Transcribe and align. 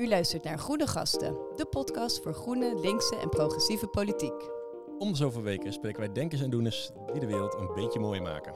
U 0.00 0.08
luistert 0.08 0.44
naar 0.44 0.58
Groene 0.58 0.86
Gasten, 0.86 1.36
de 1.56 1.66
podcast 1.66 2.22
voor 2.22 2.34
groene, 2.34 2.74
linkse 2.74 3.16
en 3.16 3.28
progressieve 3.28 3.86
politiek. 3.86 4.50
Om 4.98 5.10
de 5.10 5.16
zoveel 5.16 5.42
weken 5.42 5.72
spreken 5.72 6.00
wij 6.00 6.12
denkers 6.12 6.42
en 6.42 6.50
doeners 6.50 6.90
die 7.12 7.20
de 7.20 7.26
wereld 7.26 7.54
een 7.54 7.74
beetje 7.74 8.00
mooier 8.00 8.22
maken. 8.22 8.52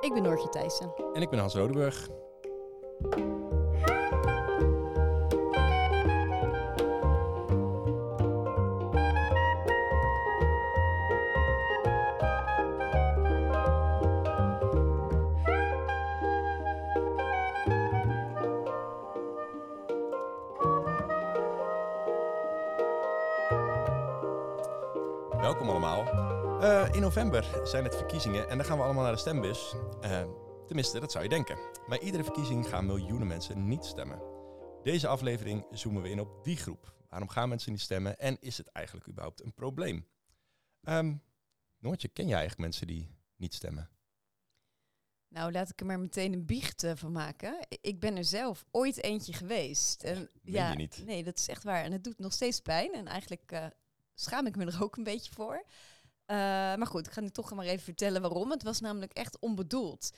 Ik 0.00 0.12
ben 0.12 0.22
Noortje 0.22 0.48
Thijssen. 0.48 0.92
En 1.12 1.22
ik 1.22 1.30
ben 1.30 1.38
Hans 1.38 1.54
Rodeburg. 1.54 2.08
November 27.26 27.66
zijn 27.68 27.84
het 27.84 27.96
verkiezingen 27.96 28.48
en 28.48 28.56
dan 28.56 28.66
gaan 28.66 28.76
we 28.76 28.84
allemaal 28.84 29.02
naar 29.02 29.12
de 29.12 29.18
stembus. 29.18 29.74
Eh, 30.00 30.28
tenminste, 30.66 31.00
dat 31.00 31.12
zou 31.12 31.24
je 31.24 31.30
denken. 31.30 31.58
Bij 31.88 31.98
iedere 31.98 32.24
verkiezing 32.24 32.68
gaan 32.68 32.86
miljoenen 32.86 33.26
mensen 33.26 33.68
niet 33.68 33.84
stemmen. 33.84 34.22
Deze 34.82 35.08
aflevering 35.08 35.66
zoomen 35.70 36.02
we 36.02 36.10
in 36.10 36.20
op 36.20 36.44
die 36.44 36.56
groep. 36.56 36.94
Waarom 37.08 37.28
gaan 37.28 37.48
mensen 37.48 37.72
niet 37.72 37.80
stemmen 37.80 38.18
en 38.18 38.36
is 38.40 38.58
het 38.58 38.66
eigenlijk 38.66 39.08
überhaupt 39.08 39.42
een 39.44 39.54
probleem? 39.54 40.06
Um, 40.82 41.22
Noortje, 41.78 42.08
ken 42.08 42.26
jij 42.26 42.38
eigenlijk 42.38 42.62
mensen 42.62 42.86
die 42.86 43.16
niet 43.36 43.54
stemmen? 43.54 43.90
Nou, 45.28 45.52
laat 45.52 45.70
ik 45.70 45.80
er 45.80 45.86
maar 45.86 46.00
meteen 46.00 46.32
een 46.32 46.46
biecht 46.46 46.82
eh, 46.82 46.92
van 46.94 47.12
maken. 47.12 47.66
Ik 47.80 48.00
ben 48.00 48.16
er 48.16 48.24
zelf 48.24 48.64
ooit 48.70 49.02
eentje 49.02 49.32
geweest. 49.32 50.02
En, 50.02 50.30
ja, 50.42 50.70
je 50.70 50.76
niet? 50.76 51.02
Nee, 51.04 51.24
dat 51.24 51.38
is 51.38 51.48
echt 51.48 51.62
waar. 51.62 51.84
En 51.84 51.92
het 51.92 52.04
doet 52.04 52.18
nog 52.18 52.32
steeds 52.32 52.60
pijn. 52.60 52.92
En 52.94 53.06
eigenlijk 53.06 53.52
uh, 53.52 53.66
schaam 54.14 54.46
ik 54.46 54.56
me 54.56 54.66
er 54.66 54.82
ook 54.82 54.96
een 54.96 55.04
beetje 55.04 55.32
voor. 55.32 55.64
Uh, 56.26 56.36
maar 56.36 56.86
goed, 56.86 57.06
ik 57.06 57.12
ga 57.12 57.20
nu 57.20 57.30
toch 57.30 57.54
maar 57.54 57.64
even 57.64 57.84
vertellen 57.84 58.20
waarom. 58.20 58.50
Het 58.50 58.62
was 58.62 58.80
namelijk 58.80 59.12
echt 59.12 59.38
onbedoeld. 59.38 60.10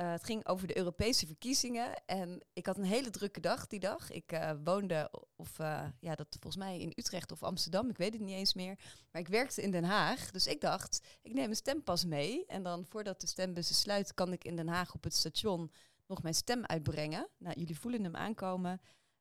Uh, 0.00 0.10
het 0.10 0.24
ging 0.24 0.46
over 0.46 0.66
de 0.66 0.76
Europese 0.76 1.26
verkiezingen 1.26 2.02
en 2.06 2.42
ik 2.52 2.66
had 2.66 2.76
een 2.76 2.84
hele 2.84 3.10
drukke 3.10 3.40
dag 3.40 3.66
die 3.66 3.80
dag. 3.80 4.10
Ik 4.10 4.32
uh, 4.32 4.50
woonde, 4.64 5.10
of 5.36 5.56
ja, 6.00 6.14
dat 6.14 6.36
volgens 6.40 6.64
mij 6.64 6.80
in 6.80 6.92
Utrecht 6.96 7.32
of 7.32 7.42
Amsterdam, 7.42 7.88
ik 7.88 7.96
weet 7.96 8.12
het 8.12 8.22
niet 8.22 8.34
eens 8.34 8.54
meer. 8.54 8.78
Maar 9.10 9.20
ik 9.20 9.28
werkte 9.28 9.62
in 9.62 9.70
Den 9.70 9.84
Haag, 9.84 10.30
dus 10.30 10.46
ik 10.46 10.60
dacht, 10.60 11.00
ik 11.22 11.32
neem 11.32 11.48
een 11.48 11.56
stempas 11.56 12.04
mee. 12.04 12.46
En 12.46 12.62
dan 12.62 12.86
voordat 12.88 13.20
de 13.20 13.26
stembussen 13.26 13.74
sluiten, 13.74 14.14
kan 14.14 14.32
ik 14.32 14.44
in 14.44 14.56
Den 14.56 14.68
Haag 14.68 14.94
op 14.94 15.04
het 15.04 15.14
station 15.14 15.72
nog 16.06 16.22
mijn 16.22 16.34
stem 16.34 16.64
uitbrengen. 16.64 17.28
Nou, 17.38 17.58
jullie 17.58 17.78
voelen 17.78 18.04
hem 18.04 18.16
aankomen. 18.16 18.80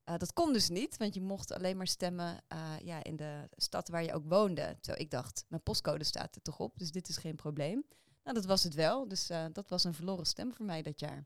Uh, 0.10 0.18
dat 0.18 0.34
kon 0.34 0.54
dus 0.54 0.70
niet, 0.70 0.98
want 0.98 1.14
je 1.14 1.22
mocht 1.22 1.52
alleen 1.52 1.78
maar 1.78 1.88
stemmen 1.88 2.44
uh, 2.54 2.74
ja, 2.84 3.04
in 3.04 3.16
de 3.16 3.50
stad 3.56 3.88
waar 3.88 4.04
je 4.04 4.14
ook 4.14 4.26
woonde. 4.26 4.78
Zo, 4.82 4.92
ik 4.96 5.12
dacht, 5.12 5.46
mijn 5.48 5.64
postcode 5.64 6.04
staat 6.04 6.36
er 6.36 6.42
toch 6.42 6.60
op, 6.60 6.78
dus 6.78 6.92
dit 6.92 7.10
is 7.10 7.18
geen 7.18 7.36
probleem. 7.36 7.86
Nou, 8.24 8.36
dat 8.36 8.46
was 8.46 8.64
het 8.64 8.74
wel. 8.74 9.08
Dus 9.08 9.30
uh, 9.30 9.46
dat 9.52 9.70
was 9.70 9.84
een 9.84 9.94
verloren 9.94 10.26
stem 10.26 10.54
voor 10.54 10.66
mij 10.66 10.82
dat 10.82 11.00
jaar. 11.00 11.26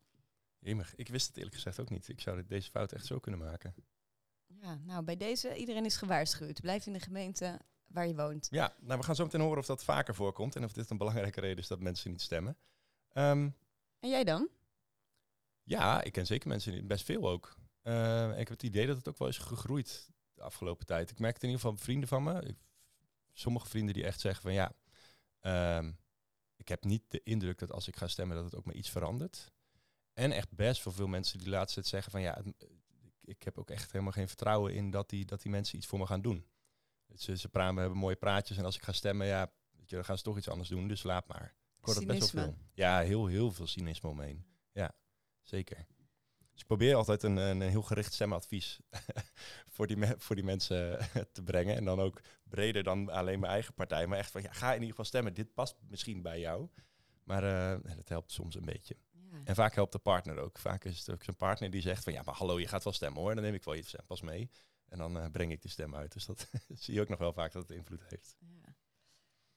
Jemig, 0.59 0.95
ik 0.95 1.07
wist 1.07 1.27
het 1.27 1.37
eerlijk 1.37 1.55
gezegd 1.55 1.79
ook 1.79 1.89
niet. 1.89 2.07
Ik 2.07 2.21
zou 2.21 2.45
deze 2.45 2.69
fout 2.69 2.91
echt 2.91 3.05
zo 3.05 3.19
kunnen 3.19 3.39
maken. 3.39 3.73
Ja, 4.45 4.79
nou, 4.83 5.03
bij 5.03 5.17
deze, 5.17 5.55
iedereen 5.55 5.85
is 5.85 5.95
gewaarschuwd. 5.95 6.61
Blijf 6.61 6.85
in 6.85 6.93
de 6.93 6.99
gemeente 6.99 7.59
waar 7.87 8.07
je 8.07 8.15
woont. 8.15 8.47
Ja, 8.51 8.75
nou, 8.79 8.99
we 8.99 9.05
gaan 9.05 9.15
zo 9.15 9.23
meteen 9.23 9.41
horen 9.41 9.57
of 9.57 9.65
dat 9.65 9.83
vaker 9.83 10.15
voorkomt 10.15 10.55
en 10.55 10.63
of 10.63 10.73
dit 10.73 10.89
een 10.89 10.97
belangrijke 10.97 11.39
reden 11.39 11.57
is 11.57 11.67
dat 11.67 11.79
mensen 11.79 12.11
niet 12.11 12.21
stemmen. 12.21 12.57
Um, 13.13 13.55
en 13.99 14.09
jij 14.09 14.23
dan? 14.23 14.49
Ja, 15.63 16.01
ik 16.01 16.11
ken 16.11 16.25
zeker 16.25 16.47
mensen, 16.47 16.87
best 16.87 17.05
veel 17.05 17.29
ook. 17.29 17.55
Uh, 17.83 18.29
ik 18.29 18.37
heb 18.37 18.49
het 18.49 18.63
idee 18.63 18.87
dat 18.87 18.97
het 18.97 19.07
ook 19.07 19.17
wel 19.17 19.27
is 19.27 19.37
gegroeid 19.37 20.09
de 20.33 20.41
afgelopen 20.41 20.85
tijd. 20.85 21.09
Ik 21.09 21.19
merkte 21.19 21.45
in 21.45 21.49
ieder 21.49 21.61
geval 21.61 21.83
vrienden 21.83 22.07
van 22.07 22.23
me, 22.23 22.41
ik, 22.41 22.57
sommige 23.33 23.67
vrienden 23.67 23.93
die 23.93 24.03
echt 24.03 24.19
zeggen 24.19 24.41
van 24.41 24.53
ja, 24.53 24.73
uh, 25.41 25.89
ik 26.55 26.67
heb 26.67 26.83
niet 26.83 27.03
de 27.07 27.21
indruk 27.23 27.59
dat 27.59 27.71
als 27.71 27.87
ik 27.87 27.95
ga 27.95 28.07
stemmen 28.07 28.35
dat 28.35 28.45
het 28.45 28.55
ook 28.55 28.65
maar 28.65 28.75
iets 28.75 28.89
verandert. 28.89 29.51
En 30.13 30.31
echt 30.31 30.51
best 30.51 30.83
wel 30.83 30.93
veel 30.93 31.07
mensen 31.07 31.39
die 31.39 31.49
laatst 31.49 31.75
het 31.75 31.87
zeggen 31.87 32.11
van 32.11 32.21
ja, 32.21 32.41
het, 32.43 32.67
ik 33.21 33.43
heb 33.43 33.57
ook 33.57 33.69
echt 33.69 33.91
helemaal 33.91 34.13
geen 34.13 34.27
vertrouwen 34.27 34.73
in 34.73 34.91
dat 34.91 35.09
die, 35.09 35.25
dat 35.25 35.41
die 35.41 35.51
mensen 35.51 35.77
iets 35.77 35.87
voor 35.87 35.99
me 35.99 36.05
gaan 36.05 36.21
doen. 36.21 36.47
Ze, 37.15 37.37
ze 37.37 37.49
praten, 37.49 37.75
we 37.75 37.81
hebben 37.81 37.99
mooie 37.99 38.15
praatjes 38.15 38.57
en 38.57 38.65
als 38.65 38.75
ik 38.75 38.83
ga 38.83 38.91
stemmen, 38.91 39.27
ja, 39.27 39.51
dan 39.85 40.05
gaan 40.05 40.17
ze 40.17 40.23
toch 40.23 40.37
iets 40.37 40.49
anders 40.49 40.69
doen, 40.69 40.87
dus 40.87 41.03
laat 41.03 41.27
maar. 41.27 41.55
Ik 41.77 41.85
hoor 41.85 41.93
dat 41.93 42.05
best 42.05 42.31
wel 42.31 42.43
veel. 42.43 42.57
Ja, 42.73 42.99
heel, 42.99 43.25
heel 43.25 43.51
veel 43.51 43.67
cynisme 43.67 44.09
omheen. 44.09 44.45
Ja, 44.71 44.95
zeker. 45.41 45.85
Dus 46.53 46.61
ik 46.61 46.67
probeer 46.67 46.95
altijd 46.95 47.23
een, 47.23 47.37
een 47.37 47.61
heel 47.61 47.81
gericht 47.81 48.13
stemadvies 48.13 48.79
voor, 49.73 49.87
die 49.87 49.97
voor 50.17 50.35
die 50.35 50.45
mensen 50.45 50.99
te 51.31 51.43
brengen. 51.43 51.75
En 51.75 51.85
dan 51.85 51.99
ook 51.99 52.21
breder 52.43 52.83
dan 52.83 53.09
alleen 53.09 53.39
mijn 53.39 53.51
eigen 53.51 53.73
partij. 53.73 54.07
Maar 54.07 54.17
echt 54.17 54.31
van, 54.31 54.41
ja, 54.41 54.51
ga 54.51 54.67
in 54.67 54.73
ieder 54.73 54.89
geval 54.89 55.05
stemmen. 55.05 55.33
Dit 55.33 55.53
past 55.53 55.75
misschien 55.89 56.21
bij 56.21 56.39
jou. 56.39 56.69
Maar 57.23 57.43
uh, 57.43 57.95
dat 57.95 58.09
helpt 58.09 58.31
soms 58.31 58.55
een 58.55 58.65
beetje. 58.65 58.95
Ja. 59.11 59.41
En 59.43 59.55
vaak 59.55 59.75
helpt 59.75 59.91
de 59.91 59.99
partner 59.99 60.37
ook. 60.37 60.57
Vaak 60.57 60.83
is 60.83 60.99
het 60.99 61.11
ook 61.11 61.23
zijn 61.23 61.35
partner 61.35 61.69
die 61.69 61.81
zegt 61.81 62.03
van, 62.03 62.13
ja, 62.13 62.21
maar 62.25 62.35
hallo, 62.35 62.59
je 62.59 62.67
gaat 62.67 62.83
wel 62.83 62.93
stemmen 62.93 63.21
hoor. 63.21 63.33
Dan 63.33 63.43
neem 63.43 63.53
ik 63.53 63.63
wel 63.63 63.73
je 63.73 63.85
pas 64.07 64.21
mee. 64.21 64.49
En 64.89 64.97
dan 64.97 65.17
uh, 65.17 65.25
breng 65.31 65.51
ik 65.51 65.61
die 65.61 65.71
stem 65.71 65.95
uit. 65.95 66.13
Dus 66.13 66.25
dat 66.25 66.49
zie 66.67 66.93
je 66.93 67.01
ook 67.01 67.09
nog 67.09 67.19
wel 67.19 67.33
vaak 67.33 67.51
dat 67.51 67.61
het 67.61 67.77
invloed 67.77 68.03
heeft. 68.09 68.35
Ja. 68.39 68.75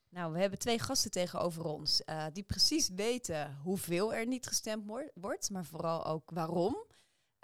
Nou, 0.08 0.32
we 0.32 0.40
hebben 0.40 0.58
twee 0.58 0.78
gasten 0.78 1.10
tegenover 1.10 1.64
ons 1.64 2.02
uh, 2.06 2.26
die 2.32 2.42
precies 2.42 2.88
weten 2.88 3.56
hoeveel 3.62 4.14
er 4.14 4.26
niet 4.26 4.46
gestemd 4.46 4.92
wordt, 5.14 5.50
maar 5.50 5.64
vooral 5.64 6.06
ook 6.06 6.30
waarom. 6.30 6.85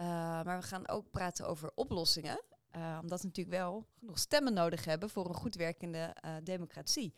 Uh, 0.03 0.09
maar 0.45 0.61
we 0.61 0.67
gaan 0.67 0.89
ook 0.89 1.11
praten 1.11 1.47
over 1.47 1.71
oplossingen, 1.75 2.43
uh, 2.77 2.99
omdat 3.03 3.21
we 3.21 3.27
natuurlijk 3.27 3.57
wel 3.57 3.87
genoeg 3.99 4.19
stemmen 4.19 4.53
nodig 4.53 4.85
hebben 4.85 5.11
voor 5.11 5.29
een 5.29 5.35
goed 5.35 5.55
werkende 5.55 6.17
democratie. 6.43 7.15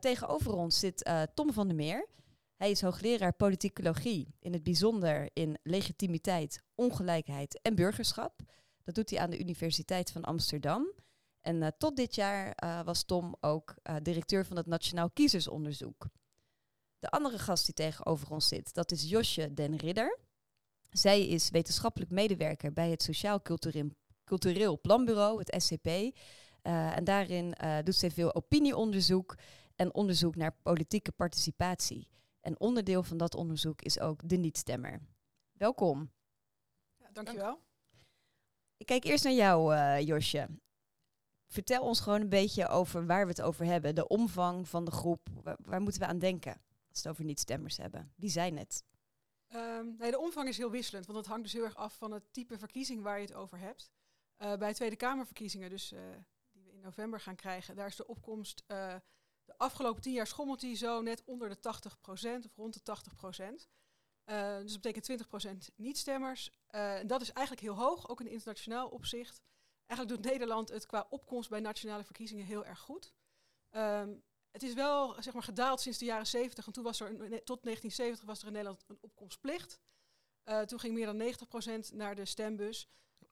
tegenover 0.00 0.52
ons 0.52 0.78
zit 0.78 1.10
Tom 1.34 1.52
van 1.52 1.66
der 1.66 1.76
Meer. 1.76 2.08
Hij 2.56 2.70
is 2.70 2.80
hoogleraar 2.80 3.32
politicologie, 3.32 4.34
in 4.40 4.52
het 4.52 4.62
bijzonder 4.62 5.30
in 5.32 5.58
legitimiteit, 5.62 6.62
ongelijkheid 6.74 7.60
en 7.62 7.74
burgerschap. 7.74 8.40
Dat 8.84 8.94
doet 8.94 9.10
hij 9.10 9.18
aan 9.18 9.30
de 9.30 9.40
Universiteit 9.40 10.10
van 10.10 10.24
Amsterdam. 10.24 10.92
En 11.40 11.74
tot 11.78 11.96
dit 11.96 12.14
jaar 12.14 12.54
was 12.84 13.02
Tom 13.02 13.36
ook 13.40 13.74
directeur 14.02 14.46
van 14.46 14.56
het 14.56 14.66
Nationaal 14.66 15.10
Kiezersonderzoek. 15.10 16.06
De 16.98 17.10
andere 17.10 17.38
gast 17.38 17.64
die 17.64 17.74
tegenover 17.74 18.30
ons 18.30 18.48
zit, 18.48 18.74
dat 18.74 18.92
is 18.92 19.08
Josje 19.08 19.54
den 19.54 19.76
Ridder. 19.76 20.18
Zij 20.90 21.28
is 21.28 21.50
wetenschappelijk 21.50 22.10
medewerker 22.10 22.72
bij 22.72 22.90
het 22.90 23.02
Sociaal 23.02 23.42
Cultureel, 23.42 23.90
Cultureel 24.24 24.80
Planbureau, 24.80 25.38
het 25.38 25.62
SCP. 25.62 26.16
en 26.62 27.04
daarin 27.04 27.54
doet 27.84 27.94
zij 27.94 28.10
veel 28.10 28.34
opinieonderzoek 28.34 29.36
en 29.76 29.94
onderzoek 29.94 30.36
naar 30.36 30.56
politieke 30.62 31.12
participatie. 31.12 32.08
En 32.40 32.60
onderdeel 32.60 33.02
van 33.02 33.16
dat 33.16 33.34
onderzoek 33.34 33.82
is 33.82 34.00
ook 34.00 34.28
de 34.28 34.36
niet-stemmer. 34.36 35.00
Welkom. 35.52 36.12
Ja, 36.96 37.08
dankjewel. 37.12 37.60
Ik 38.76 38.86
kijk 38.86 39.04
eerst 39.04 39.24
naar 39.24 39.32
jou, 39.32 39.74
Josje 40.04 40.48
vertel 41.48 41.82
ons 41.82 42.00
gewoon 42.00 42.20
een 42.20 42.28
beetje 42.28 42.68
over 42.68 43.06
waar 43.06 43.24
we 43.24 43.30
het 43.30 43.42
over 43.42 43.64
hebben. 43.64 43.94
De 43.94 44.08
omvang 44.08 44.68
van 44.68 44.84
de 44.84 44.90
groep. 44.90 45.28
Waar, 45.60 45.80
moeten 45.80 46.00
we 46.00 46.06
aan 46.06 46.18
denken 46.18 46.52
als 46.52 46.62
we 46.88 46.96
het 46.98 47.08
over 47.08 47.24
niet-stemmers 47.24 47.76
hebben? 47.76 48.12
Wie 48.16 48.30
zijn 48.30 48.56
het? 48.56 48.84
Um, 49.54 49.96
nee, 49.98 50.10
de 50.10 50.18
omvang 50.18 50.48
is 50.48 50.56
heel 50.56 50.70
wisselend, 50.70 51.06
want 51.06 51.18
het 51.18 51.26
hangt 51.26 51.42
dus 51.42 51.52
heel 51.52 51.64
erg 51.64 51.76
af 51.76 51.96
van 51.96 52.12
het 52.12 52.32
type 52.32 52.58
verkiezing 52.58 53.02
waar 53.02 53.16
je 53.20 53.26
het 53.26 53.34
over 53.34 53.58
hebt. 53.58 53.90
Uh, 54.38 54.56
bij 54.56 54.74
Tweede 54.74 54.96
Kamerverkiezingen, 54.96 55.70
dus 55.70 55.92
uh, 55.92 56.00
die 56.52 56.62
we 56.62 56.72
in 56.72 56.80
november 56.80 57.20
gaan 57.20 57.36
krijgen, 57.36 57.76
daar 57.76 57.86
is 57.86 57.96
de 57.96 58.06
opkomst 58.06 58.64
uh, 58.66 58.94
de 59.44 59.58
afgelopen 59.58 60.02
tien 60.02 60.12
jaar 60.12 60.26
schommelt 60.26 60.60
die 60.60 60.76
zo 60.76 61.02
net 61.02 61.24
onder 61.24 61.48
de 61.48 61.56
80% 61.56 61.60
of 62.44 62.56
rond 62.56 62.84
de 62.84 62.96
80%. 63.50 63.68
dus 64.62 64.72
dat 64.72 64.80
betekent 64.80 65.24
20% 65.70 65.74
niet-stemmers. 65.76 66.50
en 66.66 67.06
dat 67.06 67.20
is 67.20 67.32
eigenlijk 67.32 67.66
heel 67.66 67.76
hoog, 67.76 68.08
ook 68.08 68.20
in 68.20 68.26
internationaal 68.26 68.88
opzicht. 68.88 69.40
Eigenlijk 69.86 70.22
doet 70.22 70.32
Nederland 70.32 70.68
het 70.68 70.86
qua 70.86 71.06
opkomst 71.10 71.50
bij 71.50 71.60
nationale 71.60 72.04
verkiezingen 72.04 72.44
heel 72.44 72.64
erg 72.64 72.78
goed. 72.78 73.14
Um, 73.70 74.22
het 74.60 74.68
is 74.68 74.74
wel 74.74 75.22
zeg 75.22 75.32
maar, 75.32 75.42
gedaald 75.42 75.80
sinds 75.80 75.98
de 75.98 76.04
jaren 76.04 76.26
70. 76.26 76.66
En 76.66 76.72
toen 76.72 76.84
was 76.84 77.00
er, 77.00 77.06
tot 77.44 77.62
1970 77.62 78.24
was 78.24 78.40
er 78.40 78.46
in 78.46 78.52
Nederland 78.52 78.84
een 78.88 78.98
opkomstplicht. 79.00 79.80
Uh, 80.44 80.60
toen 80.60 80.80
ging 80.80 80.94
meer 80.94 81.06
dan 81.06 81.34
90% 81.90 81.94
naar 81.94 82.14
de 82.14 82.24
stembus. 82.24 82.88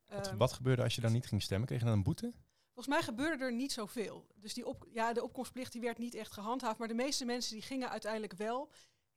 Wat, 0.06 0.30
um, 0.30 0.38
wat, 0.38 0.52
gebeurde 0.52 0.82
als 0.82 0.94
je 0.94 1.00
dan 1.00 1.12
niet 1.12 1.26
ging 1.26 1.42
stemmen? 1.42 1.66
Kreeg 1.66 1.80
je 1.80 1.84
dan 1.84 1.94
een 1.94 2.02
boete? 2.02 2.32
Volgens 2.72 2.94
mij 2.94 3.02
gebeurde 3.02 3.44
er 3.44 3.52
niet 3.52 3.72
zoveel. 3.72 4.26
Dus 4.34 4.54
die 4.54 4.66
op, 4.66 4.86
ja, 4.90 5.12
de 5.12 5.22
opkomstplicht 5.22 5.72
die 5.72 5.80
werd 5.80 5.98
niet 5.98 6.14
echt 6.14 6.32
gehandhaafd. 6.32 6.78
Maar 6.78 6.88
de 6.88 6.94
meeste 6.94 7.24
mensen 7.24 7.52
die 7.52 7.62
gingen 7.62 7.90
uiteindelijk 7.90 8.32
wel. 8.32 8.68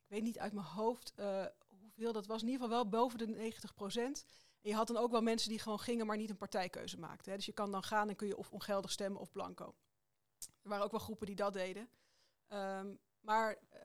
Ik 0.04 0.08
weet 0.08 0.22
niet 0.22 0.38
uit 0.38 0.52
mijn 0.52 0.66
hoofd 0.66 1.12
uh, 1.16 1.44
hoeveel 1.80 2.12
dat 2.12 2.26
was. 2.26 2.42
In 2.42 2.48
ieder 2.48 2.62
geval 2.62 2.76
wel 2.82 2.88
boven 2.88 3.18
de 3.18 3.52
90%. 3.82 3.94
En 4.60 4.70
je 4.70 4.74
had 4.74 4.86
dan 4.86 4.96
ook 4.96 5.10
wel 5.10 5.22
mensen 5.22 5.48
die 5.48 5.58
gewoon 5.58 5.80
gingen, 5.80 6.06
maar 6.06 6.16
niet 6.16 6.30
een 6.30 6.36
partijkeuze 6.36 6.98
maakten. 6.98 7.30
Hè. 7.30 7.36
Dus 7.36 7.46
je 7.46 7.52
kan 7.52 7.70
dan 7.70 7.82
gaan 7.82 8.08
en 8.08 8.16
kun 8.16 8.26
je 8.26 8.36
of 8.36 8.50
ongeldig 8.50 8.90
stemmen 8.90 9.20
of 9.20 9.32
blanco. 9.32 9.74
Er 10.62 10.68
waren 10.68 10.84
ook 10.84 10.90
wel 10.90 11.00
groepen 11.00 11.26
die 11.26 11.36
dat 11.36 11.52
deden. 11.52 11.88
Um, 12.52 12.98
maar 13.20 13.58
uh, 13.72 13.80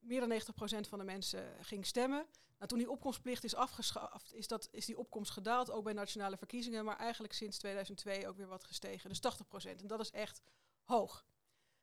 meer 0.00 0.28
dan 0.28 0.40
90% 0.84 0.88
van 0.88 0.98
de 0.98 1.04
mensen 1.04 1.64
ging 1.64 1.86
stemmen. 1.86 2.26
Nou, 2.56 2.68
toen 2.68 2.78
die 2.78 2.90
opkomstplicht 2.90 3.44
is 3.44 3.54
afgeschaft, 3.54 4.34
is, 4.34 4.48
dat, 4.48 4.68
is 4.70 4.86
die 4.86 4.98
opkomst 4.98 5.30
gedaald, 5.30 5.70
ook 5.70 5.84
bij 5.84 5.92
nationale 5.92 6.36
verkiezingen, 6.36 6.84
maar 6.84 6.96
eigenlijk 6.96 7.32
sinds 7.32 7.58
2002 7.58 8.28
ook 8.28 8.36
weer 8.36 8.46
wat 8.46 8.64
gestegen. 8.64 9.08
Dus 9.08 9.20
80%. 9.66 9.80
En 9.80 9.86
dat 9.86 10.00
is 10.00 10.10
echt 10.10 10.42
hoog. 10.84 11.26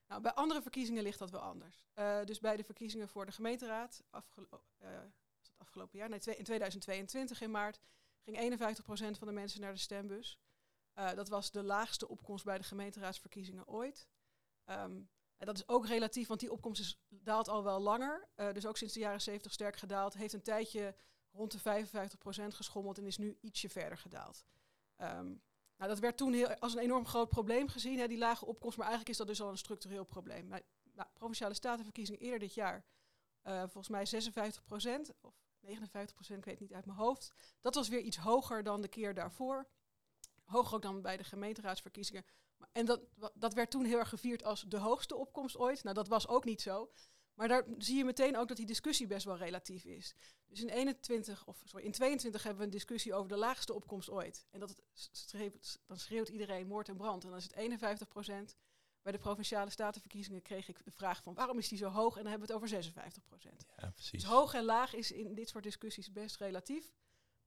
Nou, 0.07 0.21
bij 0.21 0.33
andere 0.33 0.61
verkiezingen 0.61 1.03
ligt 1.03 1.19
dat 1.19 1.31
wel 1.31 1.41
anders. 1.41 1.85
Uh, 1.95 2.23
dus 2.23 2.39
bij 2.39 2.57
de 2.57 2.63
verkiezingen 2.63 3.09
voor 3.09 3.25
de 3.25 3.31
gemeenteraad, 3.31 4.03
was 4.09 4.23
het 5.41 5.53
afgelopen 5.57 5.99
jaar, 5.99 6.09
nee, 6.09 6.19
in 6.19 6.43
2022 6.43 7.41
in 7.41 7.51
maart, 7.51 7.79
ging 8.23 8.57
51% 8.59 9.17
van 9.17 9.27
de 9.27 9.33
mensen 9.33 9.61
naar 9.61 9.73
de 9.73 9.79
stembus. 9.79 10.39
Dat 10.93 11.29
was 11.29 11.51
de 11.51 11.63
laagste 11.63 12.07
opkomst 12.07 12.45
bij 12.45 12.57
de 12.57 12.63
gemeenteraadsverkiezingen 12.63 13.67
ooit. 13.67 14.07
Um, 14.65 15.09
en 15.43 15.49
dat 15.53 15.57
is 15.57 15.67
ook 15.67 15.87
relatief, 15.87 16.27
want 16.27 16.39
die 16.39 16.51
opkomst 16.51 16.81
is, 16.81 16.99
daalt 17.09 17.47
al 17.47 17.63
wel 17.63 17.79
langer. 17.79 18.27
dus 18.53 18.65
ook 18.65 18.77
sinds 18.77 18.93
de 18.93 18.99
jaren 18.99 19.21
70 19.21 19.51
sterk 19.51 19.75
gedaald. 19.75 20.13
Heeft 20.13 20.33
een 20.33 20.41
tijdje 20.41 20.95
rond 21.31 21.51
de 21.51 21.87
55% 22.51 22.55
geschommeld 22.55 22.97
en 22.97 23.05
is 23.05 23.17
nu 23.17 23.37
ietsje 23.41 23.69
verder 23.69 23.97
gedaald. 23.97 24.45
Um, 24.97 25.41
nou, 25.77 25.89
dat 25.89 25.99
werd 25.99 26.17
toen 26.17 26.33
heel, 26.33 26.55
als 26.55 26.73
een 26.73 26.81
enorm 26.81 27.05
groot 27.05 27.29
probleem 27.29 27.67
gezien, 27.67 27.99
hè, 27.99 28.07
die 28.07 28.17
lage 28.17 28.45
opkomst. 28.45 28.77
Maar 28.77 28.87
eigenlijk 28.87 29.19
is 29.19 29.25
dat 29.25 29.27
dus 29.27 29.41
al 29.41 29.49
een 29.49 29.57
structureel 29.57 30.03
probleem. 30.03 30.47
Maar, 30.47 30.61
nou, 30.93 31.09
provinciale 31.13 31.53
statenverkiezingen 31.53 32.21
eerder 32.21 32.39
dit 32.39 32.53
jaar, 32.53 32.85
uh, 33.43 33.59
volgens 33.59 33.89
mij 33.89 34.05
56 34.05 34.63
procent, 34.63 35.13
of 35.21 35.33
59 35.59 36.15
procent, 36.15 36.39
ik 36.39 36.45
weet 36.45 36.59
niet 36.59 36.73
uit 36.73 36.85
mijn 36.85 36.97
hoofd. 36.97 37.33
Dat 37.61 37.75
was 37.75 37.89
weer 37.89 37.99
iets 37.99 38.17
hoger 38.17 38.63
dan 38.63 38.81
de 38.81 38.87
keer 38.87 39.13
daarvoor. 39.13 39.67
Hoger 40.53 40.75
ook 40.75 40.81
dan 40.81 41.01
bij 41.01 41.17
de 41.17 41.23
gemeenteraadsverkiezingen. 41.23 42.25
En 42.71 42.85
dat, 42.85 43.01
dat 43.33 43.53
werd 43.53 43.71
toen 43.71 43.85
heel 43.85 43.99
erg 43.99 44.09
gevierd 44.09 44.43
als 44.43 44.61
de 44.67 44.77
hoogste 44.77 45.15
opkomst 45.15 45.57
ooit. 45.57 45.83
Nou, 45.83 45.95
dat 45.95 46.07
was 46.07 46.27
ook 46.27 46.45
niet 46.45 46.61
zo. 46.61 46.91
Maar 47.33 47.47
daar 47.47 47.63
zie 47.77 47.97
je 47.97 48.05
meteen 48.05 48.37
ook 48.37 48.47
dat 48.47 48.57
die 48.57 48.65
discussie 48.65 49.07
best 49.07 49.25
wel 49.25 49.37
relatief 49.37 49.85
is. 49.85 50.15
Dus 50.47 50.61
in 50.61 50.69
21 50.69 51.47
of 51.47 51.61
sorry, 51.65 51.85
in 51.85 51.91
22 51.91 52.43
hebben 52.43 52.59
we 52.59 52.65
een 52.65 52.73
discussie 52.73 53.13
over 53.13 53.29
de 53.29 53.37
laagste 53.37 53.73
opkomst 53.73 54.09
ooit. 54.09 54.45
En 54.51 54.59
dat 54.59 54.69
het 54.69 55.79
dan 55.87 55.97
schreeuwt 55.97 56.29
iedereen 56.29 56.67
moord 56.67 56.89
en 56.89 56.97
brand. 56.97 57.23
En 57.23 57.29
dan 57.29 57.37
is 57.37 57.43
het 57.43 57.53
51 57.53 58.07
procent. 58.07 58.55
Bij 59.01 59.11
de 59.11 59.17
provinciale 59.17 59.69
statenverkiezingen 59.69 60.41
kreeg 60.41 60.67
ik 60.67 60.85
de 60.85 60.91
vraag 60.91 61.23
van 61.23 61.33
waarom 61.33 61.57
is 61.57 61.67
die 61.67 61.77
zo 61.77 61.89
hoog? 61.89 62.15
En 62.15 62.21
dan 62.21 62.31
hebben 62.31 62.47
we 62.47 62.53
het 62.53 62.63
over 62.63 62.67
56 62.67 63.23
procent. 63.23 63.65
Ja, 63.77 63.89
precies. 63.89 64.11
Dus 64.11 64.29
hoog 64.29 64.53
en 64.53 64.63
laag 64.63 64.93
is 64.93 65.11
in 65.11 65.33
dit 65.33 65.49
soort 65.49 65.63
discussies 65.63 66.11
best 66.11 66.37
relatief. 66.37 66.91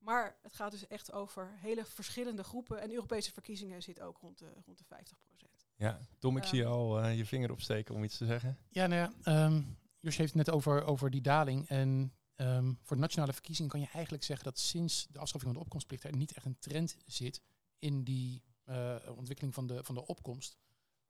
Maar 0.06 0.36
het 0.42 0.54
gaat 0.54 0.70
dus 0.70 0.86
echt 0.86 1.12
over 1.12 1.50
hele 1.56 1.84
verschillende 1.84 2.44
groepen. 2.44 2.80
En 2.80 2.92
Europese 2.92 3.32
verkiezingen 3.32 3.82
zit 3.82 4.00
ook 4.00 4.18
rond 4.18 4.38
de, 4.38 4.52
rond 4.64 4.78
de 4.78 4.84
50 4.84 5.18
procent. 5.22 5.66
Ja, 5.76 6.00
Tom, 6.18 6.36
ik 6.36 6.44
zie 6.44 6.58
je 6.58 6.64
al 6.64 7.04
uh, 7.04 7.16
je 7.16 7.26
vinger 7.26 7.50
opsteken 7.50 7.94
om 7.94 8.04
iets 8.04 8.16
te 8.16 8.26
zeggen. 8.26 8.58
Ja, 8.68 8.86
nou 8.86 9.12
ja, 9.24 9.44
um, 9.44 9.76
Jos 10.00 10.16
heeft 10.16 10.34
het 10.34 10.46
net 10.46 10.54
over, 10.54 10.84
over 10.84 11.10
die 11.10 11.20
daling. 11.20 11.68
En 11.68 12.12
um, 12.36 12.78
voor 12.82 12.96
de 12.96 13.02
nationale 13.02 13.32
verkiezingen 13.32 13.70
kan 13.70 13.80
je 13.80 13.88
eigenlijk 13.92 14.24
zeggen 14.24 14.44
dat 14.44 14.58
sinds 14.58 15.06
de 15.10 15.18
afschaffing 15.18 15.52
van 15.52 15.52
de 15.52 15.64
opkomstplicht 15.64 16.04
er 16.04 16.16
niet 16.16 16.32
echt 16.32 16.46
een 16.46 16.58
trend 16.58 16.96
zit 17.06 17.42
in 17.78 18.04
die 18.04 18.42
uh, 18.64 18.96
ontwikkeling 19.16 19.54
van 19.54 19.66
de, 19.66 19.84
van 19.84 19.94
de 19.94 20.06
opkomst. 20.06 20.56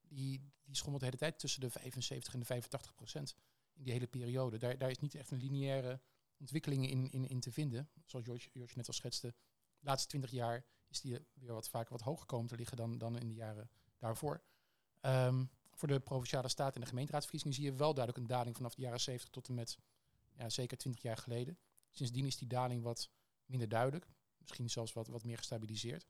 Die, 0.01 0.53
die 0.65 0.77
schommelt 0.77 1.01
de 1.01 1.07
hele 1.07 1.19
tijd 1.19 1.39
tussen 1.39 1.61
de 1.61 1.71
75 1.71 2.33
en 2.33 2.39
de 2.39 2.47
85 2.47 2.95
procent 2.95 3.37
in 3.73 3.83
die 3.83 3.93
hele 3.93 4.07
periode. 4.07 4.59
Daar, 4.59 4.79
daar 4.79 4.91
is 4.91 4.99
niet 4.99 5.15
echt 5.15 5.31
een 5.31 5.39
lineaire 5.39 6.01
ontwikkeling 6.39 6.91
in, 6.91 7.11
in, 7.11 7.29
in 7.29 7.41
te 7.41 7.53
vinden. 7.53 7.91
Zoals 8.05 8.27
Jos 8.53 8.75
net 8.75 8.87
al 8.87 8.93
schetste. 8.93 9.35
De 9.79 9.87
laatste 9.87 10.09
20 10.09 10.31
jaar 10.31 10.65
is 10.89 11.01
die 11.01 11.19
weer 11.33 11.53
wat 11.53 11.69
vaker 11.69 11.93
wat 11.93 12.01
hoger 12.01 12.27
komen 12.27 12.49
te 12.49 12.57
liggen 12.57 12.77
dan, 12.77 12.99
dan 12.99 13.19
in 13.19 13.29
de 13.29 13.35
jaren 13.35 13.71
daarvoor. 13.99 14.43
Um, 15.01 15.51
voor 15.77 15.89
de 15.89 16.01
provinciale 16.01 16.49
staat 16.49 16.75
en 16.75 16.81
de 16.81 16.87
gemeenteraadsverkiezingen 16.87 17.57
zie 17.57 17.65
je 17.65 17.73
wel 17.75 17.95
duidelijk 17.95 18.17
een 18.17 18.37
daling 18.37 18.57
vanaf 18.57 18.75
de 18.75 18.83
jaren 18.83 19.01
70 19.01 19.31
tot 19.31 19.49
en 19.49 19.55
met 19.55 19.79
ja, 20.33 20.49
zeker 20.49 20.77
20 20.77 21.03
jaar 21.03 21.17
geleden. 21.17 21.59
Sindsdien 21.91 22.27
is 22.27 22.37
die 22.37 22.49
daling 22.49 22.83
wat 22.83 23.11
minder 23.45 23.69
duidelijk. 23.69 24.09
Misschien 24.39 24.71
zelfs 24.71 24.93
wat, 24.93 25.09
wat 25.09 25.25
meer 25.25 25.37
gestabiliseerd. 25.37 26.07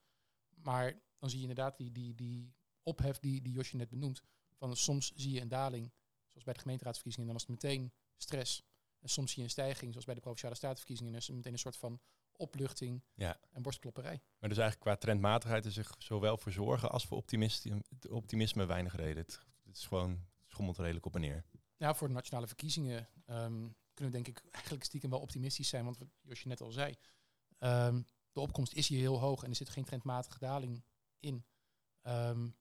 Maar 0.55 1.02
dan 1.19 1.31
zie 1.31 1.40
je 1.40 1.49
inderdaad 1.49 1.76
die, 1.76 1.93
die, 1.93 2.14
die 2.14 2.55
ophef 2.82 3.19
die, 3.19 3.43
die 3.43 3.52
Josje 3.52 3.76
net 3.76 3.88
benoemt. 3.88 4.23
Van 4.55 4.76
soms 4.76 5.12
zie 5.14 5.32
je 5.32 5.40
een 5.40 5.49
daling, 5.49 5.93
zoals 6.28 6.44
bij 6.44 6.55
de 6.55 6.61
gemeenteraadsverkiezingen, 6.61 7.28
en 7.28 7.34
dan 7.34 7.44
was 7.46 7.56
het 7.56 7.62
meteen 7.62 7.93
stress. 8.17 8.62
En 9.06 9.12
soms 9.12 9.30
zie 9.30 9.38
je 9.38 9.44
een 9.44 9.50
stijging, 9.50 9.90
zoals 9.90 10.04
bij 10.04 10.14
de 10.14 10.20
provinciale 10.20 10.54
statenverkiezingen, 10.54 11.14
is 11.14 11.30
meteen 11.30 11.52
een 11.52 11.58
soort 11.58 11.76
van 11.76 12.00
opluchting 12.32 13.04
ja. 13.14 13.40
en 13.50 13.62
borstklopperij. 13.62 14.20
Maar 14.38 14.48
dus 14.48 14.58
eigenlijk 14.58 14.80
qua 14.80 14.96
trendmatigheid 14.96 15.64
is 15.64 15.76
er 15.76 15.90
zowel 15.98 16.36
voor 16.38 16.52
zorgen 16.52 16.90
als 16.90 17.06
voor 17.06 17.16
optimisme, 17.16 17.82
optimisme 18.10 18.66
weinig 18.66 18.96
reden. 18.96 19.22
Het, 19.22 19.40
het, 19.64 19.76
is 19.76 19.86
gewoon 19.86 20.26
schommelt 20.46 20.78
redelijk 20.78 21.06
op 21.06 21.14
en 21.14 21.20
neer. 21.20 21.44
Ja, 21.76 21.94
voor 21.94 22.08
de 22.08 22.14
nationale 22.14 22.46
verkiezingen 22.46 23.08
um, 23.26 23.76
kunnen 23.94 24.14
we 24.14 24.22
denk 24.22 24.28
ik 24.28 24.42
eigenlijk 24.50 24.84
stiekem 24.84 25.10
wel 25.10 25.20
optimistisch 25.20 25.68
zijn. 25.68 25.84
Want 25.84 25.98
wat 25.98 26.08
Josje 26.20 26.48
net 26.48 26.60
al 26.60 26.70
zei, 26.70 26.94
um, 27.58 28.06
de 28.32 28.40
opkomst 28.40 28.72
is 28.72 28.88
hier 28.88 29.00
heel 29.00 29.18
hoog 29.18 29.42
en 29.42 29.50
er 29.50 29.56
zit 29.56 29.68
geen 29.68 29.84
trendmatige 29.84 30.38
daling 30.38 30.84
in. 31.20 31.44
Um, 32.02 32.56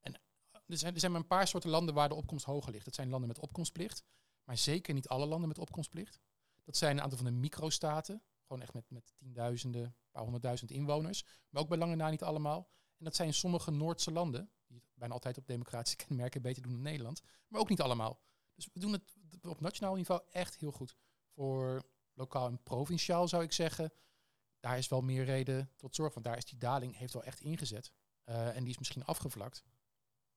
en 0.00 0.20
er 0.66 0.78
zijn, 0.78 0.94
er 0.94 1.00
zijn 1.00 1.12
maar 1.12 1.20
een 1.20 1.26
paar 1.26 1.48
soorten 1.48 1.70
landen 1.70 1.94
waar 1.94 2.08
de 2.08 2.14
opkomst 2.14 2.44
hoger 2.44 2.72
ligt. 2.72 2.84
Dat 2.84 2.94
zijn 2.94 3.08
landen 3.08 3.28
met 3.28 3.38
opkomstplicht, 3.38 4.04
maar 4.50 4.58
zeker 4.58 4.94
niet 4.94 5.08
alle 5.08 5.26
landen 5.26 5.48
met 5.48 5.58
opkomstplicht. 5.58 6.20
Dat 6.64 6.76
zijn 6.76 6.96
een 6.96 7.02
aantal 7.02 7.18
van 7.18 7.26
de 7.26 7.32
microstaten, 7.32 8.22
gewoon 8.42 8.62
echt 8.62 8.74
met, 8.74 8.90
met 8.90 9.12
tienduizenden, 9.16 9.82
een 9.82 10.10
paar 10.10 10.22
honderdduizend 10.22 10.70
inwoners. 10.70 11.24
Maar 11.48 11.62
ook 11.62 11.68
bij 11.68 11.78
lange 11.78 11.94
na 11.94 12.10
niet 12.10 12.22
allemaal. 12.22 12.70
En 12.98 13.04
dat 13.04 13.16
zijn 13.16 13.34
sommige 13.34 13.70
Noordse 13.70 14.12
landen, 14.12 14.50
die 14.66 14.82
bijna 14.94 15.14
altijd 15.14 15.38
op 15.38 15.46
democratische 15.46 15.96
kenmerken 16.06 16.42
beter 16.42 16.62
doen 16.62 16.72
dan 16.72 16.82
Nederland. 16.82 17.22
Maar 17.48 17.60
ook 17.60 17.68
niet 17.68 17.80
allemaal. 17.80 18.20
Dus 18.54 18.68
we 18.72 18.80
doen 18.80 18.92
het 18.92 19.14
op 19.42 19.60
nationaal 19.60 19.94
niveau 19.94 20.22
echt 20.30 20.56
heel 20.56 20.72
goed. 20.72 20.96
Voor 21.34 21.82
lokaal 22.12 22.46
en 22.46 22.62
provinciaal 22.62 23.28
zou 23.28 23.42
ik 23.42 23.52
zeggen, 23.52 23.92
daar 24.60 24.78
is 24.78 24.88
wel 24.88 25.00
meer 25.00 25.24
reden 25.24 25.70
tot 25.76 25.94
zorg. 25.94 26.14
Want 26.14 26.26
daar 26.26 26.36
is 26.36 26.44
die 26.44 26.58
daling 26.58 26.96
heeft 26.96 27.12
wel 27.12 27.24
echt 27.24 27.40
ingezet. 27.40 27.92
Uh, 28.24 28.56
en 28.56 28.62
die 28.62 28.72
is 28.72 28.78
misschien 28.78 29.04
afgevlakt. 29.04 29.64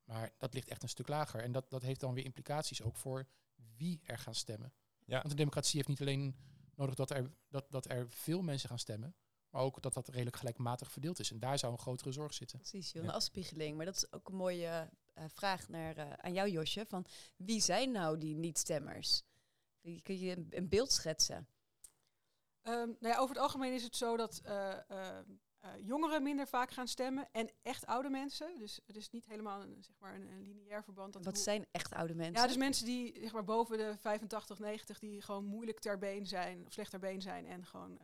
Maar 0.03 0.33
dat 0.37 0.53
ligt 0.53 0.69
echt 0.69 0.83
een 0.83 0.89
stuk 0.89 1.07
lager. 1.07 1.41
En 1.41 1.51
dat, 1.51 1.69
dat 1.69 1.81
heeft 1.81 1.99
dan 1.99 2.13
weer 2.13 2.25
implicaties 2.25 2.81
ook 2.81 2.97
voor 2.97 3.27
wie 3.77 4.01
er 4.03 4.17
gaan 4.17 4.35
stemmen. 4.35 4.73
Ja. 5.05 5.17
Want 5.17 5.29
de 5.29 5.35
democratie 5.35 5.75
heeft 5.75 5.87
niet 5.87 6.01
alleen 6.01 6.35
nodig 6.75 6.95
dat 6.95 7.09
er, 7.09 7.31
dat, 7.49 7.65
dat 7.69 7.89
er 7.89 8.09
veel 8.09 8.41
mensen 8.41 8.69
gaan 8.69 8.79
stemmen. 8.79 9.15
Maar 9.49 9.61
ook 9.61 9.81
dat 9.81 9.93
dat 9.93 10.07
redelijk 10.07 10.35
gelijkmatig 10.35 10.91
verdeeld 10.91 11.19
is. 11.19 11.31
En 11.31 11.39
daar 11.39 11.59
zou 11.59 11.71
een 11.71 11.79
grotere 11.79 12.11
zorg 12.11 12.33
zitten. 12.33 12.59
Precies, 12.59 12.93
een 12.93 13.09
afspiegeling. 13.09 13.77
Maar 13.77 13.85
dat 13.85 13.95
is 13.95 14.11
ook 14.11 14.29
een 14.29 14.35
mooie 14.35 14.89
uh, 15.13 15.23
vraag 15.27 15.67
naar, 15.67 15.97
uh, 15.97 16.13
aan 16.13 16.33
jou, 16.33 16.49
Josje. 16.49 16.85
Van 16.87 17.05
wie 17.35 17.61
zijn 17.61 17.91
nou 17.91 18.17
die 18.17 18.35
niet-stemmers? 18.35 19.23
Kun 20.01 20.19
je 20.19 20.35
een, 20.35 20.47
een 20.49 20.69
beeld 20.69 20.91
schetsen? 20.91 21.47
Um, 22.63 22.97
nou 22.99 23.13
ja, 23.13 23.17
over 23.17 23.35
het 23.35 23.43
algemeen 23.43 23.73
is 23.73 23.83
het 23.83 23.95
zo 23.95 24.17
dat 24.17 24.41
uh, 24.45 24.79
jongeren 25.81 26.23
minder 26.23 26.47
vaak 26.47 26.71
gaan 26.71 26.87
stemmen 26.87 27.29
en 27.31 27.49
echt 27.61 27.85
oude 27.85 28.09
mensen. 28.09 28.59
Dus 28.59 28.79
het 28.85 28.95
is 28.95 29.09
niet 29.09 29.25
helemaal 29.25 29.61
een, 29.61 29.83
zeg 29.83 29.99
maar 29.99 30.15
een, 30.15 30.27
een 30.27 30.41
lineair 30.41 30.83
verband. 30.83 31.13
Dat 31.13 31.25
Wat 31.25 31.39
zijn 31.39 31.65
echt 31.71 31.93
oude 31.93 32.15
mensen? 32.15 32.41
Ja, 32.41 32.47
dus 32.47 32.57
mensen 32.57 32.85
die 32.85 33.19
zeg 33.19 33.33
maar 33.33 33.43
boven 33.43 33.77
de 33.77 33.97
85, 33.99 34.59
90, 34.59 34.99
die 34.99 35.21
gewoon 35.21 35.45
moeilijk 35.45 35.79
ter 35.79 35.97
been 35.97 36.25
zijn, 36.25 36.65
of 36.65 36.73
slecht 36.73 36.89
ter 36.89 36.99
been 36.99 37.21
zijn 37.21 37.45
en 37.45 37.65
gewoon 37.65 37.99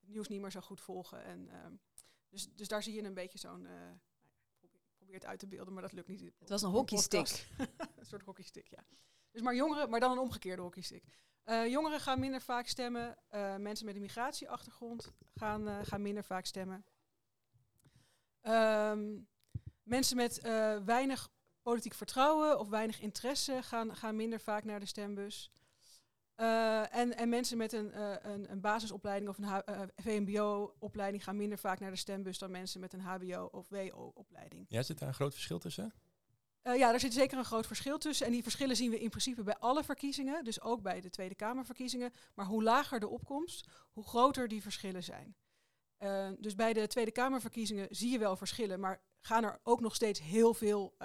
het 0.00 0.08
nieuws 0.08 0.28
niet 0.28 0.40
meer 0.40 0.50
zo 0.50 0.60
goed 0.60 0.80
volgen. 0.80 1.24
En, 1.24 1.48
uh, 1.48 1.66
dus, 2.28 2.48
dus 2.54 2.68
daar 2.68 2.82
zie 2.82 2.94
je 2.94 3.02
een 3.02 3.14
beetje 3.14 3.38
zo'n 3.38 3.66
probeert 5.08 5.24
uit 5.24 5.38
te 5.38 5.46
beelden, 5.46 5.72
maar 5.72 5.82
dat 5.82 5.92
lukt 5.92 6.08
niet. 6.08 6.32
Het 6.38 6.48
was 6.48 6.62
een 6.62 6.70
hockeystick. 6.70 7.46
een 7.96 8.06
soort 8.06 8.22
hockeystick, 8.22 8.66
ja. 8.68 8.84
Dus 9.30 9.42
maar 9.42 9.54
jongeren, 9.54 9.90
maar 9.90 10.00
dan 10.00 10.10
een 10.10 10.18
omgekeerde 10.18 10.62
hockeystick. 10.62 11.04
Uh, 11.48 11.66
jongeren 11.66 12.00
gaan 12.00 12.20
minder 12.20 12.40
vaak 12.40 12.66
stemmen. 12.66 13.16
Uh, 13.34 13.56
mensen 13.56 13.86
met 13.86 13.94
een 13.94 14.00
migratieachtergrond 14.00 15.12
gaan, 15.34 15.68
uh, 15.68 15.78
gaan 15.82 16.02
minder 16.02 16.24
vaak 16.24 16.46
stemmen. 16.46 16.84
Um, 18.42 19.28
mensen 19.82 20.16
met 20.16 20.40
weinig 20.84 21.30
politiek 21.62 21.94
vertrouwen 21.94 22.58
of 22.58 22.68
weinig 22.68 23.00
interesse 23.00 23.62
gaan, 23.62 23.96
gaan 23.96 24.16
minder 24.16 24.40
vaak 24.40 24.64
naar 24.64 24.80
de 24.80 24.86
stembus. 24.86 25.52
En, 26.34 27.16
en 27.16 27.28
mensen 27.28 27.58
met 27.58 27.72
een, 27.72 28.00
een, 28.30 28.50
een, 28.50 28.60
basisopleiding 28.60 29.30
of 29.30 29.38
een 29.38 29.90
VMBO-opleiding 29.96 31.24
gaan 31.24 31.36
minder 31.36 31.58
vaak 31.58 31.80
naar 31.80 31.90
de 31.90 31.96
stembus 31.96 32.38
dan 32.38 32.50
mensen 32.50 32.80
met 32.80 32.92
een 32.92 33.00
HBO- 33.00 33.48
of 33.52 33.68
WO-opleiding. 33.68 34.66
Ja, 34.68 34.82
zit 34.82 34.98
daar 34.98 35.08
een 35.08 35.14
groot 35.14 35.32
verschil 35.32 35.58
tussen? 35.58 35.92
Ja, 36.62 36.90
daar 36.90 37.00
zit 37.00 37.12
zeker 37.12 37.38
een 37.38 37.44
groot 37.44 37.66
verschil 37.66 37.98
tussen. 37.98 38.26
En 38.26 38.32
die 38.32 38.42
verschillen 38.42 38.76
zien 38.76 38.90
we 38.90 39.00
in 39.00 39.10
principe 39.10 39.42
bij 39.42 39.56
alle 39.56 39.84
verkiezingen, 39.84 40.44
dus 40.44 40.60
ook 40.60 40.82
bij 40.82 41.00
de 41.00 41.10
Tweede 41.10 41.34
Kamerverkiezingen. 41.34 42.12
Maar 42.34 42.46
hoe 42.46 42.62
lager 42.62 43.00
de 43.00 43.08
opkomst, 43.08 43.68
hoe 43.92 44.04
groter 44.04 44.48
die 44.48 44.62
verschillen 44.62 45.04
zijn. 45.04 45.36
dus 46.38 46.54
bij 46.54 46.72
de 46.72 46.86
Tweede 46.86 47.10
Kamerverkiezingen 47.12 47.86
zie 47.90 48.10
je 48.10 48.18
wel 48.18 48.36
verschillen, 48.36 48.80
maar 48.80 49.00
gaan 49.20 49.44
er 49.44 49.60
ook 49.62 49.80
nog 49.80 49.94
steeds 49.94 50.20
heel 50.20 50.54
veel 50.54 50.96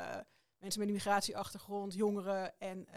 mensen 0.58 0.80
met 0.80 0.88
een 0.88 0.94
migratieachtergrond, 0.94 1.94
jongeren 1.94 2.60
en 2.60 2.88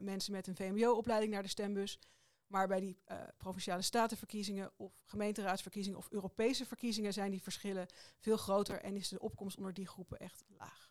mensen 0.00 0.32
met 0.32 0.46
een 0.46 0.56
VMBO-opleiding 0.56 1.32
naar 1.32 1.42
de 1.42 1.48
stembus. 1.48 1.98
Maar 2.46 2.68
bij 2.68 2.80
die 2.80 2.98
provinciale 3.36 3.82
statenverkiezingen 3.82 4.72
of 4.76 5.02
gemeenteraadsverkiezingen 5.04 5.98
of 5.98 6.10
Europese 6.10 6.66
verkiezingen 6.66 7.12
zijn 7.12 7.30
die 7.30 7.42
verschillen 7.42 7.86
veel 8.18 8.36
groter 8.36 8.80
en 8.82 8.96
is 8.96 9.08
de 9.08 9.20
opkomst 9.20 9.56
onder 9.56 9.74
die 9.74 9.86
groepen 9.86 10.18
echt 10.18 10.44
laag. 10.48 10.83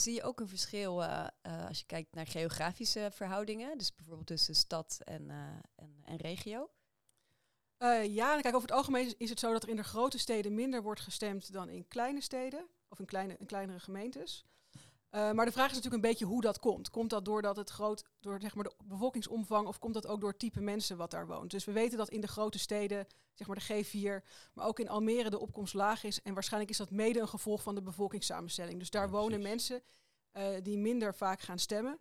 Zie 0.00 0.14
je 0.14 0.22
ook 0.22 0.40
een 0.40 0.48
verschil 0.48 1.04
als 1.42 1.78
je 1.78 1.86
kijkt 1.86 2.14
naar 2.14 2.26
geografische 2.26 3.10
verhoudingen, 3.12 3.78
dus 3.78 3.94
bijvoorbeeld 3.94 4.26
tussen 4.26 4.54
stad 4.54 5.00
en, 5.04 5.30
en, 5.74 6.02
en 6.04 6.16
regio? 6.16 6.70
Ja, 8.08 8.40
kijk, 8.40 8.54
over 8.54 8.68
het 8.68 8.76
algemeen 8.76 9.14
is 9.18 9.30
het 9.30 9.40
zo 9.40 9.52
dat 9.52 9.62
er 9.62 9.68
in 9.68 9.76
de 9.76 9.82
grote 9.82 10.18
steden 10.18 10.54
minder 10.54 10.82
wordt 10.82 11.00
gestemd 11.00 11.52
dan 11.52 11.68
in 11.68 11.88
kleine 11.88 12.20
steden 12.20 12.68
of 12.88 12.98
in, 12.98 13.06
kleine, 13.06 13.36
in 13.38 13.46
kleinere 13.46 13.80
gemeentes. 13.80 14.46
Uh, 15.10 15.32
maar 15.32 15.46
de 15.46 15.52
vraag 15.52 15.70
is 15.70 15.74
natuurlijk 15.74 16.04
een 16.04 16.10
beetje 16.10 16.24
hoe 16.24 16.40
dat 16.40 16.58
komt. 16.58 16.90
Komt 16.90 17.10
dat 17.10 17.24
doordat 17.24 17.56
het 17.56 17.70
groot, 17.70 18.04
door 18.20 18.40
zeg 18.40 18.54
maar 18.54 18.64
de 18.64 18.74
bevolkingsomvang, 18.84 19.66
of 19.66 19.78
komt 19.78 19.94
dat 19.94 20.06
ook 20.06 20.20
door 20.20 20.30
het 20.30 20.38
type 20.38 20.60
mensen 20.60 20.96
wat 20.96 21.10
daar 21.10 21.26
woont? 21.26 21.50
Dus 21.50 21.64
we 21.64 21.72
weten 21.72 21.98
dat 21.98 22.08
in 22.08 22.20
de 22.20 22.28
grote 22.28 22.58
steden, 22.58 23.06
zeg 23.34 23.46
maar 23.46 23.58
de 23.66 23.84
G4, 23.84 24.26
maar 24.54 24.66
ook 24.66 24.80
in 24.80 24.88
Almere 24.88 25.30
de 25.30 25.38
opkomst 25.38 25.74
laag 25.74 26.04
is. 26.04 26.22
En 26.22 26.34
waarschijnlijk 26.34 26.72
is 26.72 26.78
dat 26.78 26.90
mede 26.90 27.20
een 27.20 27.28
gevolg 27.28 27.62
van 27.62 27.74
de 27.74 27.82
bevolkingssamenstelling. 27.82 28.78
Dus 28.78 28.90
daar 28.90 29.04
Ja, 29.04 29.10
wonen 29.10 29.42
mensen 29.42 29.82
uh, 30.32 30.48
die 30.62 30.78
minder 30.78 31.14
vaak 31.14 31.40
gaan 31.40 31.58
stemmen. 31.58 31.98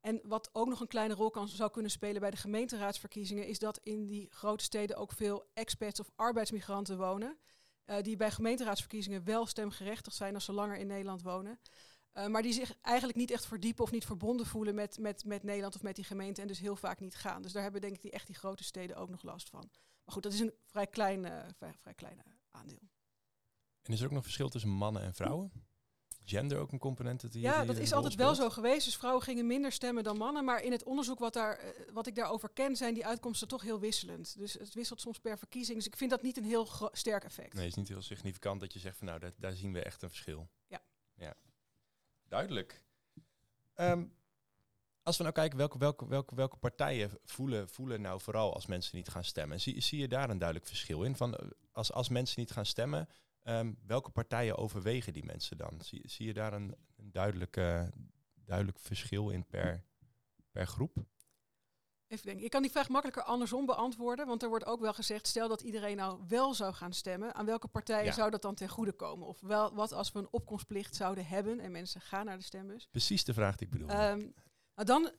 En 0.00 0.20
wat 0.22 0.50
ook 0.52 0.68
nog 0.68 0.80
een 0.80 0.86
kleine 0.86 1.14
rol 1.14 1.30
kan, 1.30 1.48
zou 1.48 1.70
kunnen 1.70 1.90
spelen 1.90 2.20
bij 2.20 2.30
de 2.30 2.36
gemeenteraadsverkiezingen, 2.36 3.46
is 3.46 3.58
dat 3.58 3.80
in 3.82 4.06
die 4.06 4.26
grote 4.30 4.64
steden 4.64 4.96
ook 4.96 5.12
veel 5.12 5.50
expats 5.54 6.00
of 6.00 6.10
arbeidsmigranten 6.16 6.98
wonen. 6.98 7.38
Uh, 7.86 7.96
die 8.02 8.16
bij 8.16 8.30
gemeenteraadsverkiezingen 8.30 9.24
wel 9.24 9.46
stemgerechtigd 9.46 10.16
zijn 10.16 10.34
als 10.34 10.44
ze 10.44 10.52
langer 10.52 10.76
in 10.76 10.86
Nederland 10.86 11.22
wonen. 11.22 11.58
Uh, 12.18 12.26
maar 12.26 12.42
die 12.42 12.52
zich 12.52 12.74
eigenlijk 12.80 13.18
niet 13.18 13.30
echt 13.30 13.46
verdiepen 13.46 13.84
of 13.84 13.90
niet 13.90 14.04
verbonden 14.04 14.46
voelen 14.46 14.74
met, 14.74 14.98
met, 14.98 15.24
met 15.24 15.42
Nederland 15.42 15.74
of 15.74 15.82
met 15.82 15.96
die 15.96 16.04
gemeente 16.04 16.40
en 16.40 16.46
dus 16.48 16.58
heel 16.58 16.76
vaak 16.76 17.00
niet 17.00 17.14
gaan. 17.14 17.42
Dus 17.42 17.52
daar 17.52 17.62
hebben 17.62 17.80
denk 17.80 17.94
ik 17.94 18.02
die, 18.02 18.10
echt 18.10 18.26
die 18.26 18.36
grote 18.36 18.64
steden 18.64 18.96
ook 18.96 19.08
nog 19.08 19.22
last 19.22 19.48
van. 19.48 19.70
Maar 20.04 20.14
goed, 20.14 20.22
dat 20.22 20.32
is 20.32 20.40
een 20.40 20.54
vrij 20.64 20.86
klein, 20.86 21.24
uh, 21.24 21.44
vrij, 21.56 21.74
vrij 21.80 21.94
klein 21.94 22.22
aandeel. 22.50 22.88
En 23.82 23.92
is 23.92 24.00
er 24.00 24.06
ook 24.06 24.12
nog 24.12 24.22
verschil 24.22 24.48
tussen 24.48 24.70
mannen 24.70 25.02
en 25.02 25.14
vrouwen? 25.14 25.52
Gender 26.24 26.58
ook 26.58 26.72
een 26.72 26.78
component? 26.78 27.20
Dat 27.20 27.32
die, 27.32 27.42
ja, 27.42 27.58
die 27.58 27.66
dat 27.66 27.76
is 27.76 27.92
altijd 27.92 28.14
wel 28.14 28.34
zo 28.34 28.50
geweest. 28.50 28.84
Dus 28.84 28.96
vrouwen 28.96 29.22
gingen 29.22 29.46
minder 29.46 29.72
stemmen 29.72 30.04
dan 30.04 30.16
mannen. 30.16 30.44
Maar 30.44 30.62
in 30.62 30.72
het 30.72 30.84
onderzoek 30.84 31.18
wat, 31.18 31.32
daar, 31.32 31.64
uh, 31.64 31.70
wat 31.92 32.06
ik 32.06 32.14
daarover 32.14 32.48
ken, 32.48 32.76
zijn 32.76 32.94
die 32.94 33.06
uitkomsten 33.06 33.48
toch 33.48 33.62
heel 33.62 33.80
wisselend. 33.80 34.38
Dus 34.38 34.52
het 34.52 34.74
wisselt 34.74 35.00
soms 35.00 35.18
per 35.18 35.38
verkiezing. 35.38 35.76
Dus 35.76 35.86
ik 35.86 35.96
vind 35.96 36.10
dat 36.10 36.22
niet 36.22 36.36
een 36.36 36.44
heel 36.44 36.68
sterk 36.92 37.24
effect. 37.24 37.52
Nee, 37.52 37.62
het 37.62 37.72
is 37.72 37.78
niet 37.78 37.88
heel 37.88 38.02
significant 38.02 38.60
dat 38.60 38.72
je 38.72 38.78
zegt 38.78 38.96
van 38.96 39.06
nou, 39.06 39.18
daar, 39.18 39.32
daar 39.36 39.52
zien 39.52 39.72
we 39.72 39.82
echt 39.82 40.02
een 40.02 40.08
verschil. 40.08 40.48
Ja. 40.66 40.82
ja. 41.14 41.34
Duidelijk. 42.28 42.82
Um, 43.74 44.14
als 45.02 45.16
we 45.16 45.22
nou 45.22 45.34
kijken, 45.34 45.58
welke, 45.58 45.78
welke, 45.78 46.06
welke, 46.06 46.34
welke 46.34 46.56
partijen 46.56 47.10
voelen, 47.24 47.68
voelen 47.68 48.00
nou 48.00 48.20
vooral 48.20 48.54
als 48.54 48.66
mensen 48.66 48.96
niet 48.96 49.08
gaan 49.08 49.24
stemmen? 49.24 49.60
Zie, 49.60 49.80
zie 49.80 49.98
je 49.98 50.08
daar 50.08 50.30
een 50.30 50.38
duidelijk 50.38 50.68
verschil 50.68 51.02
in? 51.02 51.16
Van, 51.16 51.30
uh, 51.30 51.50
als, 51.72 51.92
als 51.92 52.08
mensen 52.08 52.40
niet 52.40 52.50
gaan 52.50 52.66
stemmen, 52.66 53.08
um, 53.44 53.78
welke 53.86 54.10
partijen 54.10 54.56
overwegen 54.56 55.12
die 55.12 55.24
mensen 55.24 55.56
dan? 55.56 55.80
Zie, 55.80 56.02
zie 56.08 56.26
je 56.26 56.34
daar 56.34 56.52
een, 56.52 56.74
een 56.96 57.12
duidelijk, 57.12 57.54
duidelijk 58.34 58.78
verschil 58.78 59.30
in 59.30 59.46
per, 59.46 59.84
per 60.50 60.66
groep? 60.66 61.04
Even 62.08 62.26
denken. 62.26 62.44
Ik 62.44 62.50
kan 62.50 62.62
die 62.62 62.70
vraag 62.70 62.88
makkelijker 62.88 63.22
andersom 63.22 63.66
beantwoorden. 63.66 64.26
Want 64.26 64.42
er 64.42 64.48
wordt 64.48 64.66
ook 64.66 64.80
wel 64.80 64.92
gezegd, 64.94 65.26
stel 65.26 65.48
dat 65.48 65.60
iedereen 65.60 65.96
nou 65.96 66.20
wel 66.28 66.54
zou 66.54 66.74
gaan 66.74 66.92
stemmen. 66.92 67.34
Aan 67.34 67.46
welke 67.46 67.68
partijen 67.68 68.04
Ja. 68.04 68.12
zou 68.12 68.30
dat 68.30 68.42
dan 68.42 68.54
ten 68.54 68.68
goede 68.68 68.92
komen? 68.92 69.26
Of 69.26 69.40
wel, 69.40 69.74
wat 69.74 69.92
als 69.92 70.12
we 70.12 70.18
een 70.18 70.28
opkomstplicht 70.30 70.94
zouden 70.94 71.26
hebben 71.26 71.60
en 71.60 71.72
mensen 71.72 72.00
gaan 72.00 72.24
naar 72.24 72.36
de 72.36 72.44
stembus? 72.44 72.88
Precies 72.90 73.24
de 73.24 73.34
vraag 73.34 73.56
die 73.56 73.66
ik 73.66 73.72
bedoel. 73.72 73.90
Um, 73.90 74.34
nou 74.74 74.86
dan, 74.86 75.10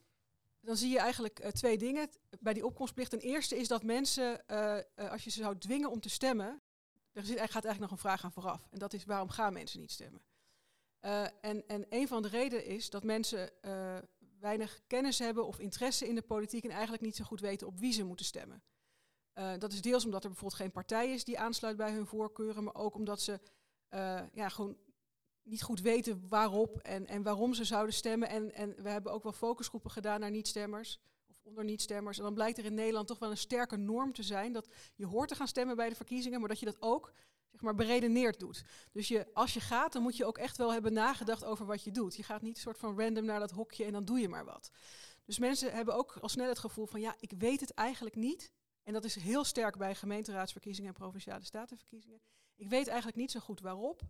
dan 0.61 0.77
zie 0.77 0.91
je 0.91 0.99
eigenlijk 0.99 1.43
uh, 1.43 1.47
twee 1.47 1.77
dingen 1.77 2.09
bij 2.39 2.53
die 2.53 2.65
opkomstplicht. 2.65 3.09
Ten 3.09 3.19
eerste 3.19 3.57
is 3.57 3.67
dat 3.67 3.83
mensen, 3.83 4.43
uh, 4.47 4.77
uh, 4.95 5.11
als 5.11 5.23
je 5.23 5.29
ze 5.29 5.41
zou 5.41 5.57
dwingen 5.57 5.91
om 5.91 5.99
te 5.99 6.09
stemmen, 6.09 6.61
er 7.11 7.23
zit, 7.23 7.37
gaat 7.37 7.51
eigenlijk 7.51 7.79
nog 7.79 7.91
een 7.91 7.97
vraag 7.97 8.23
aan 8.23 8.31
vooraf. 8.31 8.67
En 8.69 8.79
dat 8.79 8.93
is 8.93 9.05
waarom 9.05 9.29
gaan 9.29 9.53
mensen 9.53 9.79
niet 9.79 9.91
stemmen? 9.91 10.21
En, 11.41 11.67
en 11.67 11.85
een 11.89 12.07
van 12.07 12.21
de 12.21 12.27
redenen 12.27 12.65
is 12.65 12.89
dat 12.89 13.03
mensen 13.03 13.51
weinig 14.39 14.79
kennis 14.87 15.19
hebben 15.19 15.45
of 15.45 15.59
interesse 15.59 16.07
in 16.07 16.15
de 16.15 16.21
politiek 16.21 16.63
en 16.63 16.69
eigenlijk 16.69 17.03
niet 17.03 17.15
zo 17.15 17.23
goed 17.23 17.39
weten 17.39 17.67
op 17.67 17.79
wie 17.79 17.93
ze 17.93 18.03
moeten 18.03 18.25
stemmen. 18.25 18.63
Uh, 19.33 19.53
dat 19.57 19.73
is 19.73 19.81
deels 19.81 20.05
omdat 20.05 20.23
er 20.23 20.29
bijvoorbeeld 20.29 20.61
geen 20.61 20.71
partij 20.71 21.13
is 21.13 21.23
die 21.23 21.39
aansluit 21.39 21.77
bij 21.77 21.91
hun 21.91 22.05
voorkeuren, 22.05 22.63
maar 22.63 22.75
ook 22.75 22.95
omdat 22.95 23.21
ze 23.21 23.39
uh, 23.89 24.21
ja, 24.33 24.49
gewoon 24.49 24.77
niet 25.43 25.63
goed 25.63 25.81
weten 25.81 26.25
waarop 26.29 26.77
en, 26.77 27.07
en 27.07 27.23
waarom 27.23 27.53
ze 27.53 27.63
zouden 27.63 27.93
stemmen. 27.93 28.29
En, 28.29 28.53
en 28.53 28.75
we 28.83 28.89
hebben 28.89 29.11
ook 29.11 29.23
wel 29.23 29.31
focusgroepen 29.31 29.91
gedaan 29.91 30.19
naar 30.19 30.31
niet-stemmers 30.31 30.99
of 31.27 31.35
onder 31.43 31.63
niet-stemmers. 31.63 32.17
En 32.17 32.23
dan 32.23 32.33
blijkt 32.33 32.57
er 32.57 32.65
in 32.65 32.73
Nederland 32.73 33.07
toch 33.07 33.19
wel 33.19 33.29
een 33.29 33.37
sterke 33.37 33.77
norm 33.77 34.13
te 34.13 34.23
zijn 34.23 34.53
dat 34.53 34.67
je 34.95 35.05
hoort 35.05 35.29
te 35.29 35.35
gaan 35.35 35.47
stemmen 35.47 35.75
bij 35.75 35.89
de 35.89 35.95
verkiezingen, 35.95 36.39
maar 36.39 36.49
dat 36.49 36.59
je 36.59 36.65
dat 36.65 36.81
ook 36.81 37.13
zeg 37.51 37.61
maar 37.61 37.75
beredeneerd 37.75 38.39
doet. 38.39 38.63
Dus 38.91 39.07
je, 39.07 39.33
als 39.33 39.53
je 39.53 39.59
gaat, 39.59 39.93
dan 39.93 40.01
moet 40.01 40.17
je 40.17 40.25
ook 40.25 40.37
echt 40.37 40.57
wel 40.57 40.73
hebben 40.73 40.93
nagedacht 40.93 41.43
over 41.45 41.65
wat 41.65 41.83
je 41.83 41.91
doet. 41.91 42.15
Je 42.15 42.23
gaat 42.23 42.41
niet 42.41 42.55
een 42.55 42.61
soort 42.61 42.77
van 42.77 42.99
random 42.99 43.25
naar 43.25 43.39
dat 43.39 43.51
hokje 43.51 43.85
en 43.85 43.91
dan 43.91 44.05
doe 44.05 44.19
je 44.19 44.29
maar 44.29 44.45
wat. 44.45 44.71
Dus 45.25 45.39
mensen 45.39 45.73
hebben 45.73 45.95
ook 45.95 46.17
al 46.21 46.29
snel 46.29 46.49
het 46.49 46.59
gevoel 46.59 46.85
van 46.85 47.01
ja, 47.01 47.15
ik 47.19 47.33
weet 47.37 47.59
het 47.59 47.71
eigenlijk 47.71 48.15
niet. 48.15 48.51
En 48.83 48.93
dat 48.93 49.03
is 49.03 49.15
heel 49.15 49.43
sterk 49.43 49.77
bij 49.77 49.95
gemeenteraadsverkiezingen 49.95 50.89
en 50.89 50.99
provinciale 50.99 51.45
statenverkiezingen. 51.45 52.21
Ik 52.55 52.69
weet 52.69 52.87
eigenlijk 52.87 53.17
niet 53.17 53.31
zo 53.31 53.39
goed 53.39 53.59
waarop. 53.59 54.01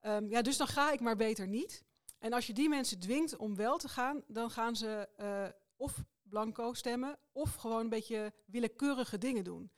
Um, 0.00 0.30
ja, 0.30 0.42
dus 0.42 0.56
dan 0.56 0.66
ga 0.66 0.92
ik 0.92 1.00
maar 1.00 1.16
beter 1.16 1.48
niet. 1.48 1.84
En 2.18 2.32
als 2.32 2.46
je 2.46 2.52
die 2.52 2.68
mensen 2.68 2.98
dwingt 2.98 3.36
om 3.36 3.56
wel 3.56 3.78
te 3.78 3.88
gaan, 3.88 4.22
dan 4.26 4.50
gaan 4.50 4.76
ze 4.76 5.08
uh, 5.20 5.48
of 5.76 6.04
blanco 6.22 6.72
stemmen 6.72 7.18
of 7.32 7.54
gewoon 7.54 7.80
een 7.80 7.88
beetje 7.88 8.32
willekeurige 8.46 9.18
dingen 9.18 9.44
doen. 9.44 9.70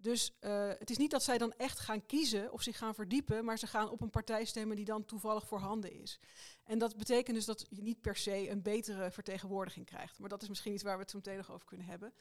Dus 0.00 0.36
uh, 0.40 0.68
het 0.68 0.90
is 0.90 0.96
niet 0.96 1.10
dat 1.10 1.22
zij 1.22 1.38
dan 1.38 1.52
echt 1.52 1.78
gaan 1.78 2.06
kiezen 2.06 2.52
of 2.52 2.62
zich 2.62 2.78
gaan 2.78 2.94
verdiepen, 2.94 3.44
maar 3.44 3.58
ze 3.58 3.66
gaan 3.66 3.90
op 3.90 4.00
een 4.00 4.10
partij 4.10 4.44
stemmen 4.44 4.76
die 4.76 4.84
dan 4.84 5.04
toevallig 5.04 5.46
voorhanden 5.46 5.92
is. 5.92 6.20
En 6.64 6.78
dat 6.78 6.96
betekent 6.96 7.36
dus 7.36 7.44
dat 7.44 7.66
je 7.70 7.82
niet 7.82 8.00
per 8.00 8.16
se 8.16 8.50
een 8.50 8.62
betere 8.62 9.10
vertegenwoordiging 9.10 9.86
krijgt. 9.86 10.18
Maar 10.18 10.28
dat 10.28 10.42
is 10.42 10.48
misschien 10.48 10.72
iets 10.72 10.82
waar 10.82 10.94
we 10.94 11.02
het 11.02 11.10
zo 11.10 11.16
meteen 11.16 11.36
nog 11.36 11.52
over 11.52 11.66
kunnen 11.66 11.86
hebben. 11.86 12.14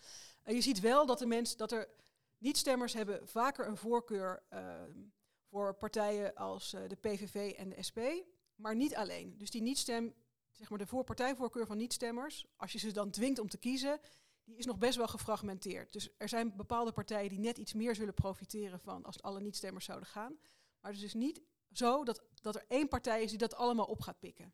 Uh, 0.46 0.54
je 0.54 0.62
ziet 0.62 0.80
wel 0.80 1.06
dat, 1.06 1.20
de 1.20 1.26
mensen, 1.26 1.58
dat 1.58 1.72
er 1.72 1.90
niet-stemmers 2.38 2.94
hebben 2.94 3.28
vaker 3.28 3.68
een 3.68 3.78
voorkeur 3.78 4.44
uh, 4.54 4.82
voor 5.50 5.74
partijen 5.74 6.36
als 6.36 6.74
uh, 6.74 6.82
de 6.88 6.96
PVV 6.96 7.54
en 7.58 7.70
de 7.70 7.84
SP, 7.88 8.00
maar 8.56 8.76
niet 8.76 8.96
alleen. 8.96 9.38
Dus 9.38 9.50
die 9.50 9.62
niet-stem, 9.62 10.14
zeg 10.52 10.70
maar 10.70 10.80
de 10.80 10.88
voor 10.88 11.04
partijvoorkeur 11.04 11.66
van 11.66 11.78
niet-stemmers, 11.78 12.46
als 12.56 12.72
je 12.72 12.80
ze 12.80 12.92
dan 12.92 13.12
dwingt 13.12 13.40
om 13.40 13.50
te 13.50 13.58
kiezen, 13.58 14.00
die 14.48 14.58
is 14.58 14.66
nog 14.66 14.78
best 14.78 14.98
wel 14.98 15.08
gefragmenteerd. 15.08 15.94
Dus 15.94 16.10
er 16.18 16.30
zijn 16.30 16.56
bepaalde 16.56 16.92
partijen 16.92 17.30
die 17.30 17.40
net 17.40 17.58
iets 17.58 17.74
meer 17.74 17.96
zullen 17.96 18.14
profiteren 18.14 18.80
van 18.80 19.04
als 19.04 19.22
alle 19.22 19.40
niet-stemmers 19.40 19.86
zouden 19.86 20.08
gaan. 20.08 20.38
Maar 20.82 20.92
het 20.92 20.96
is 20.96 21.12
dus 21.12 21.14
niet 21.14 21.42
zo 21.72 22.04
dat, 22.04 22.22
dat 22.42 22.56
er 22.56 22.66
één 22.68 22.88
partij 22.88 23.24
is 23.24 23.30
die 23.30 23.40
dat 23.40 23.56
allemaal 23.56 23.86
op 23.86 24.02
gaat 24.02 24.20
pikken. 24.20 24.54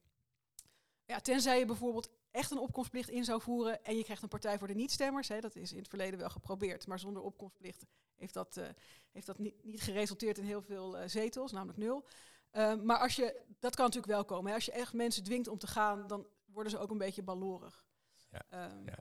Ja, 1.06 1.20
tenzij 1.20 1.60
je 1.60 1.66
bijvoorbeeld 1.66 2.10
echt 2.32 2.52
een 2.52 2.58
opkomstplicht 2.58 3.10
in 3.10 3.24
zou 3.24 3.42
voeren 3.42 3.84
en 3.84 3.98
je 3.98 4.04
krijgt 4.04 4.24
een 4.24 4.30
partij 4.30 4.58
voor 4.58 4.68
de 4.68 4.76
niet-stemmers. 4.76 5.28
Hè, 5.28 5.40
dat 5.40 5.56
is 5.56 5.72
in 5.72 5.78
het 5.78 5.88
verleden 5.88 6.20
wel 6.20 6.30
geprobeerd, 6.30 6.88
maar 6.88 7.00
zonder 7.00 7.22
opkomstplicht 7.22 7.86
heeft 8.16 8.34
dat, 8.34 8.58
uh, 8.58 8.68
heeft 9.12 9.26
dat 9.26 9.40
niet, 9.40 9.64
niet 9.64 9.82
geresulteerd 9.82 10.38
in 10.38 10.44
heel 10.44 10.62
veel 10.62 11.00
uh, 11.00 11.08
zetels, 11.08 11.52
namelijk 11.52 11.78
nul. 11.78 12.06
Uh, 12.52 12.76
maar 12.82 13.00
als 13.00 13.16
je, 13.16 13.42
dat 13.60 13.76
kan 13.76 13.86
natuurlijk 13.86 14.14
wel 14.14 14.26
komen. 14.26 14.50
Hè. 14.50 14.56
Als 14.56 14.66
je 14.66 14.72
echt 14.72 14.94
mensen 14.94 15.24
dwingt 15.24 15.48
om 15.48 15.58
te 15.58 15.68
gaan, 15.68 16.08
dan 16.08 16.28
worden 16.46 16.72
ze 16.72 16.78
ook 16.78 16.92
een 16.92 16.98
beetje 16.98 17.24
balorig. 17.24 17.86
Ja, 18.30 18.72
um, 18.72 18.86
ja. 18.86 18.98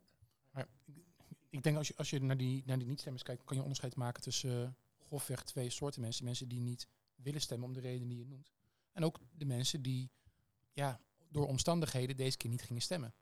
Ik 1.53 1.63
denk 1.63 1.77
als 1.97 2.11
je, 2.11 2.21
naar 2.21 2.37
die, 2.37 2.63
naar 2.67 2.79
die 2.79 2.87
niet-stemmers 2.87 3.23
kijkt, 3.23 3.45
kan 3.45 3.57
je 3.57 3.63
onderscheid 3.63 3.97
maken 3.97 4.23
tussen 4.23 4.63
uh, 4.63 4.69
grofweg 4.99 5.45
twee 5.45 5.71
soorten 5.71 6.01
mensen. 6.01 6.25
Mensen 6.25 6.49
die 6.49 6.61
niet 6.61 6.89
willen 7.15 7.41
stemmen 7.41 7.69
om 7.69 7.75
de 7.75 7.81
reden 7.81 8.09
die 8.09 8.19
je 8.19 8.27
noemt. 8.27 8.53
En 8.93 9.05
ook 9.05 9.21
de 9.35 9.45
mensen 9.45 9.83
die 9.83 10.11
ja, 10.73 11.01
door 11.29 11.47
omstandigheden 11.47 12.17
deze 12.17 12.37
keer 12.37 12.51
niet 12.51 12.63
gingen 12.63 12.83
stemmen. 12.83 13.15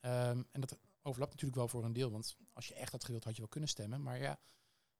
Um, 0.00 0.46
en 0.52 0.60
dat 0.60 0.78
overlapt 1.02 1.32
natuurlijk 1.32 1.58
wel 1.58 1.68
voor 1.68 1.84
een 1.84 1.92
deel, 1.92 2.10
want 2.10 2.36
als 2.52 2.68
je 2.68 2.74
echt 2.74 2.92
had 2.92 3.04
gewild 3.04 3.24
had 3.24 3.34
je 3.34 3.40
wel 3.40 3.48
kunnen 3.48 3.68
stemmen. 3.68 4.02
Maar 4.02 4.18
ja, 4.18 4.38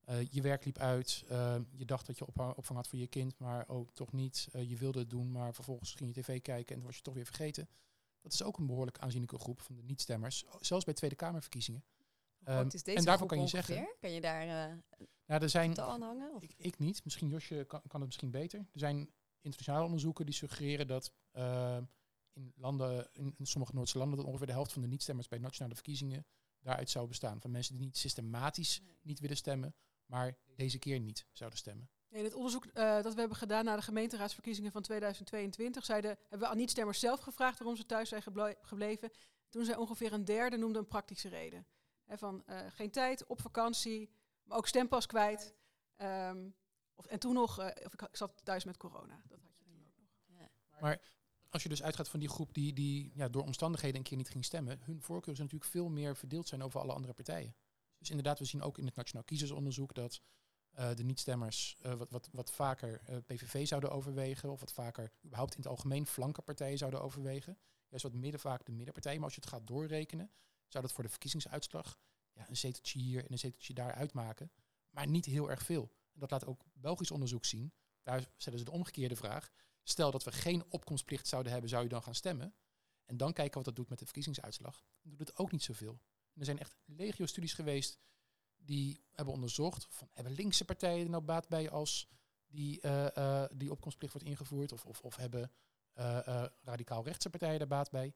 uh, 0.09 0.25
je 0.29 0.41
werk 0.41 0.65
liep 0.65 0.77
uit, 0.77 1.25
uh, 1.31 1.55
je 1.71 1.85
dacht 1.85 2.05
dat 2.05 2.17
je 2.17 2.25
op, 2.25 2.39
opvang 2.39 2.79
had 2.79 2.87
voor 2.87 2.99
je 2.99 3.07
kind, 3.07 3.39
maar 3.39 3.67
ook 3.67 3.93
toch 3.93 4.11
niet. 4.11 4.47
Uh, 4.55 4.69
je 4.69 4.77
wilde 4.77 4.99
het 4.99 5.09
doen, 5.09 5.31
maar 5.31 5.53
vervolgens 5.53 5.93
ging 5.93 6.15
je 6.15 6.21
tv 6.21 6.41
kijken 6.41 6.73
en 6.73 6.75
toen 6.75 6.87
was 6.87 6.95
je 6.95 7.01
toch 7.01 7.13
weer 7.13 7.25
vergeten. 7.25 7.69
Dat 8.21 8.33
is 8.33 8.43
ook 8.43 8.57
een 8.57 8.67
behoorlijk 8.67 8.99
aanzienlijke 8.99 9.39
groep 9.39 9.61
van 9.61 9.75
de 9.75 9.83
niet-stemmers, 9.83 10.45
zelfs 10.59 10.85
bij 10.85 10.93
Tweede 10.93 11.15
Kamerverkiezingen. 11.15 11.83
Um, 12.49 12.69
en 12.83 13.03
daarvoor 13.03 13.27
kan 13.27 13.37
je 13.37 13.43
ongeveer? 13.43 13.75
zeggen. 13.75 13.95
Kan 13.99 14.11
je 14.11 14.21
daar 14.21 14.45
uh, 14.45 14.77
nou, 15.25 15.41
er 15.41 15.49
zijn, 15.49 15.79
aan 15.79 16.01
hangen? 16.01 16.33
Of? 16.33 16.43
Ik, 16.43 16.53
ik, 16.57 16.79
niet. 16.79 17.03
Misschien 17.03 17.27
Josje 17.27 17.65
kan, 17.67 17.81
kan, 17.87 17.99
het 17.99 18.05
misschien 18.05 18.31
beter. 18.31 18.59
Er 18.59 18.79
zijn 18.79 19.09
internationale 19.41 19.85
onderzoeken 19.85 20.25
die 20.25 20.35
suggereren 20.35 20.87
dat 20.87 21.13
uh, 21.33 21.77
in 22.33 22.53
landen, 22.55 23.09
in, 23.13 23.33
in 23.37 23.45
sommige 23.45 23.75
Noordse 23.75 23.97
landen, 23.97 24.17
dat 24.17 24.25
ongeveer 24.25 24.47
de 24.47 24.53
helft 24.53 24.73
van 24.73 24.81
de 24.81 24.87
niet-stemmers 24.87 25.27
bij 25.27 25.39
nationale 25.39 25.75
verkiezingen 25.75 26.25
daaruit 26.59 26.89
zou 26.89 27.07
bestaan. 27.07 27.41
Van 27.41 27.51
mensen 27.51 27.75
die 27.75 27.85
niet 27.85 27.97
systematisch 27.97 28.81
nee. 28.81 28.97
niet 29.01 29.19
willen 29.19 29.37
stemmen, 29.37 29.75
maar 30.05 30.37
deze 30.55 30.79
keer 30.79 30.99
niet 30.99 31.25
zouden 31.31 31.59
stemmen. 31.59 31.89
In 32.09 32.23
het 32.23 32.33
onderzoek 32.33 32.65
uh, 32.65 32.73
dat 33.01 33.13
we 33.13 33.19
hebben 33.19 33.37
gedaan 33.37 33.65
na 33.65 33.75
de 33.75 33.81
gemeenteraadsverkiezingen 33.81 34.71
van 34.71 34.81
2022, 34.81 35.85
zeiden, 35.85 36.17
hebben 36.19 36.39
we 36.39 36.47
aan 36.47 36.57
niet-stemmers 36.57 36.99
zelf 36.99 37.19
gevraagd 37.19 37.57
waarom 37.59 37.77
ze 37.77 37.85
thuis 37.85 38.09
zijn 38.09 38.21
geble 38.21 38.57
gebleven. 38.61 39.11
Toen 39.49 39.65
zei 39.65 39.77
ongeveer 39.77 40.13
een 40.13 40.25
derde 40.25 40.57
noemde 40.57 40.79
een 40.79 40.87
praktische 40.87 41.29
reden. 41.29 41.67
He, 42.07 42.17
van 42.17 42.43
uh, 42.49 42.59
geen 42.69 42.91
tijd, 42.91 43.25
op 43.25 43.41
vakantie, 43.41 44.09
maar 44.43 44.57
ook 44.57 44.67
stempas 44.67 45.05
kwijt. 45.05 45.55
Um, 45.97 46.55
of, 46.95 47.05
en 47.05 47.19
toen 47.19 47.33
nog, 47.33 47.59
uh, 47.59 47.65
of 47.65 47.93
ik, 47.93 48.01
ik, 48.01 48.15
zat 48.15 48.41
thuis 48.43 48.63
met 48.63 48.77
corona. 48.77 49.21
Dat 49.27 49.41
had 49.41 49.57
je 49.57 49.63
toen 49.63 49.83
ook 49.87 49.97
nog. 49.97 50.39
Ja. 50.39 50.49
Maar 50.79 51.01
als 51.49 51.63
je 51.63 51.69
dus 51.69 51.83
uitgaat 51.83 52.09
van 52.09 52.19
die 52.19 52.29
groep 52.29 52.53
die, 52.53 52.73
die 52.73 53.11
ja, 53.15 53.29
door 53.29 53.43
omstandigheden 53.43 53.97
een 53.97 54.03
keer 54.03 54.17
niet 54.17 54.29
ging 54.29 54.45
stemmen, 54.45 54.79
hun 54.81 55.01
voorkeuren 55.01 55.35
zijn 55.35 55.47
natuurlijk 55.47 55.71
veel 55.71 55.89
meer 55.89 56.15
verdeeld 56.15 56.47
zijn 56.47 56.63
over 56.63 56.79
alle 56.79 56.93
andere 56.93 57.13
partijen. 57.13 57.55
Dus 57.97 58.09
inderdaad, 58.09 58.39
we 58.39 58.45
zien 58.45 58.61
ook 58.61 58.77
in 58.77 58.85
het 58.85 58.95
Nationaal 58.95 59.23
Kiezersonderzoek 59.23 59.93
dat 59.93 60.21
uh, 60.79 60.93
de 60.93 61.03
niet-stemmers 61.03 61.77
uh, 61.85 61.93
wat, 61.93 62.11
wat, 62.11 62.29
wat 62.31 62.51
vaker 62.51 63.01
uh, 63.09 63.17
PVV 63.25 63.67
zouden 63.67 63.91
overwegen, 63.91 64.51
of 64.51 64.59
wat 64.59 64.73
vaker 64.73 65.11
überhaupt 65.25 65.51
in 65.55 65.59
het 65.59 65.67
algemeen 65.67 66.05
flankenpartijen 66.05 66.77
zouden 66.77 67.01
overwegen. 67.01 67.57
Juist 67.87 68.03
wat 68.03 68.13
midden 68.13 68.39
vaak 68.39 68.65
de 68.65 68.71
middenpartijen, 68.71 69.17
maar 69.17 69.25
als 69.25 69.35
je 69.35 69.41
het 69.41 69.49
gaat 69.49 69.67
doorrekenen, 69.67 70.31
zou 70.67 70.83
dat 70.83 70.93
voor 70.93 71.03
de 71.03 71.09
verkiezingsuitslag 71.09 71.99
ja, 72.33 72.49
een 72.49 72.57
zeteltje 72.57 72.99
hier 72.99 73.25
en 73.25 73.31
een 73.31 73.39
zeteltje 73.39 73.73
daar 73.73 73.93
uitmaken. 73.93 74.51
Maar 74.89 75.07
niet 75.07 75.25
heel 75.25 75.49
erg 75.49 75.63
veel. 75.63 75.91
En 76.13 76.19
dat 76.19 76.31
laat 76.31 76.45
ook 76.45 76.65
Belgisch 76.73 77.11
onderzoek 77.11 77.45
zien. 77.45 77.73
Daar 78.03 78.31
stellen 78.37 78.59
ze 78.59 78.65
de 78.65 78.71
omgekeerde 78.71 79.15
vraag. 79.15 79.51
Stel 79.83 80.11
dat 80.11 80.23
we 80.23 80.31
geen 80.31 80.63
opkomstplicht 80.69 81.27
zouden 81.27 81.51
hebben, 81.51 81.69
zou 81.69 81.83
je 81.83 81.89
dan 81.89 82.03
gaan 82.03 82.15
stemmen? 82.15 82.55
En 83.05 83.17
dan 83.17 83.33
kijken 83.33 83.55
wat 83.55 83.65
dat 83.65 83.75
doet 83.75 83.89
met 83.89 83.99
de 83.99 84.05
verkiezingsuitslag. 84.05 84.85
Dan 85.01 85.15
doet 85.15 85.27
het 85.27 85.37
ook 85.37 85.51
niet 85.51 85.63
zoveel. 85.63 86.01
Er 86.33 86.45
zijn 86.45 86.59
echt 86.59 86.77
legio 86.85 87.25
studies 87.25 87.53
geweest 87.53 87.99
die 88.55 89.03
hebben 89.11 89.33
onderzocht 89.33 89.87
van 89.89 90.09
hebben 90.13 90.33
linkse 90.33 90.65
partijen 90.65 91.03
er 91.03 91.09
nou 91.09 91.23
baat 91.23 91.47
bij 91.47 91.69
als 91.69 92.07
die, 92.47 92.79
uh, 92.81 93.07
uh, 93.17 93.45
die 93.55 93.71
opkomstplicht 93.71 94.13
wordt 94.13 94.27
ingevoerd 94.27 94.71
of, 94.71 94.85
of, 94.85 95.01
of 95.01 95.15
hebben 95.15 95.51
uh, 95.95 96.45
radicaal 96.61 97.03
rechtse 97.03 97.29
partijen 97.29 97.59
daar 97.59 97.67
baat 97.67 97.91
bij. 97.91 98.13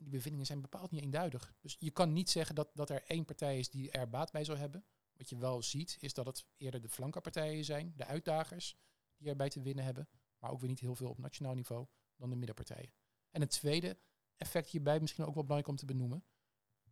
Die 0.00 0.10
bevindingen 0.10 0.46
zijn 0.46 0.60
bepaald 0.60 0.90
niet 0.90 1.02
eenduidig. 1.02 1.54
Dus 1.60 1.76
je 1.78 1.90
kan 1.90 2.12
niet 2.12 2.30
zeggen 2.30 2.54
dat, 2.54 2.70
dat 2.74 2.90
er 2.90 3.02
één 3.04 3.24
partij 3.24 3.58
is 3.58 3.70
die 3.70 3.90
er 3.90 4.08
baat 4.08 4.32
bij 4.32 4.44
zou 4.44 4.58
hebben. 4.58 4.84
Wat 5.16 5.28
je 5.28 5.36
wel 5.36 5.62
ziet 5.62 5.96
is 6.00 6.14
dat 6.14 6.26
het 6.26 6.46
eerder 6.56 6.80
de 6.80 6.88
flankenpartijen 6.88 7.64
zijn, 7.64 7.92
de 7.96 8.04
uitdagers, 8.04 8.76
die 9.16 9.28
erbij 9.28 9.48
te 9.48 9.62
winnen 9.62 9.84
hebben. 9.84 10.08
Maar 10.38 10.50
ook 10.50 10.60
weer 10.60 10.68
niet 10.68 10.80
heel 10.80 10.94
veel 10.94 11.08
op 11.08 11.18
nationaal 11.18 11.54
niveau 11.54 11.86
dan 12.16 12.30
de 12.30 12.36
middenpartijen. 12.36 12.92
En 13.30 13.40
het 13.40 13.50
tweede 13.50 13.98
effect 14.36 14.68
hierbij, 14.68 15.00
misschien 15.00 15.24
ook 15.24 15.34
wel 15.34 15.44
belangrijk 15.44 15.68
om 15.68 15.86
te 15.86 15.94
benoemen. 15.94 16.24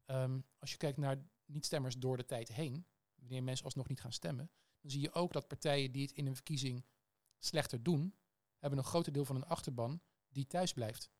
Um, 0.06 0.46
als 0.58 0.70
je 0.70 0.76
kijkt 0.76 0.98
naar 0.98 1.28
niet-stemmers 1.44 1.96
door 1.98 2.16
de 2.16 2.24
tijd 2.24 2.48
heen, 2.48 2.86
wanneer 3.14 3.42
mensen 3.42 3.64
alsnog 3.64 3.88
niet 3.88 4.00
gaan 4.00 4.12
stemmen, 4.12 4.50
dan 4.80 4.90
zie 4.90 5.00
je 5.00 5.12
ook 5.12 5.32
dat 5.32 5.48
partijen 5.48 5.92
die 5.92 6.02
het 6.02 6.12
in 6.12 6.26
een 6.26 6.34
verkiezing 6.34 6.84
slechter 7.38 7.82
doen, 7.82 8.14
hebben 8.58 8.78
een 8.78 8.84
groot 8.84 9.14
deel 9.14 9.24
van 9.24 9.36
een 9.36 9.46
achterban 9.46 10.02
die 10.28 10.46
thuis 10.46 10.72
blijft. 10.72 11.10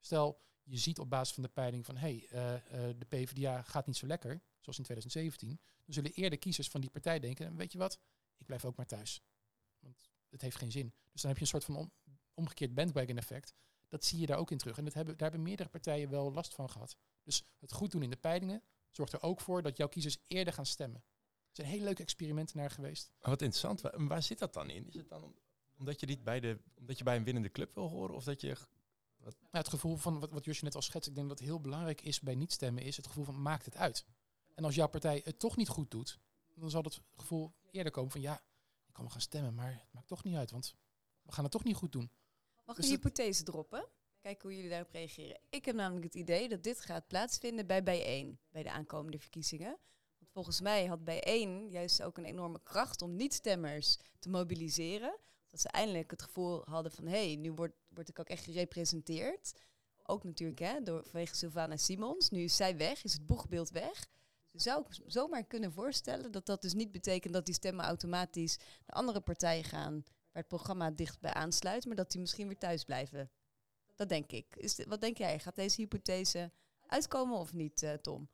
Stel, 0.00 0.44
je 0.68 0.78
ziet 0.78 0.98
op 0.98 1.10
basis 1.10 1.34
van 1.34 1.42
de 1.42 1.48
peiling 1.48 1.86
van 1.86 1.96
hey, 1.96 2.28
uh, 2.32 2.52
uh, 2.52 2.60
de 2.98 3.06
PvdA 3.08 3.62
gaat 3.62 3.86
niet 3.86 3.96
zo 3.96 4.06
lekker, 4.06 4.40
zoals 4.60 4.78
in 4.78 4.84
2017, 4.84 5.60
dan 5.84 5.94
zullen 5.94 6.12
eerder 6.12 6.38
kiezers 6.38 6.68
van 6.68 6.80
die 6.80 6.90
partij 6.90 7.20
denken, 7.20 7.56
weet 7.56 7.72
je 7.72 7.78
wat, 7.78 7.98
ik 8.36 8.46
blijf 8.46 8.64
ook 8.64 8.76
maar 8.76 8.86
thuis. 8.86 9.22
Want 9.78 10.10
het 10.30 10.42
heeft 10.42 10.56
geen 10.56 10.72
zin. 10.72 10.94
Dus 11.12 11.20
dan 11.20 11.30
heb 11.30 11.36
je 11.36 11.44
een 11.44 11.50
soort 11.50 11.64
van 11.64 11.76
om, 11.76 11.92
omgekeerd 12.34 12.74
bandwagon 12.74 13.16
effect. 13.16 13.54
Dat 13.88 14.04
zie 14.04 14.20
je 14.20 14.26
daar 14.26 14.38
ook 14.38 14.50
in 14.50 14.58
terug. 14.58 14.78
En 14.78 14.84
dat 14.84 14.94
hebben, 14.94 15.16
daar 15.16 15.28
hebben 15.30 15.46
meerdere 15.46 15.68
partijen 15.68 16.10
wel 16.10 16.32
last 16.32 16.54
van 16.54 16.70
gehad. 16.70 16.96
Dus 17.22 17.44
het 17.58 17.72
goed 17.72 17.90
doen 17.90 18.02
in 18.02 18.10
de 18.10 18.16
peilingen 18.16 18.62
zorgt 18.90 19.12
er 19.12 19.22
ook 19.22 19.40
voor 19.40 19.62
dat 19.62 19.76
jouw 19.76 19.88
kiezers 19.88 20.18
eerder 20.26 20.52
gaan 20.52 20.66
stemmen. 20.66 21.00
Er 21.00 21.62
zijn 21.62 21.68
hele 21.68 21.84
leuke 21.84 22.02
experimenten 22.02 22.56
naar 22.56 22.70
geweest. 22.70 23.12
Wat 23.20 23.42
interessant. 23.42 23.80
Waar, 23.94 24.22
zit 24.22 24.38
dat 24.38 24.54
dan 24.54 24.70
in? 24.70 24.86
Is 24.86 24.94
het 24.94 25.08
dan 25.08 25.22
om, 25.22 25.34
omdat 25.76 26.00
je 26.00 26.06
niet 26.06 26.24
bij 26.24 26.40
de, 26.40 26.58
omdat 26.74 26.98
je 26.98 27.04
bij 27.04 27.16
een 27.16 27.24
winnende 27.24 27.50
club 27.50 27.74
wil 27.74 27.88
horen, 27.88 28.14
of 28.14 28.24
dat 28.24 28.40
je 28.40 28.56
wat? 29.26 29.40
Nou, 29.40 29.64
het 29.64 29.68
gevoel 29.68 29.96
van 29.96 30.20
wat, 30.20 30.30
wat 30.30 30.44
Josje 30.44 30.64
net 30.64 30.74
al 30.74 30.82
schetst, 30.82 31.08
ik 31.08 31.14
denk 31.14 31.28
dat 31.28 31.38
heel 31.38 31.60
belangrijk 31.60 32.00
is 32.00 32.20
bij 32.20 32.34
niet 32.34 32.52
stemmen, 32.52 32.82
is 32.82 32.96
het 32.96 33.06
gevoel 33.06 33.24
van 33.24 33.42
maakt 33.42 33.64
het 33.64 33.76
uit. 33.76 34.04
En 34.54 34.64
als 34.64 34.74
jouw 34.74 34.88
partij 34.88 35.20
het 35.24 35.38
toch 35.38 35.56
niet 35.56 35.68
goed 35.68 35.90
doet, 35.90 36.18
dan 36.54 36.70
zal 36.70 36.82
het 36.82 37.00
gevoel 37.14 37.52
eerder 37.70 37.92
komen 37.92 38.10
van 38.10 38.20
ja, 38.20 38.34
ik 38.86 38.92
kan 38.92 39.04
wel 39.04 39.12
gaan 39.12 39.20
stemmen, 39.20 39.54
maar 39.54 39.72
het 39.72 39.92
maakt 39.92 40.08
toch 40.08 40.24
niet 40.24 40.36
uit, 40.36 40.50
want 40.50 40.74
we 41.22 41.32
gaan 41.32 41.42
het 41.42 41.52
toch 41.52 41.64
niet 41.64 41.76
goed 41.76 41.92
doen. 41.92 42.10
Mag 42.64 42.76
ik 42.76 42.82
dus 42.82 42.90
een 42.90 42.96
hypothese 42.96 43.42
droppen? 43.42 43.88
Kijken 44.20 44.42
hoe 44.42 44.54
jullie 44.56 44.70
daarop 44.70 44.90
reageren. 44.90 45.40
Ik 45.50 45.64
heb 45.64 45.74
namelijk 45.74 46.04
het 46.04 46.14
idee 46.14 46.48
dat 46.48 46.62
dit 46.62 46.80
gaat 46.80 47.06
plaatsvinden 47.06 47.66
bij 47.66 47.82
bijeen, 47.82 48.38
bij 48.50 48.62
de 48.62 48.70
aankomende 48.70 49.18
verkiezingen. 49.18 49.78
Want 50.18 50.30
volgens 50.30 50.60
mij 50.60 50.86
had 50.86 51.04
bijeen 51.04 51.68
juist 51.70 52.02
ook 52.02 52.18
een 52.18 52.24
enorme 52.24 52.60
kracht 52.62 53.02
om 53.02 53.16
niet-stemmers 53.16 53.98
te 54.18 54.28
mobiliseren. 54.28 55.18
Dat 55.56 55.64
ze 55.64 55.78
eindelijk 55.78 56.10
het 56.10 56.22
gevoel 56.22 56.62
hadden 56.64 56.92
van, 56.92 57.06
hé, 57.06 57.26
hey, 57.26 57.36
nu 57.36 57.52
word, 57.52 57.72
word 57.88 58.08
ik 58.08 58.18
ook 58.18 58.28
echt 58.28 58.44
gerepresenteerd. 58.44 59.52
Ook 60.02 60.24
natuurlijk 60.24 60.58
hè, 60.58 60.82
door, 60.82 61.04
vanwege 61.04 61.36
Sylvana 61.36 61.76
Simons. 61.76 62.30
Nu 62.30 62.42
is 62.42 62.56
zij 62.56 62.76
weg, 62.76 63.04
is 63.04 63.12
het 63.12 63.26
boegbeeld 63.26 63.70
weg. 63.70 64.06
Dus 64.50 64.62
zou 64.62 64.80
ik 64.80 65.02
zomaar 65.06 65.44
kunnen 65.44 65.72
voorstellen 65.72 66.32
dat 66.32 66.46
dat 66.46 66.62
dus 66.62 66.74
niet 66.74 66.92
betekent 66.92 67.32
dat 67.32 67.44
die 67.46 67.54
stemmen 67.54 67.84
automatisch 67.84 68.56
naar 68.58 68.96
andere 68.96 69.20
partijen 69.20 69.64
gaan 69.64 69.92
waar 70.04 70.42
het 70.42 70.48
programma 70.48 70.90
dichtbij 70.90 71.32
aansluit, 71.32 71.86
maar 71.86 71.96
dat 71.96 72.10
die 72.10 72.20
misschien 72.20 72.46
weer 72.46 72.58
thuis 72.58 72.84
blijven. 72.84 73.30
Dat 73.94 74.08
denk 74.08 74.32
ik. 74.32 74.56
Is 74.56 74.84
wat 74.88 75.00
denk 75.00 75.18
jij? 75.18 75.38
Gaat 75.38 75.56
deze 75.56 75.80
hypothese 75.80 76.50
uitkomen 76.86 77.38
of 77.38 77.52
niet, 77.52 77.82
uh, 77.82 77.92
Tom? 77.92 78.28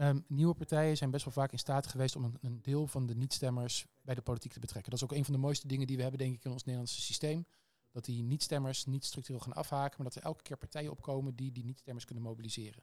Um, 0.00 0.24
nieuwe 0.28 0.54
partijen 0.54 0.96
zijn 0.96 1.10
best 1.10 1.24
wel 1.24 1.32
vaak 1.32 1.52
in 1.52 1.58
staat 1.58 1.86
geweest 1.86 2.16
om 2.16 2.34
een, 2.40 2.62
deel 2.62 2.86
van 2.86 3.06
de 3.06 3.14
niet-stemmers 3.14 3.86
bij 4.02 4.14
de 4.14 4.22
politiek 4.22 4.52
te 4.52 4.60
betrekken. 4.60 4.90
Dat 4.90 5.00
is 5.00 5.06
ook 5.06 5.16
een 5.16 5.24
van 5.24 5.34
de 5.34 5.40
mooiste 5.40 5.66
dingen 5.66 5.86
die 5.86 5.96
we 5.96 6.02
hebben, 6.02 6.20
denk 6.20 6.34
ik, 6.34 6.44
in 6.44 6.50
ons 6.50 6.64
Nederlandse 6.64 7.00
systeem. 7.00 7.46
Dat 7.90 8.04
die 8.04 8.22
niet-stemmers 8.22 8.86
niet 8.86 9.04
structureel 9.04 9.40
gaan 9.40 9.52
afhaken, 9.52 9.94
maar 9.96 10.12
dat 10.12 10.22
er 10.22 10.28
elke 10.28 10.42
keer 10.42 10.56
partijen 10.56 10.90
opkomen 10.90 11.34
die 11.36 11.52
die 11.52 11.64
niet-stemmers 11.64 12.04
kunnen 12.04 12.24
mobiliseren. 12.24 12.82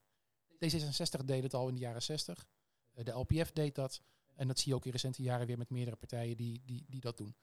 D66 0.53 1.25
deed 1.25 1.43
het 1.43 1.53
al 1.53 1.67
in 1.67 1.73
de 1.73 1.79
jaren 1.79 2.01
60. 2.01 2.47
Uh, 2.95 3.03
de 3.03 3.11
LPF 3.11 3.51
deed 3.51 3.75
dat. 3.75 4.01
En 4.35 4.47
dat 4.47 4.59
zie 4.59 4.69
je 4.69 4.75
ook 4.75 4.85
in 4.85 4.91
recente 4.91 5.21
jaren 5.21 5.47
weer 5.47 5.57
met 5.57 5.69
meerdere 5.69 5.95
partijen 5.95 6.37
die, 6.37 6.61
die, 6.65 6.85
die 6.87 7.01
dat 7.01 7.17
doen. 7.17 7.35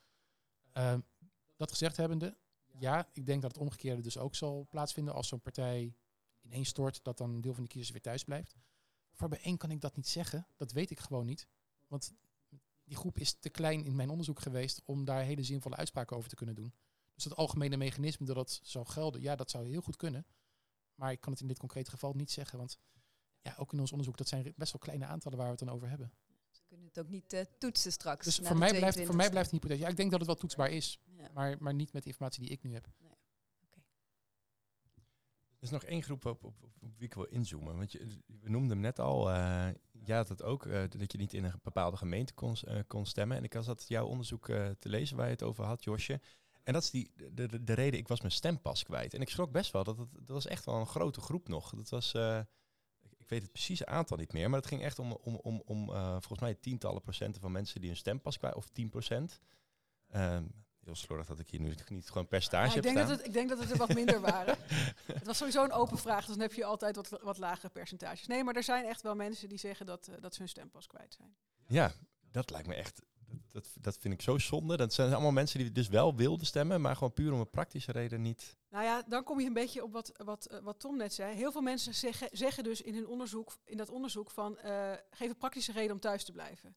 Uh, 0.75 0.95
dat 1.57 1.71
gezegd 1.71 1.97
hebbende, 1.97 2.37
ja, 2.79 3.09
ik 3.13 3.27
denk 3.27 3.43
dat 3.43 3.53
het 3.53 3.61
omgekeerde 3.61 4.03
dus 4.03 4.19
ook 4.19 4.35
zal 4.35 4.67
plaatsvinden 4.71 5.15
als 5.15 5.29
zo'n 5.29 5.41
partij 5.41 5.95
ineens 6.43 6.69
stort, 6.69 7.05
dat 7.05 7.19
dan 7.19 7.31
een 7.31 7.41
deel 7.41 7.55
van 7.55 7.63
de 7.63 7.69
kiezers 7.69 7.93
weer 7.93 8.03
thuis 8.03 8.25
blijft. 8.25 8.57
Voor 9.15 9.29
bijeen 9.29 9.57
kan 9.57 9.71
ik 9.71 9.81
dat 9.81 9.97
niet 9.97 10.09
zeggen. 10.09 10.47
Dat 10.57 10.73
weet 10.73 10.91
ik 10.91 11.01
gewoon 11.01 11.27
niet. 11.27 11.49
Want 11.89 12.13
die 12.85 12.97
groep 12.97 13.19
is 13.19 13.33
te 13.33 13.49
klein 13.49 13.85
in 13.85 13.97
mijn 13.97 14.11
onderzoek 14.11 14.41
geweest 14.41 14.83
om 14.85 15.05
daar 15.05 15.23
hele 15.23 15.43
zinvolle 15.43 15.77
uitspraken 15.77 16.17
over 16.17 16.29
te 16.29 16.35
kunnen 16.35 16.55
doen. 16.55 16.75
Dus 17.15 17.25
dat 17.25 17.37
algemene 17.37 17.77
mechanisme 17.77 18.27
dat 18.27 18.37
dat 18.37 18.61
zou 18.63 18.87
gelden, 18.87 19.21
ja, 19.21 19.37
dat 19.37 19.51
zou 19.51 19.69
heel 19.69 19.81
goed 19.81 19.97
kunnen. 19.97 20.27
Maar 20.95 21.13
ik 21.13 21.21
kan 21.21 21.33
het 21.33 21.41
in 21.41 21.49
dit 21.49 21.59
concrete 21.59 21.91
geval 21.91 22.13
niet 22.13 22.31
zeggen, 22.31 22.59
want 22.59 22.79
ja, 23.41 23.55
ook 23.59 23.73
in 23.73 23.81
ons 23.81 23.91
onderzoek, 23.91 24.17
dat 24.17 24.29
zijn 24.29 24.53
best 24.57 24.73
wel 24.73 24.81
kleine 24.81 25.05
aantallen 25.05 25.39
waar 25.39 25.47
we 25.47 25.55
het 25.55 25.65
dan 25.65 25.75
over 25.75 25.89
hebben. 25.89 26.13
Ze 26.51 26.61
kunnen 26.69 26.87
het 26.87 26.99
ook 26.99 27.09
niet 27.09 27.33
uh, 27.33 27.41
toetsen 27.59 27.93
straks. 27.93 28.25
Dus 28.25 28.39
voor 28.39 28.59
mij, 28.59 28.77
blijft, 28.77 29.01
voor 29.05 29.17
mij 29.17 29.31
blijft 29.31 29.51
het 29.51 29.61
hypothese. 29.61 29.83
Ja, 29.83 29.89
ik 29.89 29.97
denk 29.97 30.11
dat 30.11 30.19
het 30.19 30.29
wel 30.29 30.39
toetsbaar 30.39 30.71
is, 30.71 31.01
ja. 31.05 31.31
maar, 31.33 31.57
maar 31.61 31.75
niet 31.75 31.93
met 31.93 32.03
de 32.03 32.09
informatie 32.09 32.43
die 32.43 32.51
ik 32.51 32.63
nu 32.63 32.73
heb. 32.73 32.89
Is 35.65 35.71
nog 35.71 35.85
één 35.85 36.03
groep 36.03 36.25
op, 36.25 36.45
op, 36.45 36.55
wie 36.79 37.07
ik 37.07 37.15
wil 37.15 37.25
inzoomen. 37.25 37.77
Want 37.77 37.93
je, 37.93 38.07
we 38.41 38.51
noemden 38.51 38.71
hem 38.71 38.81
net 38.81 38.99
al. 38.99 39.31
Uh, 39.31 39.69
ja, 40.05 40.23
dat 40.23 40.43
ook 40.43 40.65
uh, 40.65 40.83
dat 40.89 41.13
je 41.13 41.19
niet 41.19 41.35
in 41.35 41.45
een 41.45 41.61
bepaalde 41.63 41.97
gemeente 41.97 42.35
kon, 42.35 42.57
kon 42.87 43.07
stemmen. 43.07 43.37
En 43.37 43.45
ik 43.45 43.53
was 43.53 43.67
dat 43.67 43.85
jouw 43.89 44.07
onderzoek 44.07 44.47
te 44.79 44.89
lezen 44.89 45.17
waar 45.17 45.27
je 45.27 45.33
het 45.33 45.43
over 45.43 45.65
had, 45.65 45.85
Josje. 45.85 46.21
En 46.63 46.73
dat 46.73 46.83
is 46.83 46.91
die, 46.91 47.13
de, 47.15 47.47
de, 47.47 47.65
de, 47.65 47.73
reden, 47.73 48.01
ik 48.01 48.09
was 48.09 48.21
mijn 48.21 48.33
stempas 48.33 48.83
kwijt. 48.83 49.15
En 49.15 49.21
ik 49.21 49.29
schrok 49.29 49.53
best 49.53 49.73
wel, 49.73 49.85
dat, 49.85 49.99
het, 49.99 50.09
dat 50.13 50.29
was 50.29 50.47
echt 50.47 50.65
wel 50.65 50.75
een 50.75 50.87
grote 50.87 51.21
groep 51.21 51.49
nog. 51.49 51.71
Dat 51.71 51.89
was, 51.89 52.15
ik 53.17 53.29
weet 53.29 53.43
het 53.43 53.53
precieze 53.53 53.87
aantal 53.87 54.17
niet 54.17 54.33
meer, 54.33 54.51
maar 54.51 54.59
het 54.59 54.69
ging 54.69 54.83
echt 54.83 54.99
om, 54.99 55.13
om, 55.13 55.35
om, 55.43 55.63
om 55.65 55.87
volgens 56.11 56.41
mij 56.41 56.55
tientallen 56.55 57.03
procenten 57.03 57.41
van 57.41 57.53
mensen 57.53 57.81
die 57.81 57.89
hun 57.89 57.99
stempas 57.99 58.39
kwijt, 58.39 58.55
of 58.55 58.69
10 58.69 58.89
procent. 58.89 59.41
Ehm, 60.09 60.45
heel 60.85 60.95
slordig 60.95 61.27
dat 61.27 61.39
ik 61.39 61.51
hier 61.51 61.61
nu 61.61 61.75
niet 61.89 62.09
gewoon 62.09 62.29
percentage 62.29 62.71
ja, 62.71 62.77
ik 62.77 62.83
denk 62.83 62.97
Dat 62.97 63.09
het, 63.09 63.27
ik 63.27 63.33
denk 63.33 63.49
dat 63.49 63.59
het 63.59 63.71
er 63.71 63.77
wat 63.77 63.95
minder 63.95 64.21
waren. 64.31 64.57
het 65.07 65.27
was 65.27 65.37
sowieso 65.37 65.65
een 65.65 65.73
open 65.73 65.99
vraag, 65.99 66.27
dus 66.27 66.35
dan 66.35 66.41
heb 66.41 66.53
je 66.53 66.65
altijd 66.65 66.97
wat, 66.97 67.09
wat 67.23 67.39
lagere 67.39 67.69
percentages. 67.69 68.27
Nee, 68.27 68.45
maar 68.45 68.57
er 68.57 68.63
zijn 68.63 68.85
echt 68.85 69.03
wel 69.03 69.15
mensen 69.15 69.49
die 69.49 69.59
zeggen 69.59 69.87
dat, 69.87 70.09
uh, 70.09 70.15
dat 70.21 70.35
ze 70.35 70.41
hun 70.41 70.49
stempas 70.49 70.87
kwijt 70.87 71.15
zijn. 71.15 71.37
Ja, 71.67 71.93
dat 72.31 72.51
lijkt 72.51 72.69
me 72.69 72.75
echt... 72.75 73.03
Dat, 73.49 73.69
dat 73.81 73.97
vind 73.99 74.15
ik 74.15 74.23
zo 74.23 74.39
zonde. 74.39 74.77
Dat 74.77 74.93
zijn 74.93 75.13
allemaal 75.13 75.33
mensen 75.33 75.59
die 75.59 75.73
dus 75.73 75.89
wel 75.89 76.17
wilden 76.17 76.47
stemmen, 76.47 76.81
maar 76.81 76.95
gewoon 76.95 77.13
puur 77.13 77.33
om 77.33 77.41
een 77.41 77.51
praktische 77.51 77.93
reden 77.93 78.23
niet. 78.23 78.57
Nou 78.71 78.85
ja, 78.85 79.03
dan 79.07 79.25
kom 79.25 79.41
je 79.41 79.47
een 79.47 79.53
beetje 79.53 79.83
op 79.83 79.93
wat, 79.93 80.13
wat, 80.25 80.49
uh, 80.53 80.59
wat 80.59 80.81
Tom 80.81 80.97
net 80.97 81.15
zei. 81.15 81.35
Heel 81.35 81.53
veel 81.53 81.61
mensen 81.61 81.95
zeggen, 81.95 82.29
zeggen 82.33 82.65
dus 82.65 82.81
in, 82.81 82.95
hun 82.95 83.07
onderzoek, 83.07 83.57
in 83.65 83.77
dat 83.77 83.91
onderzoek 83.91 84.31
van... 84.31 84.59
Uh, 84.65 84.93
geef 85.11 85.29
een 85.29 85.37
praktische 85.37 85.73
reden 85.73 85.93
om 85.93 86.01
thuis 86.01 86.25
te 86.25 86.33
blijven. 86.33 86.77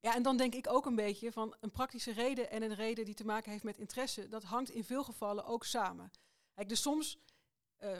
Ja, 0.00 0.14
en 0.14 0.22
dan 0.22 0.36
denk 0.36 0.54
ik 0.54 0.68
ook 0.68 0.86
een 0.86 0.94
beetje 0.94 1.32
van 1.32 1.54
een 1.60 1.70
praktische 1.70 2.12
reden 2.12 2.50
en 2.50 2.62
een 2.62 2.74
reden 2.74 3.04
die 3.04 3.14
te 3.14 3.24
maken 3.24 3.50
heeft 3.50 3.64
met 3.64 3.78
interesse. 3.78 4.28
Dat 4.28 4.42
hangt 4.42 4.70
in 4.70 4.84
veel 4.84 5.04
gevallen 5.04 5.44
ook 5.44 5.64
samen. 5.64 6.10
Kijk, 6.54 6.68
dus 6.68 6.82
soms, 6.82 7.18
uh, 7.84 7.98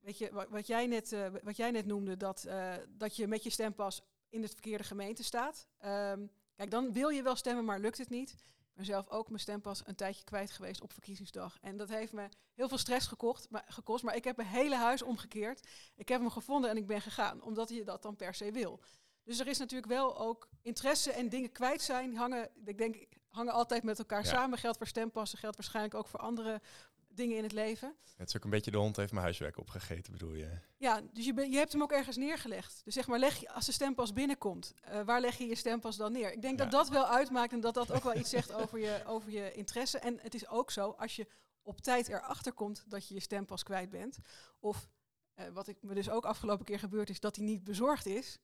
weet 0.00 0.18
je, 0.18 0.32
wat, 0.32 0.48
wat, 0.48 0.66
jij 0.66 0.86
net, 0.86 1.12
uh, 1.12 1.26
wat 1.42 1.56
jij 1.56 1.70
net 1.70 1.86
noemde, 1.86 2.16
dat, 2.16 2.44
uh, 2.46 2.74
dat 2.88 3.16
je 3.16 3.26
met 3.26 3.42
je 3.42 3.50
stempas 3.50 4.02
in 4.28 4.42
het 4.42 4.52
verkeerde 4.52 4.84
gemeente 4.84 5.24
staat. 5.24 5.66
Um, 5.84 6.30
kijk, 6.54 6.70
dan 6.70 6.92
wil 6.92 7.08
je 7.08 7.22
wel 7.22 7.36
stemmen, 7.36 7.64
maar 7.64 7.80
lukt 7.80 7.98
het 7.98 8.08
niet. 8.08 8.30
Ik 8.30 8.74
ben 8.74 8.84
zelf 8.84 9.08
ook 9.08 9.28
mijn 9.28 9.40
stempas 9.40 9.86
een 9.86 9.94
tijdje 9.94 10.24
kwijt 10.24 10.50
geweest 10.50 10.82
op 10.82 10.92
verkiezingsdag. 10.92 11.58
En 11.60 11.76
dat 11.76 11.88
heeft 11.88 12.12
me 12.12 12.28
heel 12.54 12.68
veel 12.68 12.78
stress 12.78 13.10
maar, 13.50 13.64
gekost. 13.68 14.04
Maar 14.04 14.16
ik 14.16 14.24
heb 14.24 14.36
mijn 14.36 14.48
hele 14.48 14.76
huis 14.76 15.02
omgekeerd. 15.02 15.68
Ik 15.94 16.08
heb 16.08 16.20
hem 16.20 16.30
gevonden 16.30 16.70
en 16.70 16.76
ik 16.76 16.86
ben 16.86 17.00
gegaan, 17.00 17.42
omdat 17.42 17.68
je 17.68 17.84
dat 17.84 18.02
dan 18.02 18.16
per 18.16 18.34
se 18.34 18.52
wil. 18.52 18.80
Dus 19.26 19.38
er 19.40 19.46
is 19.46 19.58
natuurlijk 19.58 19.92
wel 19.92 20.18
ook 20.18 20.48
interesse 20.62 21.12
en 21.12 21.28
dingen 21.28 21.52
kwijt 21.52 21.82
zijn. 21.82 22.16
Hangen, 22.16 22.50
ik 22.64 22.78
denk, 22.78 23.06
hangen 23.28 23.52
altijd 23.52 23.82
met 23.82 23.98
elkaar 23.98 24.24
ja. 24.24 24.30
samen. 24.30 24.58
Geldt 24.58 24.76
voor 24.78 24.86
stempassen, 24.86 25.38
geldt 25.38 25.56
waarschijnlijk 25.56 25.94
ook 25.94 26.08
voor 26.08 26.20
andere 26.20 26.60
dingen 27.08 27.36
in 27.36 27.42
het 27.42 27.52
leven. 27.52 27.96
Het 28.16 28.28
is 28.28 28.36
ook 28.36 28.44
een 28.44 28.50
beetje 28.50 28.70
de 28.70 28.76
hond 28.76 28.96
heeft 28.96 29.10
mijn 29.12 29.24
huiswerk 29.24 29.58
opgegeten, 29.58 30.12
bedoel 30.12 30.32
je? 30.34 30.58
Ja, 30.76 31.00
dus 31.12 31.24
je, 31.24 31.34
ben, 31.34 31.50
je 31.50 31.56
hebt 31.56 31.72
hem 31.72 31.82
ook 31.82 31.92
ergens 31.92 32.16
neergelegd. 32.16 32.80
Dus 32.84 32.94
zeg 32.94 33.06
maar, 33.06 33.18
leg 33.18 33.36
je, 33.36 33.52
als 33.52 33.66
de 33.66 33.72
stempas 33.72 34.12
binnenkomt, 34.12 34.74
eh, 34.80 35.02
waar 35.02 35.20
leg 35.20 35.38
je 35.38 35.46
je 35.46 35.54
stempas 35.54 35.96
dan 35.96 36.12
neer? 36.12 36.32
Ik 36.32 36.42
denk 36.42 36.58
dat 36.58 36.72
Ja. 36.72 36.78
dat 36.78 36.88
wel 36.88 37.06
uitmaakt 37.06 37.52
en 37.52 37.60
dat 37.60 37.74
dat 37.74 37.92
ook 37.92 38.02
wel 38.02 38.16
iets 38.16 38.30
zegt 38.30 38.52
over 38.52 38.78
je, 38.78 39.02
over 39.06 39.30
je 39.30 39.52
interesse. 39.52 39.98
En 39.98 40.18
het 40.20 40.34
is 40.34 40.48
ook 40.48 40.70
zo, 40.70 40.90
als 40.90 41.16
je 41.16 41.26
op 41.62 41.80
tijd 41.80 42.08
erachter 42.08 42.52
komt 42.52 42.84
dat 42.86 43.08
je 43.08 43.14
je 43.14 43.20
stempas 43.20 43.62
kwijt 43.62 43.90
bent, 43.90 44.18
of 44.58 44.88
eh, 45.34 45.46
wat 45.52 45.68
ik 45.68 45.76
me 45.80 45.94
dus 45.94 46.10
ook 46.10 46.24
afgelopen 46.24 46.64
keer 46.64 46.78
gebeurd 46.78 47.10
is, 47.10 47.20
dat 47.20 47.34
die 47.34 47.44
niet 47.44 47.64
bezorgd 47.64 48.06
is, 48.06 48.38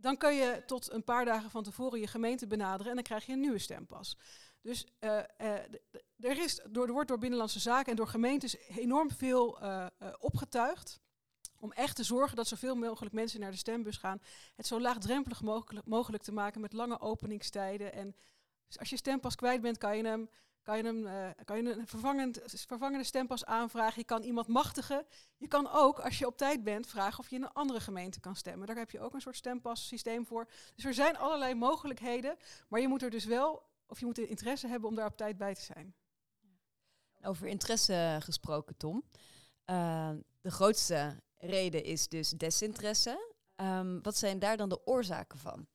dan 0.00 0.16
kun 0.16 0.34
je 0.34 0.62
tot 0.66 0.90
een 0.92 1.04
paar 1.04 1.24
dagen 1.24 1.50
van 1.50 1.62
tevoren 1.62 2.00
je 2.00 2.06
gemeente 2.06 2.46
benaderen 2.46 2.88
en 2.88 2.94
dan 2.94 3.04
krijg 3.04 3.26
je 3.26 3.32
een 3.32 3.40
nieuwe 3.40 3.58
stempas. 3.58 4.16
Dus 4.62 4.86
eh, 4.98 5.18
eh, 5.18 5.72
er, 6.18 6.38
is, 6.42 6.60
door, 6.70 6.86
er 6.86 6.92
wordt 6.92 7.08
door 7.08 7.18
Binnenlandse 7.18 7.60
Zaken 7.60 7.90
en 7.90 7.96
door 7.96 8.08
gemeentes 8.08 8.56
enorm 8.68 9.10
veel 9.10 9.60
eh, 9.60 9.86
opgetuigd 10.18 11.00
om 11.56 11.72
echt 11.72 11.96
te 11.96 12.02
zorgen 12.02 12.36
dat 12.36 12.46
zoveel 12.46 12.74
mogelijk 12.74 13.14
mensen 13.14 13.40
naar 13.40 13.50
de 13.50 13.56
stembus 13.56 13.96
gaan. 13.96 14.20
Het 14.56 14.66
zo 14.66 14.80
laagdrempelig 14.80 15.42
mogelijk, 15.42 15.86
mogelijk 15.86 16.22
te 16.22 16.32
maken 16.32 16.60
met 16.60 16.72
lange 16.72 17.00
openingstijden. 17.00 17.92
En 17.92 18.16
als 18.76 18.90
je 18.90 18.96
stempas 18.96 19.34
kwijt 19.34 19.60
bent, 19.60 19.78
kan 19.78 19.96
je 19.96 20.04
hem, 20.04 20.30
kan 20.62 20.76
je 20.76 20.82
hem, 20.82 21.06
eh, 21.06 21.44
kan 21.44 21.62
je 21.62 21.72
een 21.72 21.86
vervangend, 21.86 22.40
vervangende 22.44 23.04
stempas 23.04 23.44
aanvragen. 23.44 23.98
Je 23.98 24.04
kan 24.04 24.22
iemand 24.22 24.46
machtigen. 24.46 25.06
Je 25.36 25.48
kan 25.48 25.70
ook, 25.70 25.98
als 25.98 26.18
je 26.18 26.26
op 26.26 26.36
tijd 26.36 26.64
bent, 26.64 26.86
vragen 26.86 27.18
of 27.18 27.30
je 27.30 27.36
in 27.36 27.42
een 27.42 27.52
andere 27.52 27.80
gemeente 27.80 28.20
kan 28.20 28.36
stemmen. 28.36 28.66
Daar 28.66 28.76
heb 28.76 28.90
je 28.90 29.00
ook 29.00 29.14
een 29.14 29.20
soort 29.20 29.36
stempassysteem 29.36 29.98
systeem 29.98 30.26
voor. 30.26 30.48
Dus 30.74 30.84
er 30.84 30.94
zijn 30.94 31.16
allerlei 31.16 31.54
mogelijkheden. 31.54 32.36
Maar 32.68 32.80
je 32.80 32.88
moet 32.88 33.02
er 33.02 33.10
dus 33.10 33.24
wel, 33.24 33.62
of 33.86 33.98
je 34.00 34.06
moet 34.06 34.16
de 34.16 34.26
interesse 34.26 34.68
hebben 34.68 34.88
om 34.88 34.94
daar 34.94 35.06
op 35.06 35.16
tijd 35.16 35.36
bij 35.36 35.54
te 35.54 35.62
zijn. 35.62 35.94
Over 37.22 37.46
interesse 37.46 38.18
gesproken, 38.20 38.76
Tom. 38.76 39.04
Eh, 39.64 40.10
de 40.40 40.50
grootste 40.50 41.22
reden 41.36 41.84
is 41.84 42.08
dus 42.08 42.30
desinteresse. 42.30 43.34
Ehm, 43.54 44.00
wat 44.02 44.16
zijn 44.16 44.38
daar 44.38 44.56
dan 44.56 44.68
de 44.68 44.86
oorzaken 44.86 45.38
van? 45.38 45.66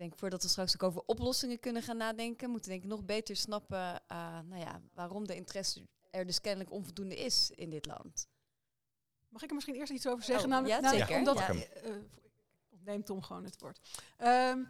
Ik 0.00 0.06
denk 0.06 0.18
voordat 0.18 0.42
we 0.42 0.48
straks 0.48 0.74
ook 0.74 0.82
over 0.82 1.02
oplossingen 1.06 1.60
kunnen 1.60 1.82
gaan 1.82 1.96
nadenken, 1.96 2.50
moeten 2.50 2.70
we 2.70 2.76
denk 2.78 2.90
ik 2.90 2.96
nog 2.96 3.04
beter 3.04 3.36
snappen 3.36 4.02
eh, 4.06 4.38
nou 4.44 4.60
ja, 4.60 4.80
waarom 4.94 5.26
de 5.26 5.34
interesse 5.34 5.88
er 6.10 6.26
dus 6.26 6.40
kennelijk 6.40 6.70
onvoldoende 6.70 7.16
is 7.16 7.50
in 7.50 7.70
dit 7.70 7.86
land. 7.86 8.28
Mag 9.28 9.42
ik 9.42 9.48
er 9.48 9.54
misschien 9.54 9.74
eerst 9.74 9.92
iets 9.92 10.06
over 10.06 10.24
zeggen? 10.24 10.44
Oh, 10.44 10.50
namelijk, 10.50 10.74
ja, 10.74 10.80
namelijk 10.80 11.10
zeker. 11.10 11.28
Omdat, 11.28 11.38
Ja. 11.38 11.48
eh, 11.52 11.94
eh, 11.96 12.02
neem 12.84 13.04
Tom 13.04 13.22
gewoon 13.22 13.44
het 13.44 13.60
woord. 13.60 13.80
Ehm, 14.16 14.64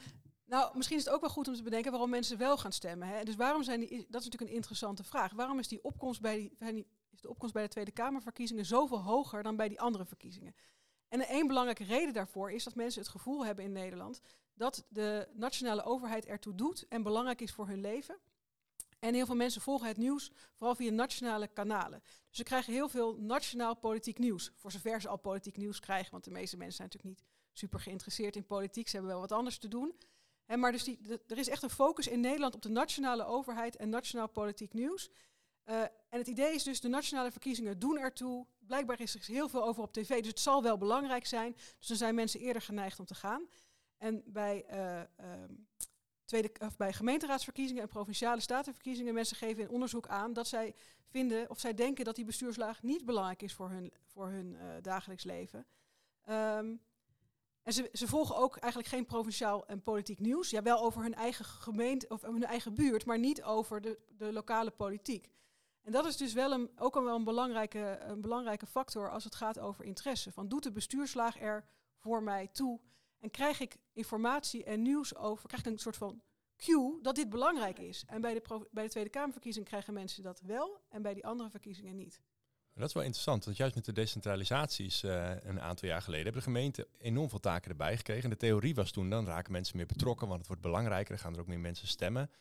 nou, 0.45 0.77
misschien 0.77 0.97
is 0.99 1.05
het 1.05 1.12
ook 1.14 1.21
wel 1.21 1.31
goed 1.31 1.49
om 1.49 1.55
te 1.55 1.62
bedenken 1.62 1.90
waarom 1.90 2.11
mensen 2.11 2.38
wel 2.38 2.59
gaan 2.59 2.73
stemmen. 2.73 3.09
Hè? 3.09 3.25
Dus 3.25 3.37
waarom 3.37 3.62
zijn 3.62 3.81
die, 3.81 3.88
dat 3.88 4.21
is 4.21 4.25
natuurlijk 4.27 4.51
een 4.51 4.57
interessante 4.57 5.05
vraag. 5.05 5.33
Waarom 5.33 5.59
is, 5.59 5.69
die 5.69 5.83
opkomst 5.85 6.21
bij 6.21 6.37
die, 6.37 6.53
zijn 6.59 6.75
die- 6.75 6.87
is 7.11 7.21
de 7.21 7.29
opkomst 7.29 7.55
bij 7.55 7.62
de 7.62 7.69
Tweede 7.69 7.90
Kamerverkiezingen 7.90 8.66
zoveel 8.66 9.03
hoger 9.03 9.43
dan 9.43 9.57
bij 9.57 9.69
die 9.69 9.81
andere 9.81 10.05
verkiezingen? 10.07 10.55
En 11.09 11.21
één 11.27 11.47
belangrijke 11.47 11.85
reden 11.85 12.14
daarvoor 12.14 12.53
is 12.53 12.64
dat 12.64 12.75
mensen 12.75 13.01
het 13.01 13.11
gevoel 13.11 13.45
hebben 13.47 13.64
in 13.64 13.73
Nederland 13.73 14.21
dat 14.61 14.85
de 14.88 15.29
nationale 15.33 15.83
overheid 15.83 16.27
ertoe 16.27 16.55
doet 16.55 16.88
en 16.88 17.03
belangrijk 17.03 17.40
is 17.40 17.53
voor 17.53 17.66
hun 17.66 17.81
leven. 17.81 18.18
En 18.99 19.14
heel 19.14 19.27
veel 19.27 19.35
mensen 19.35 19.61
volgen 19.61 19.88
het 19.88 19.96
nieuws 19.96 20.31
vooral 20.55 20.75
via 20.75 20.90
nationale 20.90 21.49
kanalen. 21.49 22.03
Dus 22.03 22.37
ze 22.37 22.42
krijgen 22.42 22.73
heel 22.73 22.88
veel 22.88 23.16
nationaal 23.16 23.77
politiek 23.77 24.18
nieuws. 24.18 24.51
Voor 24.55 24.73
zover 24.73 25.01
ze 25.01 25.09
al 25.09 25.16
politiek 25.16 25.57
nieuws 25.57 25.81
krijgen. 25.81 26.11
Want 26.11 26.25
de 26.25 26.31
meeste 26.31 26.57
mensen 26.57 26.77
zijn 26.77 26.88
natuurlijk 26.88 27.18
niet 27.18 27.29
super 27.53 27.81
geïnteresseerd 27.81 28.37
in 28.37 28.46
politiek. 28.46 28.88
Ze 28.88 28.96
hebben 28.96 29.12
wel 29.12 29.20
wat 29.20 29.33
anders 29.33 29.59
te 29.59 29.68
doen. 29.68 29.94
Hè, 30.44 30.57
maar 30.57 30.73
dus 30.73 30.85
die, 30.85 30.99
er 31.27 31.38
is 31.38 31.49
echt 31.49 31.62
een 31.62 31.70
focus 31.70 32.07
in 32.07 32.20
Nederland 32.20 32.55
op 32.55 32.62
de 32.62 32.68
nationale 32.68 33.25
overheid 33.25 33.77
en 33.77 33.88
nationaal 33.88 34.29
politiek 34.29 34.73
nieuws. 34.73 35.11
Eh, 35.64 35.81
en 35.83 36.18
het 36.18 36.27
idee 36.27 36.55
is 36.55 36.62
dus, 36.62 36.81
de 36.81 36.88
nationale 36.88 37.31
verkiezingen 37.31 37.79
doen 37.79 37.99
ertoe. 37.99 38.46
Blijkbaar 38.59 39.01
is 39.01 39.14
er 39.14 39.25
heel 39.27 39.49
veel 39.49 39.64
over 39.64 39.83
op 39.83 39.92
tv, 39.92 40.18
dus 40.18 40.29
het 40.29 40.40
zal 40.40 40.62
wel 40.62 40.79
belangrijk 40.79 41.27
zijn. 41.27 41.53
Dus 41.79 41.87
dan 41.87 41.96
zijn 41.96 42.14
mensen 42.14 42.40
eerder 42.40 42.62
geneigd 42.62 42.99
om 42.99 43.07
te 43.07 43.14
gaan. 43.14 43.49
En 44.00 44.22
bij, 44.26 44.64
eh, 44.64 45.00
ehm, 45.00 45.54
tweede, 46.24 46.50
of 46.58 46.76
bij 46.76 46.92
gemeenteraadsverkiezingen 46.92 47.82
en 47.82 47.88
provinciale 47.88 48.40
statenverkiezingen, 48.40 49.14
mensen 49.14 49.36
geven 49.36 49.62
in 49.62 49.70
onderzoek 49.70 50.06
aan 50.06 50.32
dat 50.32 50.46
zij 50.46 50.74
vinden 51.06 51.50
of 51.50 51.60
zij 51.60 51.74
denken 51.74 52.04
dat 52.04 52.16
die 52.16 52.24
bestuurslaag 52.24 52.82
niet 52.82 53.04
belangrijk 53.04 53.42
is 53.42 53.54
voor 53.54 53.70
hun, 53.70 53.92
voor 54.04 54.28
hun 54.28 54.56
eh, 54.56 54.66
dagelijks 54.82 55.24
leven. 55.24 55.66
Ehm, 56.24 56.74
en 57.62 57.72
ze, 57.72 57.88
ze 57.92 58.08
volgen 58.08 58.36
ook 58.36 58.56
eigenlijk 58.56 58.92
geen 58.92 59.06
provinciaal 59.06 59.66
en 59.66 59.82
politiek 59.82 60.18
nieuws. 60.18 60.50
Ja, 60.50 60.62
wel 60.62 60.80
over 60.82 61.02
hun 61.02 61.14
eigen 61.14 61.44
gemeente 61.44 62.08
of 62.08 62.22
hun 62.22 62.44
eigen 62.44 62.74
buurt, 62.74 63.04
maar 63.04 63.18
niet 63.18 63.42
over 63.42 63.80
de, 63.80 63.98
de 64.08 64.32
lokale 64.32 64.70
politiek. 64.70 65.30
En 65.82 65.92
dat 65.92 66.06
is 66.06 66.16
dus 66.16 66.32
wel 66.32 66.52
een, 66.52 66.70
ook 66.76 66.94
wel 66.94 67.14
een 67.14 67.24
belangrijke, 67.24 67.98
een 68.02 68.20
belangrijke 68.20 68.66
factor 68.66 69.10
als 69.10 69.24
het 69.24 69.34
gaat 69.34 69.58
over 69.58 69.84
interesse. 69.84 70.32
Van 70.32 70.48
doet 70.48 70.62
de 70.62 70.72
bestuurslaag 70.72 71.40
er 71.40 71.64
voor 71.96 72.22
mij 72.22 72.46
toe? 72.46 72.80
En 73.20 73.30
krijg 73.30 73.61
ik 73.61 73.76
informatie 73.92 74.64
en 74.64 74.83
nieuws 74.83 75.16
over, 75.16 75.48
krijg 75.48 75.64
ik 75.64 75.72
een 75.72 75.78
soort 75.78 75.96
van 75.96 76.22
cue 76.56 76.98
dat 77.02 77.14
dit 77.14 77.28
belangrijk 77.28 77.78
is. 77.78 78.04
En 78.06 78.20
bij 78.20 78.35
de, 78.35 78.66
bij 78.70 78.85
de 78.85 78.90
Tweede 78.90 79.11
Kamerverkiezing 79.11 79.66
krijgen 79.66 79.94
mensen 79.94 80.22
dat 80.22 80.40
wel 80.40 80.80
en 80.88 81.02
bij 81.02 81.14
die 81.14 81.26
andere 81.26 81.50
verkiezingen 81.50 81.96
niet. 81.96 82.20
Dat 82.74 82.88
is 82.88 82.94
wel 82.94 83.02
interessant, 83.02 83.44
want 83.44 83.56
juist 83.56 83.74
met 83.74 83.85
de 83.85 83.92
decentralisaties 83.92 85.02
eh, 85.02 85.30
een 85.42 85.61
aantal 85.61 85.88
jaar 85.88 86.02
geleden 86.02 86.24
hebben 86.24 86.42
de 86.42 86.48
gemeenten 86.48 86.87
enorm 86.98 87.28
veel 87.28 87.40
taken 87.40 87.70
erbij 87.70 87.96
gekregen. 87.96 88.24
En 88.24 88.30
de 88.30 88.37
theorie 88.37 88.74
was 88.74 88.90
toen, 88.90 89.11
dan 89.11 89.26
raken 89.26 89.52
mensen 89.52 89.76
meer 89.76 89.87
betrokken, 89.87 90.26
want 90.26 90.38
het 90.38 90.48
wordt 90.48 90.62
belangrijker, 90.62 91.09
dan 91.09 91.18
gaan 91.18 91.35
er 91.35 91.40
ook 91.40 91.46
meer 91.46 91.61
mensen 91.61 91.88
stemmen. 91.88 92.22
Nou, 92.22 92.37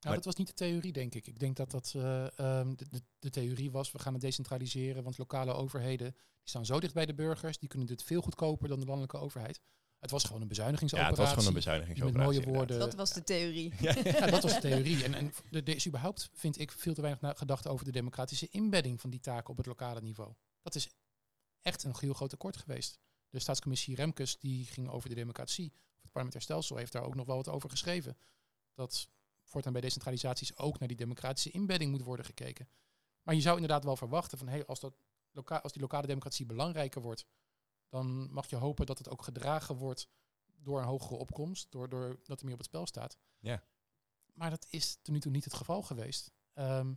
Maar- 0.00 0.14
dat 0.14 0.24
was 0.24 0.34
niet 0.34 0.46
de 0.46 0.52
theorie, 0.64 0.92
denk 0.92 1.14
ik. 1.14 1.26
Ik 1.26 1.38
denk 1.38 1.56
dat 1.56 1.70
dat 1.70 1.92
eh, 1.96 2.38
ehm, 2.38 2.74
de, 2.74 2.88
de, 2.90 3.02
de 3.18 3.30
theorie 3.30 3.70
was, 3.70 3.92
we 3.92 3.98
gaan 3.98 4.12
het 4.12 4.22
decentraliseren, 4.22 5.02
want 5.02 5.18
lokale 5.18 5.52
overheden 5.52 6.12
die 6.12 6.48
staan 6.48 6.66
zo 6.66 6.80
dicht 6.80 6.94
bij 6.94 7.06
de 7.06 7.14
burgers, 7.14 7.58
die 7.58 7.68
kunnen 7.68 7.88
dit 7.88 8.02
veel 8.02 8.20
goedkoper 8.20 8.68
dan 8.68 8.80
de 8.80 8.86
landelijke 8.86 9.18
overheid. 9.18 9.60
Het 9.98 10.10
was 10.10 10.22
gewoon 10.24 10.36
een 10.36 10.42
Ja, 10.42 10.48
bezuinigingsoperatie. 10.48 11.16
het 11.22 11.34
was 11.34 11.44
gewoon 11.44 11.54
een 11.56 11.60
die 11.62 11.70
met 11.70 11.86
bezuinigingsoperatie. 11.86 12.40
mooie 12.46 12.56
woorden. 12.56 12.78
Dat 12.78 12.94
was 12.94 13.12
de 13.12 13.24
theorie. 13.24 13.72
Ja. 13.80 13.94
Ja, 14.04 14.26
dat 14.26 14.42
was 14.42 14.54
de 14.54 14.60
theorie. 14.60 15.04
En, 15.04 15.14
en 15.14 15.32
er 15.50 15.68
is 15.68 15.86
überhaupt, 15.86 16.30
vind 16.32 16.58
ik, 16.58 16.72
veel 16.72 16.94
te 16.94 17.00
weinig 17.00 17.38
gedacht 17.38 17.66
over 17.66 17.84
de 17.84 17.92
democratische 17.92 18.48
inbedding 18.50 19.00
van 19.00 19.10
die 19.10 19.20
taken 19.20 19.50
op 19.50 19.56
het 19.56 19.66
lokale 19.66 20.00
niveau. 20.00 20.32
Dat 20.62 20.74
is 20.74 20.88
echt 21.62 21.84
een 21.84 21.94
heel 22.00 22.12
groot 22.14 22.30
tekort 22.30 22.56
geweest. 22.56 22.98
De 23.30 23.38
staatscommissie 23.38 23.94
Remkes, 23.94 24.38
die 24.38 24.64
ging 24.64 24.88
over 24.88 25.08
de 25.08 25.14
democratie, 25.14 25.72
het 26.00 26.10
parlementair 26.12 26.42
stelsel, 26.44 26.76
heeft 26.76 26.92
daar 26.92 27.02
ook 27.02 27.14
nog 27.14 27.26
wel 27.26 27.36
wat 27.36 27.48
over 27.48 27.70
geschreven. 27.70 28.16
Dat 28.74 29.08
voortaan 29.44 29.72
bij 29.72 29.80
decentralisaties 29.80 30.56
ook 30.56 30.78
naar 30.78 30.88
die 30.88 30.96
democratische 30.96 31.50
inbedding 31.50 31.90
moet 31.90 32.02
worden 32.02 32.24
gekeken. 32.24 32.68
Maar 33.22 33.34
je 33.34 33.40
zou 33.40 33.54
inderdaad 33.54 33.84
wel 33.84 33.96
verwachten 33.96 34.38
van, 34.38 34.48
hey, 34.48 34.66
als, 34.66 34.80
dat 34.80 34.94
loka 35.32 35.56
als 35.56 35.72
die 35.72 35.80
lokale 35.82 36.06
democratie 36.06 36.46
belangrijker 36.46 37.02
wordt, 37.02 37.26
dan 37.88 38.32
mag 38.32 38.50
je 38.50 38.56
hopen 38.56 38.86
dat 38.86 38.98
het 38.98 39.08
ook 39.08 39.22
gedragen 39.22 39.76
wordt 39.76 40.08
door 40.44 40.78
een 40.78 40.86
hogere 40.86 41.14
opkomst, 41.14 41.70
door, 41.70 41.88
door 41.88 42.20
dat 42.22 42.38
er 42.38 42.44
meer 42.44 42.54
op 42.54 42.60
het 42.60 42.68
spel 42.68 42.86
staat. 42.86 43.18
Ja. 43.38 43.62
Maar 44.34 44.50
dat 44.50 44.66
is 44.70 44.98
tot 45.02 45.14
nu 45.14 45.20
toe 45.20 45.32
niet 45.32 45.44
het 45.44 45.54
geval 45.54 45.82
geweest. 45.82 46.32
Ehm, 46.52 46.94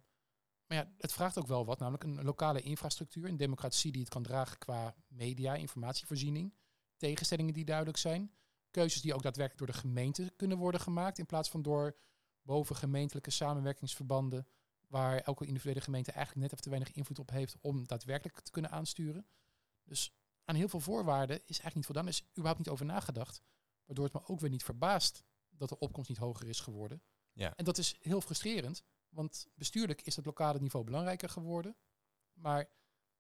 maar 0.67 0.77
ja, 0.77 0.91
het 0.97 1.13
vraagt 1.13 1.37
ook 1.37 1.47
wel 1.47 1.65
wat, 1.65 1.79
namelijk 1.79 2.03
een 2.03 2.23
lokale 2.23 2.61
infrastructuur, 2.61 3.27
een 3.27 3.37
democratie 3.37 3.91
die 3.91 4.01
het 4.01 4.09
kan 4.09 4.23
dragen 4.23 4.57
qua 4.57 4.95
media, 5.07 5.55
informatievoorziening, 5.55 6.53
tegenstellingen 6.97 7.53
die 7.53 7.65
duidelijk 7.65 7.97
zijn, 7.97 8.31
keuzes 8.71 9.01
die 9.01 9.13
ook 9.13 9.21
daadwerkelijk 9.21 9.65
door 9.65 9.75
de 9.75 9.87
gemeente 9.87 10.33
kunnen 10.35 10.57
worden 10.57 10.81
gemaakt, 10.81 11.17
in 11.17 11.25
plaats 11.25 11.49
van 11.49 11.61
door 11.61 11.97
bovengemeentelijke 12.41 13.31
samenwerkingsverbanden, 13.31 14.47
waar 14.87 15.19
elke 15.19 15.45
individuele 15.45 15.81
gemeente 15.81 16.11
eigenlijk 16.11 16.41
net 16.41 16.51
even 16.51 16.63
te 16.63 16.69
weinig 16.69 16.91
invloed 16.91 17.19
op 17.19 17.29
heeft 17.29 17.57
om 17.61 17.87
daadwerkelijk 17.87 18.39
te 18.39 18.51
kunnen 18.51 18.71
aansturen. 18.71 19.25
Dus 19.83 20.13
aan 20.45 20.55
heel 20.55 20.69
veel 20.69 20.79
voorwaarden 20.79 21.35
is 21.35 21.43
eigenlijk 21.45 21.75
niet 21.75 21.85
voldaan, 21.85 22.05
er 22.05 22.11
is 22.11 22.23
überhaupt 22.29 22.59
niet 22.59 22.69
over 22.69 22.85
nagedacht, 22.85 23.41
waardoor 23.85 24.05
het 24.05 24.13
me 24.13 24.27
ook 24.27 24.39
weer 24.39 24.49
niet 24.49 24.63
verbaast 24.63 25.23
dat 25.49 25.69
de 25.69 25.79
opkomst 25.79 26.09
niet 26.09 26.17
hoger 26.17 26.47
is 26.47 26.59
geworden. 26.59 27.01
Ja. 27.33 27.55
En 27.55 27.65
dat 27.65 27.77
is 27.77 27.95
heel 27.99 28.21
frustrerend, 28.21 28.83
want 29.09 29.47
bestuurlijk 29.55 30.01
is 30.01 30.15
het 30.15 30.25
lokale 30.25 30.59
niveau 30.59 30.85
belangrijker 30.85 31.29
geworden, 31.29 31.75
maar 32.33 32.69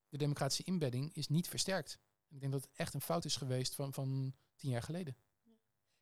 de 0.09 0.17
democratische 0.17 0.63
inbedding 0.63 1.13
is 1.13 1.27
niet 1.27 1.47
versterkt. 1.47 1.99
En 2.27 2.35
ik 2.35 2.41
denk 2.41 2.51
dat 2.51 2.63
het 2.63 2.71
echt 2.73 2.93
een 2.93 3.01
fout 3.01 3.25
is 3.25 3.35
geweest 3.35 3.75
van, 3.75 3.93
van 3.93 4.35
tien 4.55 4.69
jaar 4.69 4.83
geleden. 4.83 5.15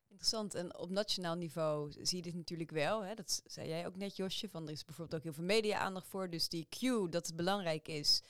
Interessant. 0.08 0.54
En 0.54 0.78
op 0.78 0.90
nationaal 0.90 1.36
niveau 1.36 1.92
zie 1.92 2.18
je 2.18 2.24
dit 2.24 2.34
natuurlijk 2.34 2.72
wel. 2.72 3.04
Hè? 3.04 3.14
Dat 3.14 3.42
zei 3.46 3.68
jij 3.68 3.88
ook 3.88 3.96
net, 3.96 4.16
Josje. 4.16 4.50
Van 4.50 4.66
er 4.66 4.72
is 4.72 4.86
bijvoorbeeld 4.86 5.18
ook 5.18 5.24
heel 5.24 5.34
veel 5.34 5.44
media-aandacht 5.44 6.08
voor. 6.08 6.30
Dus 6.30 6.50
die 6.50 6.68
cue 6.70 7.10
dat 7.10 7.28
het 7.28 7.36
belangrijk 7.36 7.88
is, 7.88 8.22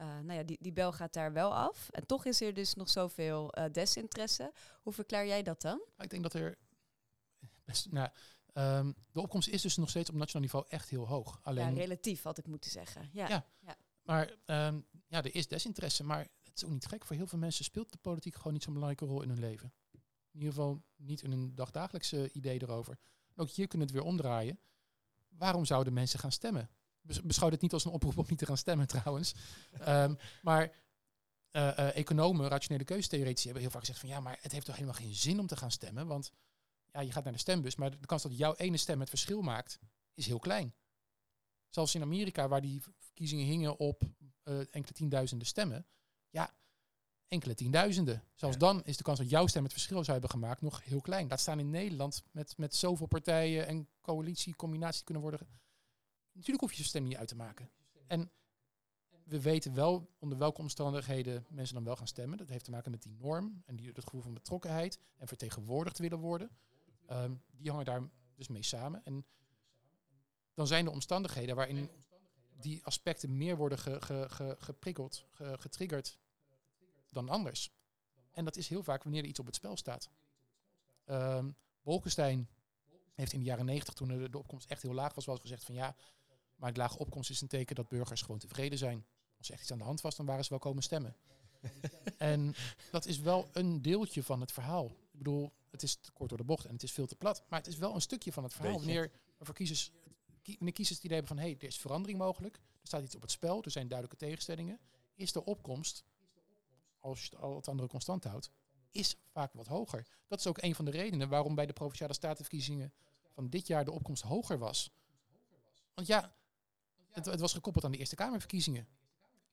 eh, 0.00 0.06
nou 0.06 0.32
ja, 0.32 0.42
die, 0.42 0.58
die 0.60 0.72
bel 0.72 0.92
gaat 0.92 1.12
daar 1.12 1.32
wel 1.32 1.54
af. 1.54 1.88
En 1.90 2.06
toch 2.06 2.24
is 2.24 2.40
er 2.40 2.54
dus 2.54 2.74
nog 2.74 2.90
zoveel 2.90 3.52
eh, 3.52 3.72
desinteresse. 3.72 4.52
Hoe 4.82 4.92
verklaar 4.92 5.26
jij 5.26 5.42
dat 5.42 5.60
dan? 5.60 5.82
Maar 5.96 6.04
ik 6.04 6.10
denk 6.10 6.22
dat 6.22 6.34
er 6.34 6.58
best, 7.64 7.92
nou, 7.92 8.08
ehm, 8.52 8.92
de 9.12 9.20
opkomst 9.20 9.48
is 9.48 9.62
dus 9.62 9.76
nog 9.76 9.88
steeds 9.88 10.10
op 10.10 10.16
nationaal 10.16 10.42
niveau 10.42 10.64
echt 10.68 10.88
heel 10.88 11.08
hoog. 11.08 11.40
Alleen, 11.42 11.74
Ja, 11.74 11.80
relatief 11.80 12.22
had 12.22 12.38
ik 12.38 12.46
moeten 12.46 12.70
zeggen. 12.70 13.08
Ja. 13.12 13.28
Ja. 13.28 13.76
Maar 14.02 14.36
ehm, 14.44 14.80
ja, 15.06 15.22
er 15.22 15.34
is 15.34 15.48
desinteresse, 15.48 16.04
maar 16.04 16.28
het 16.42 16.56
is 16.56 16.64
ook 16.64 16.70
niet 16.70 16.86
gek. 16.86 17.04
Voor 17.04 17.16
heel 17.16 17.26
veel 17.26 17.38
mensen 17.38 17.64
speelt 17.64 17.92
de 17.92 17.98
politiek 17.98 18.36
gewoon 18.36 18.52
niet 18.52 18.62
zo'n 18.62 18.74
belangrijke 18.74 19.12
rol 19.12 19.22
in 19.22 19.28
hun 19.28 19.38
leven. 19.40 19.72
In 20.30 20.38
ieder 20.38 20.48
geval 20.48 20.82
niet 20.96 21.22
in 21.22 21.30
hun 21.30 21.54
dagdagelijkse 21.54 22.32
idee 22.32 22.62
erover. 22.62 22.98
En 23.34 23.42
ook 23.42 23.50
hier 23.50 23.66
kunnen 23.66 23.86
we 23.88 23.92
het 23.92 24.02
weer 24.02 24.12
omdraaien. 24.12 24.60
Waarom 25.28 25.64
zouden 25.64 25.92
mensen 25.92 26.18
gaan 26.18 26.32
stemmen? 26.32 26.70
Bes- 27.00 27.22
beschouw 27.22 27.50
dit 27.50 27.60
niet 27.60 27.72
als 27.72 27.84
een 27.84 27.90
oproep 27.92 28.18
om 28.18 28.24
niet 28.28 28.38
te 28.38 28.46
gaan 28.46 28.56
stemmen 28.56 28.86
trouwens. 28.86 29.34
Ehm, 29.80 30.14
maar 30.42 30.78
eh, 31.50 31.78
eh, 31.78 31.96
economen, 31.96 32.48
rationele 32.48 32.84
keuzetheoretici 32.84 33.44
hebben 33.44 33.62
heel 33.62 33.70
vaak 33.70 33.80
gezegd 33.80 34.00
van 34.00 34.08
ja, 34.08 34.20
maar 34.20 34.38
het 34.40 34.52
heeft 34.52 34.66
toch 34.66 34.74
helemaal 34.74 34.96
geen 34.96 35.14
zin 35.14 35.40
om 35.40 35.46
te 35.46 35.56
gaan 35.56 35.70
stemmen. 35.70 36.06
Want 36.06 36.32
ja, 36.92 37.00
je 37.00 37.12
gaat 37.12 37.24
naar 37.24 37.32
de 37.32 37.38
stembus, 37.38 37.76
maar 37.76 37.90
de 38.00 38.06
kans 38.06 38.22
dat 38.22 38.36
jouw 38.36 38.54
ene 38.54 38.76
stem 38.76 39.00
het 39.00 39.08
verschil 39.08 39.42
maakt, 39.42 39.78
is 40.14 40.26
heel 40.26 40.38
klein. 40.38 40.74
Zelfs 41.68 41.94
in 41.94 42.02
Amerika, 42.02 42.48
waar 42.48 42.60
die 42.60 42.82
verkiezingen 42.98 43.44
hingen 43.46 43.78
op 43.78 44.02
eh, 44.42 44.58
enkele 44.58 44.92
tienduizenden 44.92 45.46
stemmen, 45.46 45.86
ja, 46.30 46.54
enkele 47.28 47.54
tienduizenden. 47.54 48.24
Zelfs 48.34 48.54
Ja. 48.54 48.60
dan 48.60 48.84
is 48.84 48.96
de 48.96 49.02
kans 49.02 49.18
dat 49.18 49.30
jouw 49.30 49.46
stem 49.46 49.62
het 49.62 49.72
verschil 49.72 49.98
zou 49.98 50.12
hebben 50.12 50.30
gemaakt 50.30 50.60
nog 50.62 50.84
heel 50.84 51.00
klein. 51.00 51.28
Laat 51.28 51.40
staan 51.40 51.58
in 51.58 51.70
Nederland 51.70 52.22
met, 52.32 52.56
met 52.56 52.74
zoveel 52.74 53.06
partijen 53.06 53.66
en 53.66 53.88
coalitie, 54.00 54.56
combinatie 54.56 55.04
kunnen 55.04 55.22
worden. 55.22 55.40
Natuurlijk 56.32 56.60
hoef 56.60 56.72
je 56.72 56.82
je 56.82 56.88
stem 56.88 57.02
niet 57.02 57.16
uit 57.16 57.28
te 57.28 57.36
maken. 57.36 57.70
En 58.06 58.30
we 59.24 59.40
weten 59.40 59.74
wel 59.74 60.10
onder 60.18 60.38
welke 60.38 60.60
omstandigheden 60.60 61.46
mensen 61.48 61.74
dan 61.74 61.84
wel 61.84 61.96
gaan 61.96 62.06
stemmen. 62.06 62.38
Dat 62.38 62.48
heeft 62.48 62.64
te 62.64 62.70
maken 62.70 62.90
met 62.90 63.02
die 63.02 63.12
norm 63.12 63.62
en 63.66 63.76
die, 63.76 63.92
dat 63.92 64.04
gevoel 64.04 64.20
van 64.22 64.34
betrokkenheid 64.34 64.98
en 65.16 65.28
vertegenwoordigd 65.28 65.98
willen 65.98 66.18
worden. 66.18 66.50
Ehm, 67.06 67.34
die 67.50 67.70
hangen 67.70 67.84
daar 67.84 68.08
dus 68.34 68.48
mee 68.48 68.62
samen. 68.62 69.04
En 69.04 69.26
dan 70.54 70.66
zijn 70.66 70.86
er 70.86 70.92
omstandigheden 70.92 71.56
waarin 71.56 71.90
die 72.60 72.84
aspecten 72.84 73.36
meer 73.36 73.56
worden 73.56 73.78
ge, 73.78 74.00
ge, 74.00 74.26
ge- 74.28 74.56
geprikkeld, 74.58 75.26
ge- 75.30 75.56
getriggerd 75.58 76.18
dan 77.10 77.28
anders. 77.28 77.70
En 78.30 78.44
dat 78.44 78.56
is 78.56 78.68
heel 78.68 78.82
vaak 78.82 79.02
wanneer 79.02 79.22
er 79.22 79.28
iets 79.28 79.38
op 79.40 79.46
het 79.46 79.54
spel 79.54 79.76
staat. 79.76 80.10
Ehm 81.04 81.50
Bolkestein 81.82 82.48
heeft 83.14 83.32
in 83.32 83.38
de 83.38 83.44
jaren 83.44 83.64
negentig, 83.64 83.94
toen 83.94 84.08
de, 84.08 84.30
de 84.30 84.38
opkomst 84.38 84.70
echt 84.70 84.82
heel 84.82 84.94
laag 84.94 85.14
was, 85.14 85.24
wel 85.24 85.34
eens 85.34 85.44
gezegd 85.44 85.64
van 85.64 85.74
ja, 85.74 85.96
maar 86.60 86.72
de 86.72 86.78
lage 86.80 86.98
opkomst 86.98 87.30
is 87.30 87.40
een 87.40 87.48
teken 87.48 87.74
dat 87.76 87.88
burgers 87.88 88.22
gewoon 88.22 88.38
tevreden 88.38 88.78
zijn. 88.78 89.04
Als 89.38 89.46
er 89.46 89.52
echt 89.52 89.62
iets 89.62 89.72
aan 89.72 89.78
de 89.78 89.84
hand 89.84 90.00
was, 90.00 90.16
dan 90.16 90.26
waren 90.26 90.44
ze 90.44 90.50
wel 90.50 90.58
komen 90.58 90.82
stemmen. 90.82 91.16
en 92.18 92.54
dat 92.90 93.06
is 93.06 93.18
wel 93.18 93.48
een 93.52 93.82
deeltje 93.82 94.22
van 94.22 94.40
het 94.40 94.52
verhaal. 94.52 94.86
Ik 94.86 95.18
bedoel, 95.18 95.52
het 95.70 95.82
is 95.82 95.94
te 95.94 96.12
kort 96.12 96.28
door 96.28 96.38
de 96.38 96.44
bocht 96.44 96.64
en 96.66 96.72
het 96.72 96.82
is 96.82 96.92
veel 96.92 97.06
te 97.06 97.14
plat. 97.14 97.42
Maar 97.48 97.58
het 97.58 97.68
is 97.68 97.76
wel 97.76 97.94
een 97.94 98.00
stukje 98.00 98.32
van 98.32 98.42
het 98.42 98.52
verhaal. 98.52 98.72
Wanneer, 98.86 99.10
er 99.38 99.44
voor 99.46 99.54
kiezers, 99.54 99.90
kie- 100.42 100.54
wanneer 100.54 100.74
kiezers 100.74 100.96
het 100.96 101.04
idee 101.06 101.16
hebben 101.18 101.36
van 101.36 101.44
hé, 101.44 101.50
hey, 101.50 101.60
er 101.60 101.66
is 101.66 101.78
verandering 101.78 102.18
mogelijk. 102.18 102.54
Er 102.56 102.86
staat 102.86 103.02
iets 103.02 103.14
op 103.14 103.22
het 103.22 103.30
spel, 103.30 103.62
er 103.62 103.70
zijn 103.70 103.88
duidelijke 103.88 104.24
tegenstellingen. 104.24 104.78
Is 105.14 105.32
de 105.32 105.44
opkomst, 105.44 106.04
als 107.00 107.20
je 107.24 107.30
het- 107.30 107.38
al 107.40 107.56
het 107.56 107.68
andere 107.68 107.88
constant 107.88 108.24
houdt, 108.24 108.50
is 108.90 109.16
vaak 109.32 109.52
wat 109.52 109.66
hoger. 109.66 110.06
Dat 110.28 110.38
is 110.38 110.46
ook 110.46 110.62
een 110.62 110.74
van 110.74 110.84
de 110.84 110.90
redenen 110.90 111.28
waarom 111.28 111.54
bij 111.54 111.66
de 111.66 111.72
Provinciale 111.72 112.12
Statenverkiezingen 112.14 112.92
van 113.32 113.48
dit 113.48 113.66
jaar 113.66 113.84
de 113.84 113.90
opkomst 113.92 114.22
hoger 114.22 114.58
was. 114.58 114.90
Want 115.94 116.06
ja, 116.06 116.34
het, 117.12 117.40
was 117.40 117.52
gekoppeld 117.52 117.84
aan 117.84 117.92
de 117.92 117.98
Eerste 117.98 118.14
Kamerverkiezingen. 118.14 118.88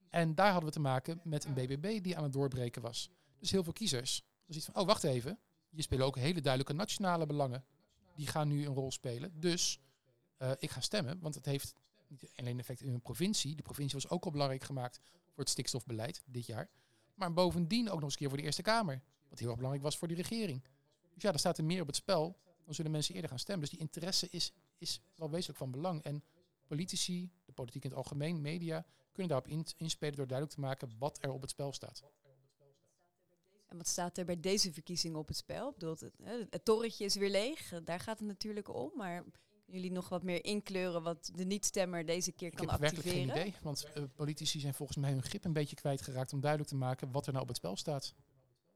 En 0.09 0.35
daar 0.35 0.51
hadden 0.51 0.69
we 0.69 0.75
te 0.75 0.81
maken 0.81 1.19
met 1.23 1.45
een 1.45 1.53
BBB 1.53 2.01
die 2.01 2.17
aan 2.17 2.23
het 2.23 2.33
doorbreken 2.33 2.81
was. 2.81 3.09
Dus 3.39 3.51
heel 3.51 3.63
veel 3.63 3.73
kiezers. 3.73 4.23
Dus 4.45 4.55
iets 4.55 4.65
van, 4.65 4.75
oh 4.75 4.85
wacht 4.85 5.03
even, 5.03 5.39
hier 5.69 5.83
spelen 5.83 6.05
ook 6.05 6.15
hele 6.15 6.41
duidelijke 6.41 6.73
nationale 6.73 7.25
belangen. 7.25 7.65
Die 8.15 8.27
gaan 8.27 8.47
nu 8.47 8.65
een 8.65 8.73
rol 8.73 8.91
spelen. 8.91 9.39
Dus 9.39 9.79
eh, 10.37 10.51
ik 10.57 10.71
ga 10.71 10.81
stemmen, 10.81 11.19
want 11.19 11.35
het 11.35 11.45
heeft 11.45 11.73
niet 12.07 12.31
alleen 12.35 12.59
effect 12.59 12.81
in 12.81 12.93
een 12.93 13.01
provincie. 13.01 13.55
De 13.55 13.61
provincie 13.61 13.99
was 14.01 14.09
ook 14.09 14.25
al 14.25 14.31
belangrijk 14.31 14.63
gemaakt 14.63 14.99
voor 15.29 15.43
het 15.43 15.49
stikstofbeleid 15.49 16.21
dit 16.25 16.45
jaar. 16.45 16.69
Maar 17.13 17.33
bovendien 17.33 17.89
ook 17.89 17.93
nog 17.93 18.03
eens 18.03 18.11
een 18.11 18.19
keer 18.19 18.29
voor 18.29 18.37
de 18.37 18.43
Eerste 18.43 18.61
Kamer. 18.61 19.01
Wat 19.29 19.39
heel 19.39 19.47
erg 19.47 19.57
belangrijk 19.57 19.85
was 19.85 19.97
voor 19.97 20.07
de 20.07 20.13
regering. 20.13 20.63
Dus 21.13 21.23
ja, 21.23 21.29
dan 21.29 21.39
staat 21.39 21.57
er 21.57 21.63
meer 21.63 21.81
op 21.81 21.87
het 21.87 21.95
spel. 21.95 22.37
Dan 22.65 22.73
zullen 22.73 22.91
mensen 22.91 23.13
eerder 23.13 23.29
gaan 23.29 23.39
stemmen. 23.39 23.69
Dus 23.69 23.77
die 23.77 23.87
interesse 23.87 24.27
is, 24.29 24.53
is 24.77 25.01
wel 25.15 25.29
wezenlijk 25.29 25.59
van 25.59 25.71
belang. 25.71 26.03
En 26.03 26.23
politici, 26.67 27.31
politiek 27.57 27.83
in 27.83 27.89
het 27.89 27.97
algemeen, 27.99 28.41
media, 28.41 28.85
kunnen 29.11 29.27
daarop 29.31 29.47
in- 29.47 29.65
inspelen 29.77 30.15
door 30.15 30.27
duidelijk 30.27 30.57
te 30.57 30.63
maken 30.65 30.91
wat 30.99 31.17
er 31.21 31.31
op 31.31 31.41
het 31.41 31.49
spel 31.49 31.73
staat. 31.73 32.03
En 33.67 33.77
wat 33.77 33.87
staat 33.87 34.17
er 34.17 34.25
bij 34.25 34.39
deze 34.39 34.73
verkiezingen 34.73 35.17
op 35.19 35.27
het 35.27 35.37
spel? 35.37 35.69
Ik 35.69 35.77
bedoel, 35.77 35.95
het, 36.49 36.65
torretje 36.65 37.05
is 37.05 37.15
weer 37.15 37.29
leeg, 37.29 37.81
daar 37.83 37.99
gaat 37.99 38.19
het 38.19 38.27
natuurlijk 38.27 38.73
om. 38.75 38.91
Maar 38.95 39.23
jullie 39.65 39.91
nog 39.91 40.09
wat 40.09 40.23
meer 40.23 40.45
inkleuren 40.45 41.03
wat 41.03 41.31
de 41.35 41.45
niet-stemmer 41.45 42.05
deze 42.05 42.31
keer 42.31 42.47
Ik 42.47 42.55
kan 42.55 42.69
heb 42.69 42.79
werkelijk 42.79 43.07
activeren? 43.07 43.35
geen 43.35 43.47
idee, 43.47 43.61
want 43.61 43.83
eh, 43.93 44.03
politici 44.15 44.59
zijn 44.59 44.73
volgens 44.73 44.97
mij 44.97 45.11
hun 45.11 45.23
grip 45.23 45.45
een 45.45 45.53
beetje 45.53 45.75
kwijtgeraakt 45.75 46.33
om 46.33 46.39
duidelijk 46.41 46.69
te 46.71 46.77
maken 46.77 47.11
wat 47.11 47.25
er 47.25 47.31
nou 47.31 47.41
op 47.43 47.47
het 47.49 47.57
spel 47.57 47.75
staat. 47.75 48.13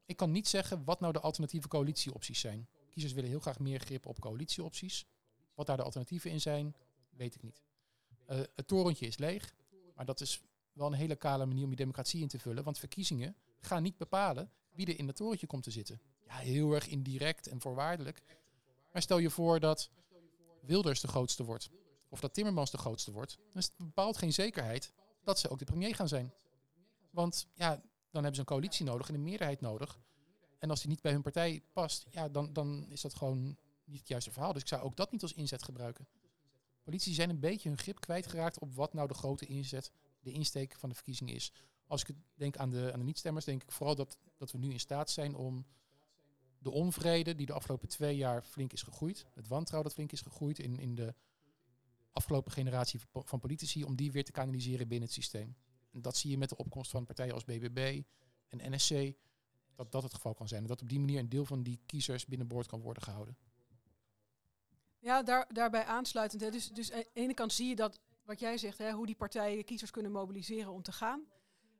Ik 0.04 0.16
kan 0.16 0.30
niet 0.30 0.48
zeggen 0.48 0.84
wat 0.84 1.00
nou 1.00 1.12
de 1.12 1.20
alternatieve 1.20 1.68
coalitieopties 1.68 2.40
zijn. 2.40 2.68
Kiezers 2.90 3.12
willen 3.12 3.30
heel 3.30 3.40
graag 3.40 3.58
meer 3.58 3.80
grip 3.80 4.06
op 4.06 4.20
coalitieopties. 4.20 5.06
Wat 5.54 5.66
daar 5.66 5.76
de 5.76 5.82
alternatieven 5.82 6.30
in 6.30 6.40
zijn, 6.40 6.74
weet 7.10 7.34
ik 7.34 7.42
niet. 7.42 7.62
Eh, 8.26 8.40
het 8.54 8.66
torentje 8.66 9.06
is 9.06 9.18
leeg, 9.18 9.54
maar 9.94 10.04
dat 10.04 10.20
is 10.20 10.42
wel 10.72 10.86
een 10.86 10.92
hele 10.92 11.16
kale 11.16 11.46
manier 11.46 11.64
om 11.64 11.70
je 11.70 11.76
democratie 11.76 12.20
in 12.20 12.28
te 12.28 12.38
vullen, 12.38 12.64
want 12.64 12.78
verkiezingen 12.78 13.36
gaan 13.60 13.82
niet 13.82 13.96
bepalen 13.96 14.50
wie 14.72 14.86
er 14.86 14.98
in 14.98 15.06
het 15.06 15.16
torentje 15.16 15.46
komt 15.46 15.62
te 15.62 15.70
zitten. 15.70 16.00
Ja, 16.26 16.34
heel 16.34 16.72
erg 16.72 16.88
indirect 16.88 17.46
en 17.46 17.60
voorwaardelijk. 17.60 18.22
Maar 18.92 19.02
stel 19.02 19.18
je 19.18 19.30
voor 19.30 19.60
dat 19.60 19.90
Wilders 20.60 21.00
de 21.00 21.08
grootste 21.08 21.44
wordt 21.44 21.70
of 22.08 22.20
dat 22.20 22.34
Timmermans 22.34 22.70
de 22.70 22.78
grootste 22.78 23.12
wordt, 23.12 23.38
dan 23.52 23.62
bepaald 23.76 24.16
geen 24.16 24.32
zekerheid 24.32 24.92
dat 25.22 25.38
ze 25.38 25.48
ook 25.48 25.58
de 25.58 25.64
premier 25.64 25.94
gaan 25.94 26.08
zijn. 26.08 26.32
Want 27.10 27.46
ja, 27.54 27.68
dan 28.10 28.22
hebben 28.22 28.34
ze 28.34 28.40
een 28.40 28.46
coalitie 28.46 28.84
nodig 28.84 29.08
en 29.08 29.14
een 29.14 29.22
meerderheid 29.22 29.60
nodig. 29.60 30.00
En 30.58 30.70
als 30.70 30.80
die 30.80 30.88
niet 30.88 31.00
bij 31.00 31.12
hun 31.12 31.22
partij 31.22 31.62
past, 31.72 32.06
ja, 32.10 32.28
dan, 32.28 32.52
dan 32.52 32.86
is 32.88 33.00
dat 33.00 33.14
gewoon 33.14 33.56
niet 33.84 33.98
het 33.98 34.08
juiste 34.08 34.30
verhaal. 34.30 34.52
Dus 34.52 34.62
ik 34.62 34.68
zou 34.68 34.82
ook 34.82 34.96
dat 34.96 35.12
niet 35.12 35.22
als 35.22 35.32
inzet 35.32 35.62
gebruiken. 35.62 36.06
Politici 36.82 37.14
zijn 37.14 37.30
een 37.30 37.40
beetje 37.40 37.68
hun 37.68 37.78
grip 37.78 38.00
kwijtgeraakt 38.00 38.58
op 38.58 38.74
wat 38.74 38.92
nou 38.92 39.08
de 39.08 39.14
grote 39.14 39.46
inzet, 39.46 39.92
de 40.20 40.32
insteek 40.32 40.74
van 40.78 40.88
de 40.88 40.94
verkiezingen 40.94 41.34
is. 41.34 41.52
Als 41.86 42.04
ik 42.04 42.16
denk 42.34 42.56
aan 42.56 42.70
de, 42.70 42.92
aan 42.92 42.98
de 42.98 43.04
niet-stemmers, 43.04 43.44
denk 43.44 43.62
ik 43.62 43.72
vooral 43.72 43.94
dat, 43.94 44.18
dat 44.36 44.50
we 44.50 44.58
nu 44.58 44.70
in 44.70 44.80
staat 44.80 45.10
zijn 45.10 45.34
om 45.34 45.66
de 46.58 46.70
onvrede 46.70 47.34
die 47.34 47.46
de 47.46 47.52
afgelopen 47.52 47.88
twee 47.88 48.16
jaar 48.16 48.42
flink 48.42 48.72
is 48.72 48.82
gegroeid, 48.82 49.26
het 49.34 49.48
wantrouwen 49.48 49.88
dat 49.88 49.98
flink 49.98 50.12
is 50.12 50.20
gegroeid 50.20 50.58
in, 50.58 50.78
in 50.78 50.94
de 50.94 51.14
afgelopen 52.12 52.52
generatie 52.52 53.00
van 53.12 53.38
politici, 53.38 53.84
om 53.84 53.96
die 53.96 54.12
weer 54.12 54.24
te 54.24 54.32
kanaliseren 54.32 54.88
binnen 54.88 55.08
het 55.08 55.16
systeem. 55.16 55.56
En 55.90 56.02
dat 56.02 56.16
zie 56.16 56.30
je 56.30 56.38
met 56.38 56.48
de 56.48 56.56
opkomst 56.56 56.90
van 56.90 57.04
partijen 57.04 57.34
als 57.34 57.44
BBB 57.44 58.02
en 58.48 58.72
NSC, 58.72 59.12
dat 59.74 59.92
dat 59.92 60.02
het 60.02 60.14
geval 60.14 60.34
kan 60.34 60.48
zijn. 60.48 60.62
En 60.62 60.68
dat 60.68 60.82
op 60.82 60.88
die 60.88 61.00
manier 61.00 61.18
een 61.18 61.28
deel 61.28 61.44
van 61.44 61.62
die 61.62 61.80
kiezers 61.86 62.26
binnenboord 62.26 62.66
kan 62.66 62.80
worden 62.80 63.02
gehouden. 63.02 63.36
Ja, 65.02 65.22
daar, 65.22 65.46
daarbij 65.52 65.84
aansluitend. 65.84 66.40
Hè. 66.40 66.50
Dus, 66.50 66.68
dus 66.68 66.92
aan 66.92 66.98
de 66.98 67.10
ene 67.12 67.34
kant 67.34 67.52
zie 67.52 67.68
je 67.68 67.76
dat, 67.76 68.00
wat 68.24 68.40
jij 68.40 68.58
zegt, 68.58 68.78
hè, 68.78 68.92
hoe 68.92 69.06
die 69.06 69.14
partijen 69.14 69.64
kiezers 69.64 69.90
kunnen 69.90 70.12
mobiliseren 70.12 70.72
om 70.72 70.82
te 70.82 70.92
gaan. 70.92 71.26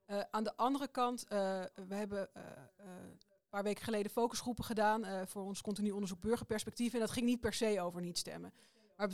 Eh, 0.06 0.20
aan 0.30 0.44
de 0.44 0.56
andere 0.56 0.88
kant, 0.88 1.22
eh, 1.22 1.62
we 1.88 1.94
hebben 1.94 2.34
eh, 2.34 2.42
een 2.76 3.20
paar 3.48 3.62
weken 3.62 3.84
geleden 3.84 4.10
focusgroepen 4.10 4.64
gedaan 4.64 5.28
voor 5.28 5.42
ons 5.42 5.60
continu 5.60 5.90
onderzoek 5.90 6.20
burgerperspectief. 6.20 6.94
En 6.94 7.00
dat 7.00 7.10
ging 7.10 7.26
niet 7.26 7.40
per 7.40 7.52
se 7.52 7.80
over 7.80 8.00
niet 8.00 8.18
stemmen. 8.18 8.52
Maar 8.96 9.08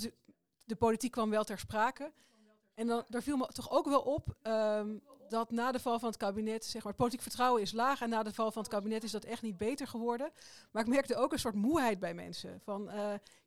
de 0.64 0.76
politiek 0.76 1.12
kwam 1.12 1.30
wel 1.30 1.44
ter 1.44 1.58
sprake. 1.58 2.12
En 2.74 2.86
dan, 2.86 3.04
daar 3.08 3.22
viel 3.22 3.36
me 3.36 3.46
toch 3.46 3.70
ook 3.70 3.88
wel 3.88 4.00
op 4.00 4.36
ehm, 4.42 4.98
dat 5.28 5.50
na 5.50 5.72
de 5.72 5.80
val 5.80 5.98
van 5.98 6.08
het 6.08 6.18
kabinet, 6.18 6.64
zeg 6.64 6.82
maar, 6.82 6.92
het 6.92 7.00
politiek 7.00 7.22
vertrouwen 7.22 7.62
is 7.62 7.72
laag. 7.72 8.00
En 8.00 8.08
na 8.08 8.22
de 8.22 8.32
val 8.32 8.52
van 8.52 8.62
het 8.62 8.70
kabinet 8.70 9.04
is 9.04 9.10
dat 9.10 9.24
echt 9.24 9.42
niet 9.42 9.56
beter 9.56 9.86
geworden. 9.86 10.30
Maar 10.70 10.82
ik 10.82 10.88
merkte 10.88 11.16
ook 11.16 11.32
een 11.32 11.38
soort 11.38 11.54
moeheid 11.54 11.98
bij 11.98 12.14
mensen. 12.14 12.60
Van 12.60 12.90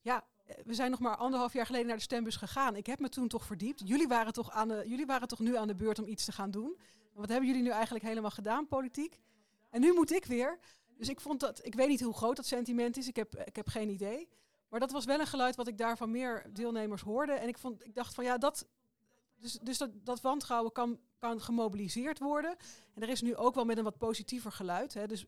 ja, 0.01 0.23
we 0.65 0.73
zijn 0.73 0.91
nog 0.91 0.99
maar 0.99 1.15
anderhalf 1.15 1.53
jaar 1.53 1.65
geleden 1.65 1.87
naar 1.87 1.95
de 1.95 2.01
stembus 2.01 2.35
gegaan. 2.35 2.75
Ik 2.75 2.85
heb 2.85 2.99
me 2.99 3.09
toen 3.09 3.27
toch 3.27 3.45
verdiept. 3.45 3.81
Jullie 3.85 4.07
waren 4.07 4.33
toch, 4.33 4.51
aan 4.51 4.67
de, 4.67 4.83
jullie 4.87 5.05
waren 5.05 5.27
toch 5.27 5.39
nu 5.39 5.57
aan 5.57 5.67
de 5.67 5.75
beurt 5.75 5.99
om 5.99 6.07
iets 6.07 6.25
te 6.25 6.31
gaan 6.31 6.51
doen. 6.51 6.77
En 7.13 7.19
wat 7.19 7.29
hebben 7.29 7.47
jullie 7.47 7.63
nu 7.63 7.69
eigenlijk 7.69 8.05
helemaal 8.05 8.31
gedaan, 8.31 8.67
politiek? 8.67 9.19
En 9.69 9.81
nu 9.81 9.93
moet 9.93 10.11
ik 10.11 10.25
weer. 10.25 10.59
Dus 10.97 11.09
ik 11.09 11.21
vond 11.21 11.39
dat, 11.39 11.65
ik 11.65 11.75
weet 11.75 11.87
niet 11.87 12.01
hoe 12.01 12.13
groot 12.13 12.35
dat 12.35 12.45
sentiment 12.45 12.97
is. 12.97 13.07
Ik 13.07 13.15
heb, 13.15 13.35
ik 13.35 13.55
heb 13.55 13.67
geen 13.67 13.89
idee. 13.89 14.29
Maar 14.69 14.79
dat 14.79 14.91
was 14.91 15.05
wel 15.05 15.19
een 15.19 15.27
geluid 15.27 15.55
wat 15.55 15.67
ik 15.67 15.77
daar 15.77 15.97
van 15.97 16.11
meer 16.11 16.45
deelnemers 16.53 17.01
hoorde. 17.01 17.31
En 17.31 17.47
ik, 17.47 17.57
vond, 17.57 17.85
ik 17.85 17.95
dacht 17.95 18.13
van 18.13 18.23
ja, 18.23 18.37
dat, 18.37 18.67
dus, 19.35 19.59
dus 19.61 19.77
dat, 19.77 19.89
dat 20.03 20.21
wantrouwen 20.21 20.71
kan, 20.71 20.99
kan 21.17 21.41
gemobiliseerd 21.41 22.19
worden. 22.19 22.55
En 22.93 23.01
er 23.01 23.09
is 23.09 23.21
nu 23.21 23.35
ook 23.35 23.55
wel 23.55 23.65
met 23.65 23.77
een 23.77 23.83
wat 23.83 23.97
positiever 23.97 24.51
geluid. 24.51 24.93
Hè. 24.93 25.07
Dus 25.07 25.25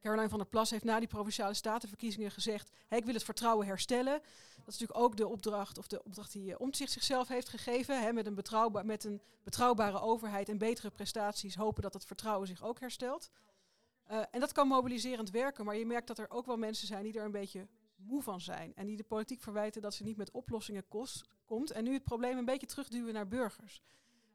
Caroline 0.00 0.28
van 0.28 0.38
der 0.38 0.48
Plas 0.48 0.70
heeft 0.70 0.84
na 0.84 0.98
die 0.98 1.08
provinciale 1.08 1.54
statenverkiezingen 1.54 2.30
gezegd: 2.30 2.70
hey, 2.88 2.98
ik 2.98 3.04
wil 3.04 3.14
het 3.14 3.24
vertrouwen 3.24 3.66
herstellen. 3.66 4.20
Dat 4.56 4.74
is 4.74 4.78
natuurlijk 4.78 4.98
ook 4.98 5.16
de 5.16 5.28
opdracht, 5.28 5.78
of 5.78 5.86
de 5.86 6.04
opdracht 6.04 6.32
die 6.32 6.50
uh, 6.50 6.54
Omtzigt 6.58 6.92
zichzelf 6.92 7.28
heeft 7.28 7.48
gegeven. 7.48 8.02
Hè, 8.02 8.12
met, 8.12 8.26
een 8.26 8.34
betrouwbaar, 8.34 8.86
met 8.86 9.04
een 9.04 9.22
betrouwbare 9.42 10.00
overheid 10.00 10.48
en 10.48 10.58
betere 10.58 10.90
prestaties 10.90 11.54
hopen 11.54 11.82
dat 11.82 11.94
het 11.94 12.04
vertrouwen 12.04 12.46
zich 12.46 12.62
ook 12.62 12.80
herstelt. 12.80 13.30
Uh, 14.10 14.22
en 14.30 14.40
dat 14.40 14.52
kan 14.52 14.68
mobiliserend 14.68 15.30
werken, 15.30 15.64
maar 15.64 15.76
je 15.76 15.86
merkt 15.86 16.06
dat 16.06 16.18
er 16.18 16.30
ook 16.30 16.46
wel 16.46 16.56
mensen 16.56 16.86
zijn 16.86 17.02
die 17.02 17.18
er 17.18 17.24
een 17.24 17.30
beetje 17.30 17.68
moe 17.96 18.22
van 18.22 18.40
zijn. 18.40 18.74
En 18.74 18.86
die 18.86 18.96
de 18.96 19.04
politiek 19.04 19.40
verwijten 19.42 19.82
dat 19.82 19.94
ze 19.94 20.04
niet 20.04 20.16
met 20.16 20.30
oplossingen 20.30 20.88
kost, 20.88 21.28
komt. 21.44 21.70
En 21.70 21.84
nu 21.84 21.92
het 21.92 22.04
probleem 22.04 22.38
een 22.38 22.44
beetje 22.44 22.66
terugduwen 22.66 23.14
naar 23.14 23.28
burgers. 23.28 23.82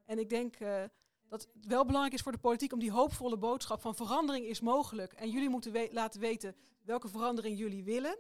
En 0.06 0.20
ik 0.20 0.30
denk 0.30 0.60
uh, 0.60 0.84
dat 1.30 1.48
het 1.54 1.66
wel 1.68 1.86
belangrijk 1.86 2.16
is 2.16 2.22
voor 2.22 2.32
de 2.32 2.38
politiek 2.38 2.74
om 2.74 2.80
die 2.80 2.92
hoopvolle 2.92 3.38
boodschap 3.38 3.82
van 3.82 3.96
verandering 3.96 4.46
is 4.46 4.60
mogelijk. 4.60 5.14
En 5.14 5.30
jullie 5.30 5.50
moeten 5.50 5.88
laten 5.92 6.20
weten 6.20 6.56
welke 6.84 7.08
verandering 7.08 7.58
jullie 7.58 7.84
willen. 7.84 8.18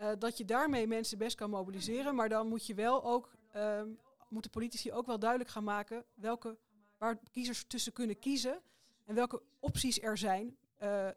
Uh, 0.00 0.08
dat 0.18 0.38
je 0.38 0.44
daarmee 0.44 0.86
mensen 0.86 1.18
best 1.18 1.36
kan 1.36 1.50
mobiliseren. 1.50 2.14
Maar 2.14 2.28
dan 2.28 2.48
moet 2.48 2.66
je 2.66 2.74
wel 2.74 3.04
ook 3.04 3.30
uh, 3.56 3.82
moeten 4.28 4.50
politici 4.50 4.92
ook 4.92 5.06
wel 5.06 5.18
duidelijk 5.18 5.50
gaan 5.50 5.64
maken 5.64 6.04
welke, 6.14 6.56
waar 6.98 7.18
kiezers 7.30 7.64
tussen 7.64 7.92
kunnen 7.92 8.18
kiezen 8.18 8.60
en 9.04 9.14
welke 9.14 9.42
opties 9.60 10.00
er 10.00 10.18
zijn, 10.18 10.56
uh, 10.82 11.08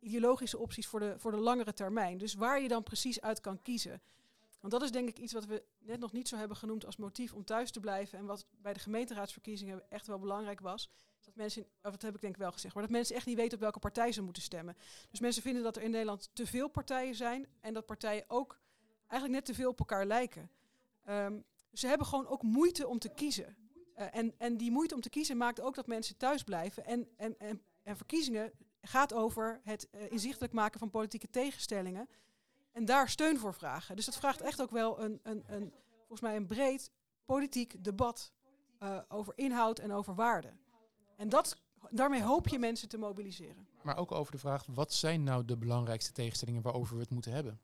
ideologische 0.00 0.58
opties 0.58 0.86
voor 0.86 1.00
de, 1.00 1.14
voor 1.18 1.30
de 1.30 1.36
langere 1.36 1.72
termijn. 1.72 2.18
Dus 2.18 2.34
waar 2.34 2.60
je 2.60 2.68
dan 2.68 2.82
precies 2.82 3.20
uit 3.20 3.40
kan 3.40 3.62
kiezen. 3.62 4.00
Want 4.60 4.72
dat 4.72 4.82
is 4.82 4.90
denk 4.90 5.08
ik 5.08 5.18
iets 5.18 5.32
wat 5.32 5.44
we 5.44 5.64
net 5.78 6.00
nog 6.00 6.12
niet 6.12 6.28
zo 6.28 6.36
hebben 6.36 6.56
genoemd 6.56 6.86
als 6.86 6.96
motief 6.96 7.32
om 7.32 7.44
thuis 7.44 7.70
te 7.70 7.80
blijven. 7.80 8.18
En 8.18 8.24
wat 8.24 8.46
bij 8.50 8.72
de 8.72 8.80
gemeenteraadsverkiezingen 8.80 9.90
echt 9.90 10.06
wel 10.06 10.18
belangrijk 10.18 10.60
was. 10.60 10.90
Dat 11.24 11.34
mensen, 11.34 11.62
of 11.62 11.90
dat 11.90 12.02
heb 12.02 12.14
ik 12.14 12.20
denk 12.20 12.34
ik 12.34 12.40
wel 12.40 12.52
gezegd, 12.52 12.74
maar 12.74 12.82
dat 12.82 12.92
mensen 12.92 13.16
echt 13.16 13.26
niet 13.26 13.36
weten 13.36 13.54
op 13.54 13.60
welke 13.60 13.78
partij 13.78 14.12
ze 14.12 14.22
moeten 14.22 14.42
stemmen. 14.42 14.76
Dus 15.10 15.20
mensen 15.20 15.42
vinden 15.42 15.62
dat 15.62 15.76
er 15.76 15.82
in 15.82 15.90
Nederland 15.90 16.30
te 16.32 16.46
veel 16.46 16.68
partijen 16.68 17.14
zijn. 17.14 17.46
En 17.60 17.74
dat 17.74 17.86
partijen 17.86 18.24
ook 18.28 18.60
eigenlijk 19.06 19.32
net 19.32 19.44
te 19.44 19.62
veel 19.62 19.70
op 19.70 19.78
elkaar 19.78 20.06
lijken. 20.06 20.50
Um, 21.08 21.44
ze 21.72 21.86
hebben 21.86 22.06
gewoon 22.06 22.26
ook 22.26 22.42
moeite 22.42 22.86
om 22.86 22.98
te 22.98 23.08
kiezen. 23.08 23.56
Uh, 23.96 24.16
en, 24.16 24.34
en 24.38 24.56
die 24.56 24.70
moeite 24.70 24.94
om 24.94 25.00
te 25.00 25.10
kiezen 25.10 25.36
maakt 25.36 25.60
ook 25.60 25.74
dat 25.74 25.86
mensen 25.86 26.16
thuis 26.16 26.42
blijven. 26.42 26.84
En, 26.84 27.08
en, 27.16 27.38
en, 27.38 27.62
en 27.82 27.96
verkiezingen 27.96 28.52
gaat 28.82 29.12
over 29.12 29.60
het 29.62 29.88
uh, 29.92 30.10
inzichtelijk 30.10 30.52
maken 30.52 30.78
van 30.78 30.90
politieke 30.90 31.30
tegenstellingen. 31.30 32.08
En 32.72 32.84
daar 32.84 33.08
steun 33.08 33.38
voor 33.38 33.54
vragen. 33.54 33.96
Dus 33.96 34.04
dat 34.04 34.16
vraagt 34.16 34.40
echt 34.40 34.62
ook 34.62 34.70
wel 34.70 35.00
een, 35.00 35.20
een, 35.22 35.44
een 35.46 35.72
volgens 35.98 36.20
mij 36.20 36.36
een 36.36 36.46
breed 36.46 36.90
politiek 37.24 37.84
debat 37.84 38.32
uh, 38.82 38.98
over 39.08 39.32
inhoud 39.36 39.78
en 39.78 39.92
over 39.92 40.14
waarde. 40.14 40.52
En 41.16 41.28
dat, 41.28 41.56
daarmee 41.90 42.22
hoop 42.22 42.48
je 42.48 42.58
mensen 42.58 42.88
te 42.88 42.98
mobiliseren. 42.98 43.68
Maar 43.82 43.96
ook 43.96 44.12
over 44.12 44.32
de 44.32 44.38
vraag, 44.38 44.66
wat 44.66 44.92
zijn 44.92 45.22
nou 45.22 45.44
de 45.44 45.56
belangrijkste 45.56 46.12
tegenstellingen 46.12 46.62
waarover 46.62 46.94
we 46.94 47.02
het 47.02 47.10
moeten 47.10 47.32
hebben? 47.32 47.60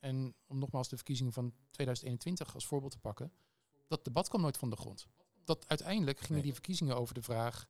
En 0.00 0.34
om 0.46 0.58
nogmaals 0.58 0.88
de 0.88 0.96
verkiezingen 0.96 1.32
van 1.32 1.52
2021 1.70 2.54
als 2.54 2.66
voorbeeld 2.66 2.92
te 2.92 2.98
pakken, 2.98 3.32
dat 3.88 4.04
debat 4.04 4.28
kwam 4.28 4.40
nooit 4.40 4.56
van 4.56 4.70
de 4.70 4.76
grond. 4.76 5.06
Dat 5.44 5.68
uiteindelijk 5.68 6.20
gingen 6.20 6.42
die 6.42 6.52
verkiezingen 6.52 6.96
over 6.96 7.14
de 7.14 7.22
vraag, 7.22 7.68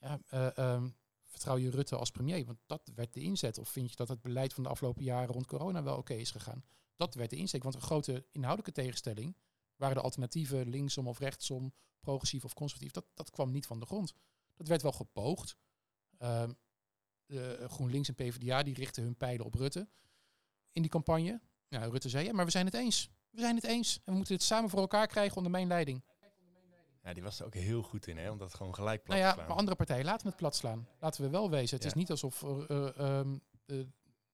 ja, 0.00 0.20
uh, 0.34 0.72
um, 0.74 0.96
vertrouw 1.34 1.56
je 1.56 1.70
Rutte 1.70 1.96
als 1.96 2.10
premier? 2.10 2.44
Want 2.44 2.58
dat 2.66 2.90
werd 2.94 3.14
de 3.14 3.20
inzet. 3.20 3.58
Of 3.58 3.68
vind 3.68 3.90
je 3.90 3.96
dat 3.96 4.08
het 4.08 4.22
beleid 4.22 4.52
van 4.52 4.62
de 4.62 4.68
afgelopen 4.68 5.04
jaren 5.04 5.34
rond 5.34 5.46
corona 5.46 5.82
wel 5.82 5.96
oké 5.96 6.14
is 6.14 6.30
gegaan? 6.30 6.64
Dat 6.96 7.14
werd 7.14 7.30
de 7.30 7.36
inzet. 7.36 7.62
Want 7.62 7.74
een 7.74 7.80
grote 7.80 8.26
inhoudelijke 8.32 8.80
tegenstelling 8.80 9.36
waren 9.76 9.96
de 9.96 10.02
alternatieven 10.02 10.68
linksom 10.68 11.08
of 11.08 11.18
rechtsom, 11.18 11.74
progressief 12.00 12.44
of 12.44 12.54
conservatief. 12.54 12.92
Dat, 12.92 13.06
dat 13.14 13.30
kwam 13.30 13.50
niet 13.50 13.66
van 13.66 13.80
de 13.80 13.86
grond. 13.86 14.14
Dat 14.54 14.68
werd 14.68 14.82
wel 14.82 14.92
gepoogd. 14.92 15.56
Uh, 16.18 16.48
de 17.26 17.66
GroenLinks 17.68 18.08
en 18.08 18.14
PvdA 18.14 18.62
die 18.62 18.74
richten 18.74 19.02
hun 19.02 19.16
pijlen 19.16 19.44
op 19.44 19.54
Rutte 19.54 19.88
in 20.72 20.82
die 20.82 20.90
campagne. 20.90 21.40
Nou, 21.68 21.90
Rutte 21.90 22.08
zei, 22.08 22.24
ja, 22.24 22.32
maar 22.32 22.44
we 22.44 22.50
zijn 22.50 22.66
het 22.66 22.74
eens. 22.74 23.10
We 23.30 23.40
zijn 23.40 23.54
het 23.54 23.64
eens. 23.64 23.96
En 23.96 24.12
we 24.12 24.16
moeten 24.16 24.34
het 24.34 24.42
samen 24.42 24.70
voor 24.70 24.80
elkaar 24.80 25.06
krijgen 25.06 25.36
onder 25.36 25.52
mijn 25.52 25.66
leiding. 25.66 26.04
Ja, 27.04 27.12
die 27.12 27.22
was 27.22 27.40
er 27.40 27.46
ook 27.46 27.54
heel 27.54 27.82
goed 27.82 28.06
in, 28.06 28.16
hè, 28.16 28.30
om 28.30 28.38
dat 28.38 28.54
gewoon 28.54 28.74
gelijk 28.74 29.02
plat 29.02 29.16
nou 29.16 29.20
ja, 29.20 29.28
te 29.28 29.34
slaan. 29.34 29.48
Maar 29.48 29.58
andere 29.58 29.76
partijen 29.76 30.04
laten 30.04 30.26
het 30.26 30.36
plat 30.36 30.56
slaan. 30.56 30.88
Laten 31.00 31.22
we 31.22 31.28
wel 31.30 31.50
wezen. 31.50 31.74
Het 31.74 31.84
Ja. 31.84 31.90
is 31.90 31.94
niet 31.94 32.10
alsof 32.10 32.42
uh, 32.42 32.88
um, 32.98 33.42
uh, 33.66 33.84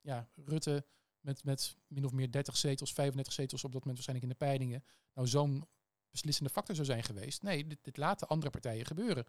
ja, 0.00 0.28
Rutte 0.44 0.86
met, 1.20 1.44
met 1.44 1.76
min 1.86 2.04
of 2.04 2.12
meer 2.12 2.30
30 2.30 2.56
zetels, 2.56 2.92
35 2.92 3.32
zetels 3.32 3.64
op 3.64 3.72
dat 3.72 3.84
moment 3.84 4.04
waarschijnlijk 4.06 4.32
in 4.32 4.38
de 4.38 4.46
peilingen, 4.46 4.84
nou 5.14 5.28
zo'n 5.28 5.64
beslissende 6.10 6.50
factor 6.50 6.74
zou 6.74 6.86
zijn 6.86 7.02
geweest. 7.02 7.42
Nee, 7.42 7.66
dit, 7.66 7.78
dit 7.82 7.96
laten 7.96 8.28
andere 8.28 8.50
partijen 8.50 8.86
gebeuren. 8.86 9.26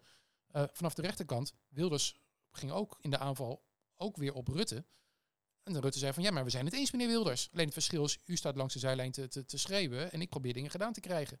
Uh, 0.56 0.64
vanaf 0.72 0.94
de 0.94 1.02
rechterkant, 1.02 1.54
Wilders 1.68 2.20
ging 2.50 2.72
ook 2.72 2.98
in 3.00 3.10
de 3.10 3.18
aanval 3.18 3.64
ook 3.96 4.16
weer 4.16 4.32
op 4.34 4.48
Rutte. 4.48 4.84
En 5.62 5.80
Rutte 5.80 5.98
zei 5.98 6.12
van, 6.12 6.22
ja, 6.22 6.30
maar 6.30 6.44
we 6.44 6.50
zijn 6.50 6.64
het 6.64 6.74
eens, 6.74 6.90
meneer 6.92 7.08
Wilders. 7.08 7.48
Alleen 7.52 7.64
het 7.64 7.74
verschil 7.74 8.04
is, 8.04 8.18
u 8.24 8.36
staat 8.36 8.56
langs 8.56 8.74
de 8.74 8.80
zijlijn 8.80 9.12
te, 9.12 9.28
te, 9.28 9.44
te 9.44 9.58
schreeuwen 9.58 10.12
en 10.12 10.20
ik 10.20 10.28
probeer 10.28 10.52
dingen 10.52 10.70
gedaan 10.70 10.92
te 10.92 11.00
krijgen. 11.00 11.40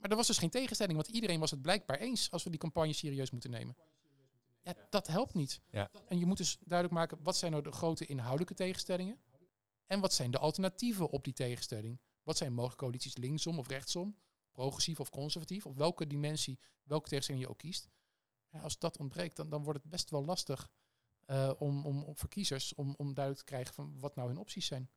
Maar 0.00 0.10
er 0.10 0.16
was 0.16 0.26
dus 0.26 0.38
geen 0.38 0.50
tegenstelling, 0.50 0.96
want 0.96 1.08
iedereen 1.08 1.40
was 1.40 1.50
het 1.50 1.62
blijkbaar 1.62 1.98
eens 1.98 2.30
als 2.30 2.42
we 2.44 2.50
die 2.50 2.58
campagne 2.58 2.92
serieus 2.92 3.30
moeten 3.30 3.50
nemen. 3.50 3.76
Ja, 4.62 4.74
dat 4.90 5.06
helpt 5.06 5.34
niet. 5.34 5.60
Ja. 5.70 5.90
En 6.08 6.18
je 6.18 6.26
moet 6.26 6.36
dus 6.36 6.58
duidelijk 6.64 6.98
maken, 6.98 7.22
wat 7.22 7.36
zijn 7.36 7.50
nou 7.52 7.62
de 7.62 7.72
grote 7.72 8.06
inhoudelijke 8.06 8.54
tegenstellingen? 8.54 9.20
En 9.86 10.00
wat 10.00 10.12
zijn 10.12 10.30
de 10.30 10.38
alternatieven 10.38 11.10
op 11.10 11.24
die 11.24 11.32
tegenstelling? 11.32 12.00
Wat 12.22 12.36
zijn 12.36 12.52
mogelijke 12.52 12.84
coalities 12.84 13.16
linksom 13.16 13.58
of 13.58 13.68
rechtsom? 13.68 14.16
Progressief 14.52 15.00
of 15.00 15.10
conservatief? 15.10 15.66
Of 15.66 15.74
welke 15.74 16.06
dimensie, 16.06 16.58
welke 16.82 17.08
tegenstelling 17.08 17.44
je 17.44 17.50
ook 17.50 17.58
kiest? 17.58 17.88
Ja, 18.50 18.60
als 18.60 18.78
dat 18.78 18.98
ontbreekt, 18.98 19.36
dan, 19.36 19.50
dan 19.50 19.62
wordt 19.62 19.80
het 19.82 19.90
best 19.90 20.10
wel 20.10 20.24
lastig 20.24 20.70
uh, 21.26 21.52
om, 21.58 21.86
om, 21.86 22.02
om 22.02 22.16
voor 22.16 22.28
kiezers 22.28 22.74
om, 22.74 22.94
om 22.96 23.14
duidelijk 23.14 23.46
te 23.46 23.52
krijgen 23.52 23.74
van 23.74 23.98
wat 23.98 24.14
nou 24.14 24.28
hun 24.28 24.38
opties 24.38 24.66
zijn. 24.66 24.90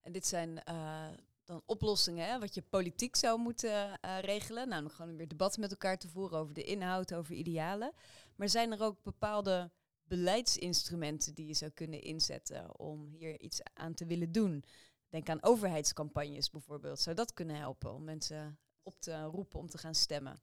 En 0.00 0.12
dit 0.12 0.26
zijn 0.26 0.62
uh, 0.68 1.08
dan 1.50 1.62
oplossingen, 1.66 2.26
hè, 2.26 2.38
wat 2.38 2.54
je 2.54 2.62
politiek 2.62 3.16
zou 3.16 3.38
moeten 3.38 3.98
uh, 4.04 4.18
regelen. 4.18 4.68
Namelijk 4.68 4.94
gewoon 4.94 5.16
weer 5.16 5.28
debatten 5.28 5.60
met 5.60 5.70
elkaar 5.70 5.98
te 5.98 6.08
voeren 6.08 6.38
over 6.38 6.54
de 6.54 6.64
inhoud, 6.64 7.14
over 7.14 7.34
idealen. 7.34 7.92
Maar 8.36 8.48
zijn 8.48 8.72
er 8.72 8.82
ook 8.82 9.02
bepaalde 9.02 9.70
beleidsinstrumenten 10.02 11.34
die 11.34 11.46
je 11.46 11.54
zou 11.54 11.70
kunnen 11.70 12.02
inzetten 12.02 12.78
om 12.78 13.06
hier 13.06 13.40
iets 13.40 13.60
aan 13.74 13.94
te 13.94 14.06
willen 14.06 14.32
doen? 14.32 14.64
Denk 15.08 15.28
aan 15.28 15.42
overheidscampagnes 15.42 16.50
bijvoorbeeld. 16.50 17.00
Zou 17.00 17.16
dat 17.16 17.32
kunnen 17.32 17.56
helpen 17.56 17.94
om 17.94 18.04
mensen 18.04 18.58
op 18.82 19.00
te 19.00 19.22
roepen 19.22 19.58
om 19.58 19.68
te 19.68 19.78
gaan 19.78 19.94
stemmen? 19.94 20.42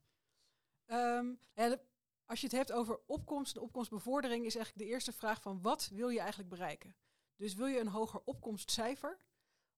De, 0.86 1.80
als 2.26 2.40
je 2.40 2.48
het 2.48 2.56
hebt 2.56 2.72
over 2.72 3.00
opkomst 3.06 3.56
en 3.56 3.62
opkomstbevordering, 3.62 4.46
is 4.46 4.56
eigenlijk 4.56 4.86
de 4.86 4.94
eerste 4.94 5.14
vraag 5.14 5.42
van 5.42 5.62
wat 5.62 5.90
wil 5.94 6.10
je 6.10 6.20
eigenlijk 6.20 6.50
bereiken? 6.50 6.96
Dus 7.36 7.54
wil 7.54 7.68
je 7.68 7.80
een 7.80 7.88
hoger 7.88 8.22
opkomstcijfer 8.26 9.20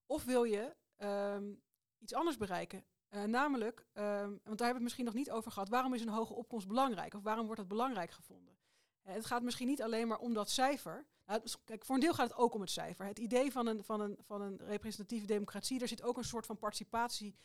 of 0.06 0.24
wil 0.24 0.44
je 0.44 0.76
um, 1.04 1.62
iets 1.98 2.14
anders 2.14 2.38
bereiken? 2.38 2.86
Uh, 3.10 3.24
namelijk, 3.24 3.86
um, 3.94 4.04
want 4.04 4.40
daar 4.44 4.48
hebben 4.48 4.68
we 4.68 4.74
het 4.74 4.82
misschien 4.82 5.06
nog 5.06 5.14
niet 5.14 5.32
over 5.32 5.52
gehad, 5.52 5.70
waarom 5.70 5.94
is 5.94 6.02
een 6.02 6.10
hoge 6.10 6.34
opkomst 6.34 6.68
belangrijk 6.68 7.14
of 7.14 7.24
waarom 7.24 7.46
wordt 7.46 7.60
het 7.60 7.70
belangrijk 7.70 8.12
gevonden? 8.12 8.58
Uh, 9.04 9.14
het 9.14 9.26
gaat 9.26 9.44
misschien 9.44 9.68
niet 9.68 9.82
alleen 9.82 10.08
maar 10.08 10.20
om 10.20 10.34
dat 10.34 10.50
cijfer. 10.50 11.06
Nou, 11.26 11.42
kijk, 11.66 11.86
voor 11.86 11.96
een 11.96 12.02
deel 12.02 12.14
gaat 12.14 12.30
het 12.30 12.38
ook 12.38 12.54
om 12.54 12.62
het 12.62 12.70
cijfer. 12.70 13.06
Het 13.06 13.20
idee 13.20 13.52
van 13.52 13.68
een, 13.68 13.84
van, 13.84 14.02
een, 14.02 14.18
van 14.22 14.42
een 14.42 14.58
representatieve 14.58 15.26
democratie, 15.26 15.80
daar 15.80 15.88
zit 15.88 16.04
ook 16.04 16.18
een 16.18 16.24
soort 16.24 16.46
van 16.46 16.58
participatie 16.58 17.36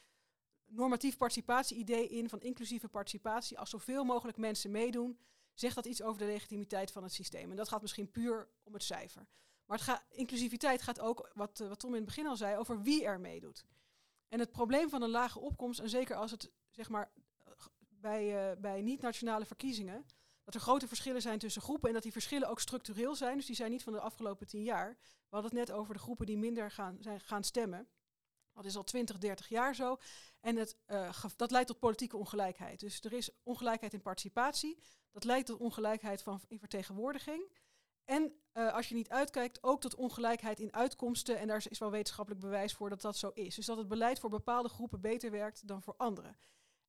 normatief 0.67 1.17
participatie-idee 1.17 2.09
in 2.09 2.29
van 2.29 2.41
inclusieve 2.41 2.89
participatie. 2.89 3.59
Als 3.59 3.71
zoveel 3.71 4.05
mogelijk 4.05 4.37
mensen 4.37 4.71
meedoen, 4.71 5.19
zegt 5.55 5.75
dat 5.75 5.87
iets 5.87 6.03
over 6.03 6.19
de 6.19 6.27
legitimiteit 6.27 6.91
van 6.91 7.03
het 7.03 7.13
systeem. 7.13 7.51
En 7.51 7.57
dat 7.57 7.69
gaat 7.69 7.83
misschien 7.83 8.11
puur 8.11 8.49
om 8.63 8.73
het 8.73 8.83
cijfer. 8.83 9.27
Maar 9.67 9.83
het 9.87 10.05
inclusiviteit 10.11 10.83
gaat 10.83 11.01
ook, 11.01 11.31
wat, 11.35 11.61
uh, 11.61 11.69
wat 11.69 11.79
Tom 11.79 11.91
in 11.91 11.97
het 11.97 12.05
begin 12.05 12.27
al 12.27 12.37
zei, 12.37 12.57
over 12.57 12.83
wie 12.83 13.05
er 13.05 13.21
meedoet. 13.21 13.65
En 14.29 14.39
het 14.39 14.53
probleem 14.53 14.89
van 14.89 15.03
een 15.03 15.11
lage 15.11 15.39
opkomst, 15.39 15.81
en 15.81 15.89
zeker 15.89 16.17
als 16.17 16.31
het 16.31 16.51
zeg 16.71 16.89
maar, 16.89 17.13
bij, 17.89 18.51
uh, 18.53 18.61
bij 18.61 18.83
niet-nationale 18.83 19.45
verkiezingen, 19.47 20.07
dat 20.45 20.55
er 20.55 20.61
grote 20.61 20.89
verschillen 20.89 21.23
zijn 21.23 21.39
tussen 21.39 21.63
groepen 21.63 21.89
en 21.89 21.95
dat 21.95 22.03
die 22.03 22.13
verschillen 22.13 22.49
ook 22.49 22.61
structureel 22.61 23.15
zijn. 23.15 23.37
Dus 23.37 23.47
die 23.47 23.57
zijn 23.57 23.71
niet 23.71 23.83
van 23.83 23.93
de 23.93 24.01
afgelopen 24.01 24.47
tien 24.47 24.63
jaar. 24.63 24.97
We 25.01 25.41
hadden 25.41 25.59
het 25.59 25.69
net 25.69 25.77
over 25.77 25.95
de 25.95 26.01
groepen 26.01 26.27
die 26.27 26.39
minder 26.39 26.71
gaan, 26.71 26.99
gaan 27.19 27.45
stemmen. 27.45 27.89
Dat 28.53 28.65
is 28.65 28.77
al 28.77 28.85
20, 28.85 29.19
30 29.19 29.49
jaar 29.49 29.75
zo. 29.75 29.97
En 30.41 30.57
het, 30.57 30.77
uh, 30.87 31.15
dat 31.37 31.51
leidt 31.51 31.69
tot 31.69 31.79
politieke 31.79 32.17
ongelijkheid. 32.17 32.81
Dus 32.81 33.01
er 33.01 33.13
is 33.13 33.31
ongelijkheid 33.43 33.93
in 33.93 34.03
participatie. 34.03 34.79
Dat 35.11 35.25
leidt 35.25 35.47
tot 35.47 35.59
ongelijkheid 35.61 36.23
van, 36.23 36.41
in 36.49 36.59
vertegenwoordiging. 36.59 37.51
En 38.05 38.33
uh, 38.55 38.75
als 38.75 38.89
je 38.89 38.95
niet 38.95 39.09
uitkijkt, 39.09 39.63
ook 39.63 39.81
tot 39.81 39.95
ongelijkheid 39.95 40.61
in 40.61 40.75
uitkomsten. 40.75 41.39
En 41.39 41.47
daar 41.47 41.65
is 41.69 41.79
wel 41.79 41.91
wetenschappelijk 41.91 42.43
bewijs 42.43 42.73
voor 42.73 42.89
dat 42.89 43.01
dat 43.01 43.17
zo 43.17 43.31
is. 43.35 43.55
Dus 43.55 43.67
dat 43.67 43.77
het 43.77 43.89
beleid 43.89 44.19
voor 44.19 44.31
bepaalde 44.31 44.69
groepen 44.69 45.01
beter 45.01 45.31
werkt 45.31 45.67
dan 45.67 45.83
voor 45.83 45.95
anderen. 45.97 46.37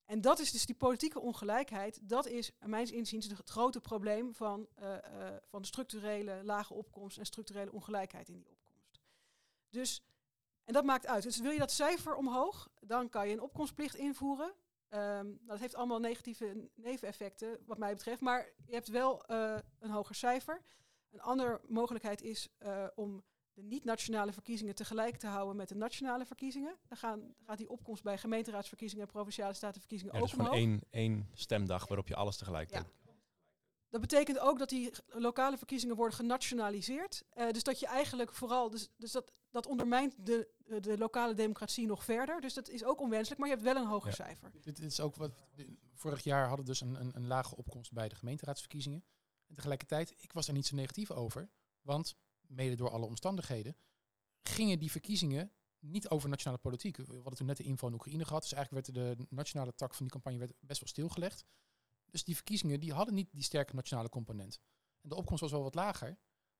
En 0.06 0.21
dat 0.21 0.39
is 0.39 0.51
dus 0.51 0.65
die 0.65 0.75
politieke 0.75 1.19
ongelijkheid. 1.19 1.99
Dat 2.10 2.28
is, 2.28 2.51
mijns 2.60 2.91
inziens, 2.91 3.28
het 3.28 3.49
grote 3.49 3.82
probleem 3.82 4.34
van, 4.34 4.67
uh, 4.80 4.97
van 5.45 5.65
structurele 5.65 6.41
lage 6.43 6.73
opkomst 6.73 7.17
en 7.17 7.25
structurele 7.25 7.71
ongelijkheid 7.71 8.30
in 8.30 8.36
die 8.36 8.49
opkomst. 8.49 9.01
Dus 9.69 10.06
en 10.63 10.73
dat 10.73 10.84
maakt 10.84 11.08
uit. 11.08 11.23
Dus 11.23 11.39
wil 11.39 11.51
je 11.51 11.60
dat 11.60 11.71
cijfer 11.71 12.15
omhoog, 12.15 12.69
dan 12.80 13.10
kan 13.10 13.28
je 13.28 13.34
een 13.34 13.41
opkomstplicht 13.41 13.95
invoeren. 13.95 14.54
Um, 14.89 15.39
dat 15.41 15.60
heeft 15.60 15.75
allemaal 15.75 15.99
negatieve 15.99 16.69
neveneffecten, 16.75 17.60
wat 17.65 17.78
mij 17.78 17.93
betreft. 17.93 18.21
Maar 18.21 18.49
je 18.65 18.73
hebt 18.73 18.88
wel 18.88 19.23
een 19.80 19.89
hoger 19.89 20.15
cijfer. 20.15 20.62
Een 21.15 21.21
andere 21.21 21.62
mogelijkheid 21.67 22.21
is 22.21 22.49
uh, 22.60 22.86
om 22.95 23.23
de 23.53 23.63
niet-nationale 23.63 24.34
verkiezingen 24.34 24.76
tegelijk 24.76 25.18
te 25.18 25.28
houden 25.28 25.55
met 25.55 25.68
de 25.70 25.76
nationale 25.76 26.26
verkiezingen. 26.26 26.78
Dan 26.88 26.97
gaan, 26.97 27.36
gaat 27.45 27.57
die 27.57 27.70
opkomst 27.70 28.03
bij 28.03 28.18
gemeenteraadsverkiezingen 28.18 29.05
en 29.05 29.11
provinciale 29.11 29.53
statenverkiezingen 29.53 30.13
ja, 30.13 30.20
ook 30.20 30.26
dus 30.26 30.36
gewoon 30.36 30.51
omhoog. 30.51 30.63
één, 30.66 30.82
één 30.89 31.30
stemdag 31.34 31.88
waarop 31.88 32.07
je 32.07 32.16
alles 32.16 32.38
tegelijk 32.38 32.70
Ja. 32.72 32.80
doet. 32.80 32.93
Dat 33.89 34.01
betekent 34.01 34.39
ook 34.39 34.59
dat 34.59 34.70
die 34.70 34.91
lokale 35.07 35.57
verkiezingen 35.57 35.95
worden 35.95 36.16
genationaliseerd. 36.16 37.24
Uh, 37.38 37.49
dus 37.51 37.63
dat 37.63 37.80
je 37.80 37.88
eigenlijk 37.88 38.32
vooral, 38.32 38.70
dus, 38.70 38.89
dus 38.97 39.11
dat, 39.11 39.32
dat 39.51 39.66
ondermijnt 39.68 40.26
de, 40.26 40.49
de 40.82 40.97
lokale 40.97 41.34
democratie 41.34 41.88
nog 41.88 42.03
verder. 42.03 42.41
Dus 42.41 42.53
dat 42.53 42.70
is 42.70 42.84
ook 42.84 43.01
onwenselijk, 43.01 43.39
maar 43.39 43.49
je 43.49 43.55
hebt 43.55 43.68
wel 43.68 43.76
een 43.84 43.88
hoger 43.89 44.09
Ja. 44.09 44.16
cijfer. 44.16 44.51
Dit, 44.51 44.63
dit 44.63 44.80
is 44.80 44.99
ook 44.99 45.16
wat. 45.16 45.32
Vorig 45.93 46.24
jaar 46.24 46.47
hadden 46.47 46.66
we 46.66 46.72
dus 46.72 46.82
een, 46.82 46.99
een, 46.99 47.16
een 47.16 47.28
lage 47.28 47.55
opkomst 47.55 47.93
bij 47.93 48.09
de 48.09 48.16
gemeenteraadsverkiezingen. 48.16 49.03
En 49.47 49.55
tegelijkertijd, 49.55 50.13
ik 50.17 50.33
was 50.33 50.47
er 50.47 50.53
niet 50.53 50.65
zo 50.65 50.75
negatief 50.75 51.11
over. 51.11 51.49
Want, 51.81 52.15
mede 52.47 52.75
door 52.75 52.89
alle 52.89 53.05
omstandigheden, 53.05 53.75
gingen 54.41 54.79
die 54.79 54.91
verkiezingen 54.91 55.51
niet 55.79 56.09
over 56.09 56.29
nationale 56.29 56.61
politiek. 56.61 56.97
We 56.97 57.13
hadden 57.13 57.35
toen 57.35 57.47
net 57.47 57.57
de 57.57 57.63
info 57.63 57.87
in 57.87 57.93
Oekraïne 57.93 58.25
gehad. 58.25 58.41
Dus 58.41 58.53
eigenlijk 58.53 58.87
werd 58.87 59.17
de 59.17 59.25
nationale 59.29 59.75
tak 59.75 59.93
van 59.93 60.03
die 60.05 60.11
campagne 60.11 60.39
werd 60.39 60.53
best 60.59 60.79
wel 60.79 60.89
stilgelegd. 60.89 61.45
Dus 62.05 62.23
die 62.23 62.35
verkiezingen 62.35 62.79
die 62.79 62.93
hadden 62.93 63.13
niet 63.13 63.29
die 63.31 63.43
sterke 63.43 63.75
nationale 63.75 64.09
component. 64.09 64.59
En 65.01 65.09
de 65.09 65.15
opkomst 65.15 65.41
was 65.41 65.51
wel 65.51 65.63
wat 65.63 65.75
lager. 65.75 66.17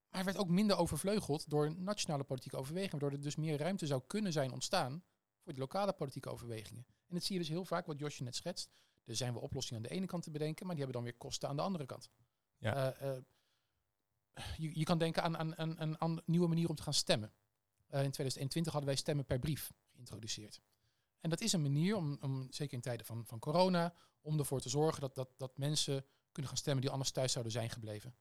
Maar 0.10 0.20
er 0.20 0.26
werd 0.26 0.38
ook 0.38 0.50
minder 0.50 0.78
overvleugeld 0.78 1.50
door 1.50 1.76
nationale 1.76 2.24
politieke 2.24 2.58
overwegingen. 2.58 3.00
Waardoor 3.00 3.18
er 3.18 3.24
dus 3.24 3.36
meer 3.36 3.58
ruimte 3.58 3.88
zou 3.88 4.02
kunnen 4.08 4.32
zijn 4.32 4.52
ontstaan 4.52 5.04
voor 5.40 5.54
de 5.54 5.60
lokale 5.60 5.94
politieke 5.94 6.30
overwegingen. 6.30 6.86
En 6.88 7.16
dat 7.16 7.24
zie 7.24 7.34
je 7.36 7.42
dus 7.42 7.50
heel 7.50 7.66
vaak, 7.66 7.86
wat 7.86 8.00
Josje 8.00 8.24
net 8.24 8.36
schetst. 8.36 8.72
Er 9.04 9.16
zijn 9.16 9.34
wel 9.34 9.42
oplossingen 9.42 9.84
aan 9.84 9.90
de 9.90 9.96
ene 9.96 10.06
kant 10.06 10.24
te 10.24 10.32
bedenken, 10.32 10.66
maar 10.66 10.76
die 10.76 10.84
hebben 10.84 11.04
dan 11.04 11.12
weer 11.12 11.20
kosten 11.20 11.50
aan 11.50 11.56
de 11.56 11.62
andere 11.62 11.86
kant. 11.86 12.10
Ja. 12.58 13.02
Uh, 13.02 13.10
uh, 13.10 13.24
je, 14.58 14.80
je, 14.80 14.84
kan 14.84 14.98
denken 14.98 15.24
aan, 15.24 15.58
aan, 15.58 15.96
een 16.00 16.22
nieuwe 16.26 16.48
manier 16.48 16.70
om 16.70 16.76
te 16.76 16.84
gaan 16.84 16.94
stemmen. 16.94 17.30
Uh, 17.30 18.04
in 18.04 18.12
2021 18.12 18.72
hadden 18.72 18.92
wij 18.92 19.00
stemmen 19.00 19.26
per 19.26 19.40
brief 19.40 19.74
geïntroduceerd. 19.92 20.62
En 21.20 21.30
dat 21.30 21.42
is 21.42 21.54
een 21.54 21.62
manier 21.62 21.96
om, 21.96 22.18
om 22.22 22.48
zeker 22.50 22.74
in 22.74 22.82
tijden 22.82 23.06
van, 23.06 23.26
van 23.26 23.40
corona, 23.40 23.94
om 24.22 24.40
ervoor 24.40 24.62
te 24.62 24.70
zorgen 24.70 25.02
dat, 25.02 25.16
dat, 25.16 25.30
dat 25.38 25.58
mensen 25.58 26.06
kunnen 26.32 26.52
gaan 26.52 26.60
stemmen 26.60 26.82
die 26.82 26.92
anders 26.92 27.12
thuis 27.12 27.32
zouden 27.32 27.54
zijn 27.54 27.70
gebleven. 27.70 28.16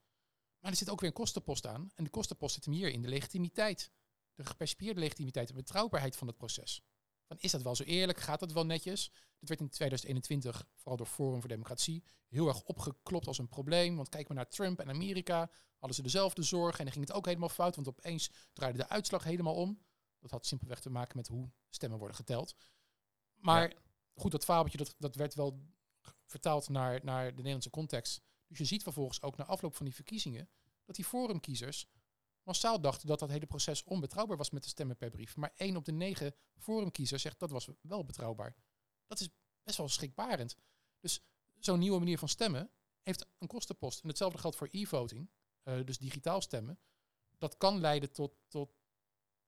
Maar 0.61 0.71
er 0.71 0.77
zit 0.77 0.91
ook 0.91 1.01
weer 1.01 1.09
een 1.09 1.17
kostenpost 1.17 1.67
aan. 1.67 1.91
En 1.95 2.05
de 2.05 2.11
kostenpost 2.11 2.55
zit 2.55 2.65
hem 2.65 2.75
hier 2.75 2.89
in 2.89 3.03
de 3.03 3.09
legitimiteit. 3.09 3.91
De 4.35 4.45
gepercipieerde 4.45 5.01
legitimiteit 5.01 5.49
en 5.49 5.55
betrouwbaarheid 5.55 6.17
van 6.17 6.27
het 6.27 6.37
proces. 6.37 6.83
Van, 7.27 7.39
is 7.39 7.51
dat 7.51 7.63
wel 7.63 7.75
zo 7.75 7.83
eerlijk? 7.83 8.21
Gaat 8.21 8.41
dat 8.41 8.53
wel 8.53 8.67
netjes? 8.67 9.11
Dit 9.39 9.49
werd 9.49 9.61
in 9.61 9.69
2021, 9.69 10.67
vooral 10.75 10.97
door 10.97 11.07
Forum 11.07 11.41
voor 11.41 11.49
Democratie, 11.49 12.05
heel 12.29 12.49
erg 12.49 12.63
opgeklopt 12.63 13.27
als 13.27 13.39
een 13.39 13.49
probleem. 13.49 13.97
Want 13.97 14.09
kijk 14.09 14.29
maar 14.29 14.37
naar 14.37 14.49
Trump 14.49 14.81
en 14.81 14.89
Amerika, 14.89 15.51
hadden 15.77 15.95
ze 15.95 16.03
dezelfde 16.03 16.43
zorgen 16.43 16.79
en 16.79 16.85
dan 16.85 16.93
ging 16.93 17.07
het 17.07 17.17
ook 17.17 17.27
helemaal 17.27 17.49
fout, 17.49 17.75
want 17.75 17.89
opeens 17.89 18.31
draaide 18.53 18.79
de 18.79 18.89
uitslag 18.89 19.25
helemaal 19.25 19.55
om. 19.55 19.83
Dat 20.21 20.31
had 20.31 20.47
simpelweg 20.47 20.81
te 20.81 20.91
maken 20.91 21.17
met 21.17 21.29
hoe 21.29 21.51
stemmen 21.69 21.99
worden 21.99 22.17
geteld. 22.17 22.55
Maar 23.35 23.69
ja. 23.71 23.77
goed, 24.15 24.31
dat 24.31 24.45
fabeltje 24.45 24.79
dat, 24.79 24.95
dat 24.99 25.15
werd 25.15 25.35
wel 25.35 25.63
vertaald 26.27 26.69
naar, 26.69 27.01
naar 27.05 27.27
de 27.29 27.37
Nederlandse 27.37 27.71
context. 27.71 28.21
Dus 28.47 28.59
je 28.59 28.65
ziet 28.65 28.83
vervolgens 28.83 29.23
ook 29.23 29.37
na 29.37 29.45
afloop 29.45 29.77
van 29.77 29.85
die 29.85 29.95
verkiezingen 29.95 30.49
dat 30.85 30.97
die 30.97 31.05
forumkiezers 31.05 31.87
massaal 32.45 32.81
dachten 32.81 33.09
dat 33.09 33.19
dat 33.19 33.29
hele 33.29 33.47
proces 33.47 33.85
onbetrouwbaar 33.85 34.37
was 34.37 34.51
met 34.51 34.63
de 34.63 34.69
stemmen 34.69 34.97
per 34.97 35.11
brief. 35.11 35.37
Maar 35.37 35.53
één 35.57 35.77
op 35.77 35.85
de 35.85 35.93
negen 35.93 36.35
forumkiezers 36.59 37.23
zegt 37.23 37.39
dat 37.39 37.51
was 37.51 37.69
wel 37.81 38.05
betrouwbaar. 38.05 38.57
Dat 39.07 39.21
is 39.21 39.29
best 39.63 39.79
wel 39.79 39.89
schrikbarend. 39.89 40.57
Dus 41.01 41.21
zo'n 41.55 41.79
nieuwe 41.79 41.99
manier 41.99 42.19
van 42.19 42.29
stemmen 42.29 42.71
heeft 43.03 43.27
een 43.39 43.49
kostenpost. 43.49 44.03
En 44.03 44.09
hetzelfde 44.09 44.39
geldt 44.39 44.57
voor 44.57 44.69
e-voting, 44.71 45.31
uh, 45.65 45.85
dus 45.85 45.99
digitaal 45.99 46.41
stemmen. 46.41 46.79
Dat 47.39 47.57
kan 47.57 47.79
leiden 47.79 48.13
tot, 48.13 48.37
tot, 48.49 48.71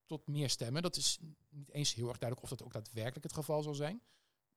tot 0.05 0.27
meer 0.27 0.49
stemmen. 0.49 0.81
Dat 0.81 0.95
is 0.95 1.19
niet 1.49 1.69
eens 1.69 1.93
heel 1.93 2.07
erg 2.07 2.17
duidelijk 2.17 2.51
of 2.51 2.57
dat 2.57 2.67
ook 2.67 2.73
daadwerkelijk 2.73 3.23
het 3.23 3.33
geval 3.33 3.63
zal 3.63 3.73
zijn. 3.73 4.03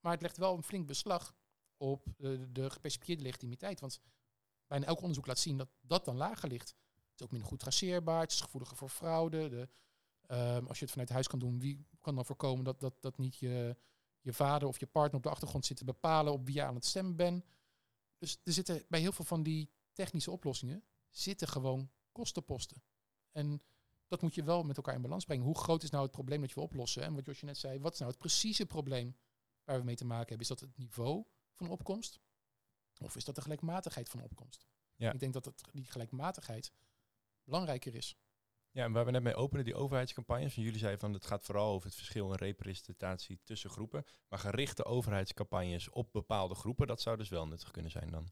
Maar 0.01 0.13
het 0.13 0.23
legt 0.23 0.37
wel 0.37 0.57
een 0.57 0.63
flink 0.63 0.87
beslag 0.87 1.35
op 1.77 2.07
uh, 2.19 2.41
de 2.49 2.71
gespecifieerde 2.71 3.23
legitimiteit. 3.23 3.81
Want 3.81 4.01
bijna 4.67 4.87
elk 4.87 5.01
onderzoek 5.01 5.27
laat 5.27 5.39
zien 5.39 5.57
dat 5.57 5.69
dat 5.81 6.05
dan 6.05 6.17
lager 6.17 6.49
ligt. 6.49 6.75
Is 7.21 7.27
ook 7.27 7.33
minder 7.33 7.51
goed 7.51 7.59
traceerbaar, 7.59 8.21
het 8.21 8.33
is 8.33 8.41
gevoeliger 8.41 8.77
voor 8.77 8.89
fraude. 8.89 9.49
De, 9.49 9.69
um, 10.35 10.67
als 10.67 10.79
je 10.79 10.85
het 10.85 10.91
vanuit 10.91 11.11
huis 11.11 11.27
kan 11.27 11.39
doen, 11.39 11.59
wie 11.59 11.87
kan 12.01 12.15
dan 12.15 12.25
voorkomen 12.25 12.65
dat, 12.65 12.81
dat, 12.81 12.95
dat 13.01 13.19
niet 13.19 13.37
je, 13.37 13.77
je 14.21 14.33
vader 14.33 14.69
of 14.69 14.81
je 14.81 14.87
partner 14.87 15.17
op 15.17 15.23
de 15.23 15.31
achtergrond 15.31 15.67
zit 15.67 15.77
te 15.77 15.85
bepalen 15.85 16.33
op 16.33 16.45
wie 16.45 16.55
je 16.55 16.63
aan 16.63 16.75
het 16.75 16.85
stemmen 16.85 17.17
bent. 17.17 17.45
Dus 18.19 18.41
er 18.45 18.53
zitten 18.53 18.85
bij 18.89 19.01
heel 19.01 19.13
veel 19.13 19.25
van 19.25 19.43
die 19.43 19.71
technische 19.93 20.31
oplossingen 20.31 20.85
zitten 21.11 21.49
gewoon 21.49 21.91
kostenposten. 22.13 22.83
En 23.33 23.63
dat 24.07 24.23
moet 24.23 24.35
je 24.35 24.43
wel 24.43 24.63
met 24.63 24.77
elkaar 24.77 24.95
in 24.95 25.03
balans 25.03 25.25
brengen. 25.25 25.45
Hoe 25.45 25.59
groot 25.59 25.83
is 25.83 25.91
nou 25.91 26.03
het 26.03 26.13
probleem 26.13 26.41
dat 26.41 26.49
je 26.49 26.55
wil 26.55 26.65
oplossen? 26.65 27.03
En 27.03 27.15
wat 27.15 27.27
Josje 27.27 27.45
net 27.45 27.59
zei, 27.59 27.79
wat 27.79 27.93
is 27.93 27.99
nou 27.99 28.11
het 28.11 28.21
precieze 28.21 28.67
probleem 28.67 29.17
waar 29.65 29.79
we 29.79 29.85
mee 29.85 29.97
te 29.97 30.05
maken 30.05 30.29
hebben? 30.29 30.41
Is 30.41 30.49
dat 30.49 30.61
het 30.61 30.79
niveau 30.79 31.25
van 31.53 31.69
opkomst? 31.69 32.21
Of 33.01 33.17
is 33.17 33.25
dat 33.25 33.35
de 33.35 33.41
gelijkmatigheid 33.41 34.09
van 34.09 34.23
opkomst? 34.23 34.67
Ja. 34.97 35.13
Ik 35.13 35.21
denk 35.21 35.33
dat 35.33 35.45
het, 35.45 35.63
die 35.73 35.85
gelijkmatigheid 35.85 36.73
belangrijker 37.45 37.95
is. 37.95 38.17
Ja, 38.73 38.85
en 38.85 38.93
waar 38.93 39.05
we 39.05 39.11
net 39.11 39.23
mee 39.23 39.35
openen, 39.35 39.65
die 39.65 39.75
overheidscampagnes. 39.75 40.57
En 40.57 40.63
jullie 40.63 40.79
zeiden 40.79 41.01
van 41.01 41.13
het 41.13 41.27
gaat 41.27 41.45
vooral 41.45 41.73
over 41.73 41.87
het 41.87 41.97
verschil 41.97 42.31
in 42.31 42.37
representatie 42.37 43.41
tussen 43.45 43.71
groepen. 43.71 44.05
Maar 44.29 44.39
gerichte 44.39 44.85
overheidscampagnes 44.85 45.91
op 45.91 46.13
bepaalde 46.13 46.55
groepen, 46.55 46.87
dat 46.87 47.01
zou 47.01 47.17
dus 47.17 47.29
wel 47.29 47.47
nuttig 47.47 47.71
kunnen 47.71 47.91
zijn 47.91 48.11
dan. 48.11 48.29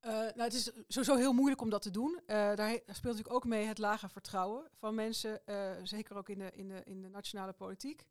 Uh, 0.00 0.12
nou, 0.12 0.40
het 0.40 0.54
is 0.54 0.70
sowieso 0.88 1.16
heel 1.16 1.32
moeilijk 1.32 1.60
om 1.60 1.70
dat 1.70 1.82
te 1.82 1.90
doen. 1.90 2.20
Uh, 2.20 2.26
daar 2.26 2.70
speelt 2.70 3.02
natuurlijk 3.02 3.34
ook 3.34 3.44
mee 3.44 3.66
het 3.66 3.78
lage 3.78 4.08
vertrouwen 4.08 4.68
van 4.74 4.94
mensen, 4.94 5.40
uh, 5.46 5.72
zeker 5.82 6.16
ook 6.16 6.28
in 6.28 6.38
de, 6.38 6.50
in, 6.52 6.68
de, 6.68 6.82
in 6.84 7.02
de 7.02 7.08
nationale 7.08 7.52
politiek. 7.52 8.06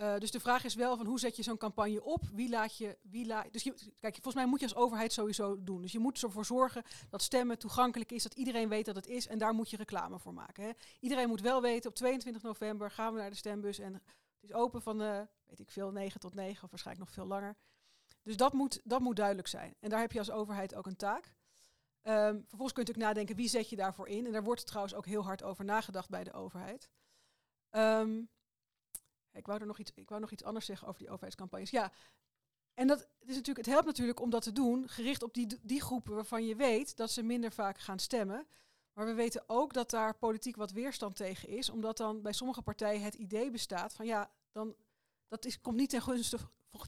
Uh, 0.00 0.18
dus 0.18 0.30
de 0.30 0.40
vraag 0.40 0.64
is 0.64 0.74
wel 0.74 0.96
van 0.96 1.06
hoe 1.06 1.18
zet 1.18 1.36
je 1.36 1.42
zo'n 1.42 1.56
campagne 1.56 2.02
op? 2.02 2.22
Wie 2.32 2.48
laat 2.48 2.76
je, 2.76 2.98
wie 3.02 3.26
laat, 3.26 3.52
dus 3.52 3.62
kijk, 4.00 4.14
volgens 4.14 4.34
mij 4.34 4.46
moet 4.46 4.60
je 4.60 4.66
als 4.66 4.74
overheid 4.74 5.12
sowieso 5.12 5.62
doen. 5.62 5.82
Dus 5.82 5.92
je 5.92 5.98
moet 5.98 6.22
ervoor 6.22 6.44
zorgen 6.44 6.82
dat 7.10 7.22
stemmen 7.22 7.58
toegankelijk 7.58 8.12
is, 8.12 8.22
dat 8.22 8.34
iedereen 8.34 8.68
weet 8.68 8.84
dat 8.84 8.96
het 8.96 9.06
is 9.06 9.26
en 9.26 9.38
daar 9.38 9.54
moet 9.54 9.70
je 9.70 9.76
reclame 9.76 10.18
voor 10.18 10.34
maken. 10.34 10.64
Hè. 10.64 10.70
Iedereen 11.00 11.28
moet 11.28 11.40
wel 11.40 11.62
weten, 11.62 11.90
op 11.90 11.96
22 11.96 12.42
november 12.42 12.90
gaan 12.90 13.12
we 13.12 13.18
naar 13.18 13.30
de 13.30 13.36
stembus 13.36 13.78
en 13.78 13.92
het 13.92 14.02
is 14.40 14.52
open 14.52 14.82
van, 14.82 15.02
uh, 15.02 15.20
weet 15.46 15.60
ik 15.60 15.70
veel, 15.70 15.90
9 15.90 16.20
tot 16.20 16.34
9 16.34 16.64
of 16.64 16.70
waarschijnlijk 16.70 17.06
nog 17.06 17.14
veel 17.14 17.26
langer. 17.26 17.56
Dus 18.22 18.36
dat 18.36 18.52
moet, 18.52 18.80
dat 18.84 19.00
moet 19.00 19.16
duidelijk 19.16 19.48
zijn. 19.48 19.74
En 19.80 19.90
daar 19.90 20.00
heb 20.00 20.12
je 20.12 20.18
als 20.18 20.30
overheid 20.30 20.74
ook 20.74 20.86
een 20.86 20.96
taak. 20.96 21.24
Um, 21.24 22.44
vervolgens 22.48 22.72
kun 22.72 22.82
je 22.82 22.88
natuurlijk 22.88 23.06
nadenken, 23.06 23.36
wie 23.36 23.48
zet 23.48 23.70
je 23.70 23.76
daarvoor 23.76 24.08
in? 24.08 24.26
En 24.26 24.32
daar 24.32 24.44
wordt 24.44 24.66
trouwens 24.66 24.94
ook 24.94 25.06
heel 25.06 25.24
hard 25.24 25.42
over 25.42 25.64
nagedacht 25.64 26.08
bij 26.08 26.24
de 26.24 26.32
overheid. 26.32 26.90
Um, 27.70 28.28
ik 29.32 29.46
wou, 29.46 29.60
er 29.60 29.66
nog 29.66 29.78
iets, 29.78 29.90
ik 29.94 30.08
wou 30.08 30.20
nog 30.20 30.30
iets 30.30 30.44
anders 30.44 30.66
zeggen 30.66 30.88
over 30.88 31.00
die 31.00 31.08
overheidscampagnes. 31.08 31.70
Ja, 31.70 31.92
en 32.74 32.86
dat 32.86 32.98
is 33.18 33.34
natuurlijk, 33.34 33.66
het 33.66 33.74
helpt 33.74 33.86
natuurlijk 33.86 34.20
om 34.20 34.30
dat 34.30 34.42
te 34.42 34.52
doen, 34.52 34.88
gericht 34.88 35.22
op 35.22 35.34
die, 35.34 35.58
die 35.62 35.80
groepen 35.80 36.14
waarvan 36.14 36.46
je 36.46 36.56
weet 36.56 36.96
dat 36.96 37.10
ze 37.10 37.22
minder 37.22 37.52
vaak 37.52 37.78
gaan 37.78 37.98
stemmen. 37.98 38.46
Maar 38.92 39.06
we 39.06 39.14
weten 39.14 39.44
ook 39.46 39.72
dat 39.72 39.90
daar 39.90 40.14
politiek 40.14 40.56
wat 40.56 40.72
weerstand 40.72 41.16
tegen 41.16 41.48
is, 41.48 41.70
omdat 41.70 41.96
dan 41.96 42.22
bij 42.22 42.32
sommige 42.32 42.62
partijen 42.62 43.02
het 43.02 43.14
idee 43.14 43.50
bestaat 43.50 43.92
van 43.92 44.06
ja, 44.06 44.30
dan 44.52 44.74
dat 45.28 45.44
is, 45.44 45.60
komt 45.60 45.76
niet 45.76 45.90
ten, 45.90 46.02
gunste, 46.02 46.38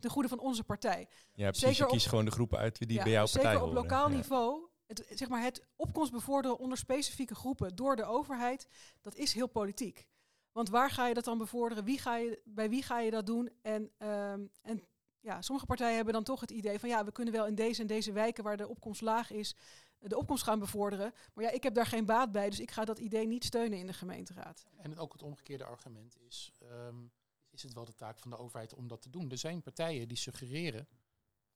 ten 0.01 0.11
goede 0.11 0.29
van 0.29 0.39
onze 0.39 0.65
partij. 0.65 1.09
Ja, 1.33 1.49
precies. 1.49 1.69
Zeker 1.69 1.85
je 1.85 1.93
kiest 1.93 2.09
gewoon 2.09 2.25
de 2.25 2.31
groepen 2.31 2.59
uit 2.59 2.79
die 2.79 2.93
ja, 2.93 3.03
bij 3.03 3.13
jouw 3.13 3.25
partij 3.25 3.53
Zeker 3.53 3.67
op 3.67 3.73
lokaal 3.73 4.09
niveau. 4.09 4.67
Het, 4.87 5.07
zeg 5.15 5.29
maar, 5.29 5.43
het 5.43 5.65
opkomst 5.77 6.13
bevorderen 6.13 6.59
onder 6.59 6.79
specifieke 6.79 7.35
groepen 7.35 7.77
door 7.77 7.97
de 7.97 8.05
overheid, 8.05 8.67
dat 9.01 9.15
is 9.15 9.33
heel 9.33 9.47
politiek. 9.47 10.07
Want 10.53 10.69
waar 10.69 10.91
ga 10.91 11.07
je 11.09 11.15
dat 11.15 11.25
dan 11.25 11.39
bevorderen? 11.39 11.85
Wie 11.85 11.99
ga 11.99 12.17
je, 12.17 12.41
bij 12.45 12.69
wie 12.69 12.83
ga 12.83 13.01
je 13.01 13.11
dat 13.11 13.27
doen? 13.27 13.51
En, 13.63 13.83
um, 13.99 14.51
en 14.63 14.85
ja, 15.21 15.43
sommige 15.43 15.67
partijen 15.67 15.97
hebben 15.97 16.15
dan 16.15 16.25
toch 16.25 16.41
het 16.41 16.51
idee 16.51 16.79
van 16.79 16.89
ja, 16.89 17.05
we 17.05 17.13
kunnen 17.13 17.35
wel 17.35 17.47
in 17.47 17.55
deze 17.55 17.81
en 17.81 17.87
deze 17.87 18.13
wijken 18.13 18.45
waar 18.45 18.57
de 18.57 18.69
opkomst 18.69 19.01
laag 19.01 19.31
is, 19.31 19.55
de 19.99 20.19
opkomst 20.19 20.45
gaan 20.45 20.59
bevorderen. 20.59 21.15
Maar 21.35 21.45
ja, 21.45 21.51
ik 21.51 21.63
heb 21.63 21.75
daar 21.75 21.87
geen 21.87 22.07
baat 22.07 22.33
bij, 22.33 22.51
dus 22.51 22.61
ik 22.61 22.71
ga 22.71 22.85
dat 22.85 22.99
idee 22.99 23.27
niet 23.27 23.45
steunen 23.45 23.79
in 23.79 23.87
de 23.87 23.93
gemeenteraad. 23.93 24.67
En 24.77 24.99
ook 24.99 25.13
het 25.13 25.23
omgekeerde 25.23 25.65
argument 25.65 26.17
is, 26.19 26.53
um, 26.63 27.13
is 27.51 27.63
het 27.63 27.73
wel 27.73 27.85
de 27.85 27.95
taak 27.95 28.19
van 28.19 28.31
de 28.31 28.39
overheid 28.39 28.75
om 28.75 28.89
dat 28.89 29.03
te 29.03 29.11
doen? 29.11 29.31
Er 29.31 29.39
zijn 29.39 29.63
partijen 29.63 30.09
die 30.09 30.17
suggereren, 30.17 30.89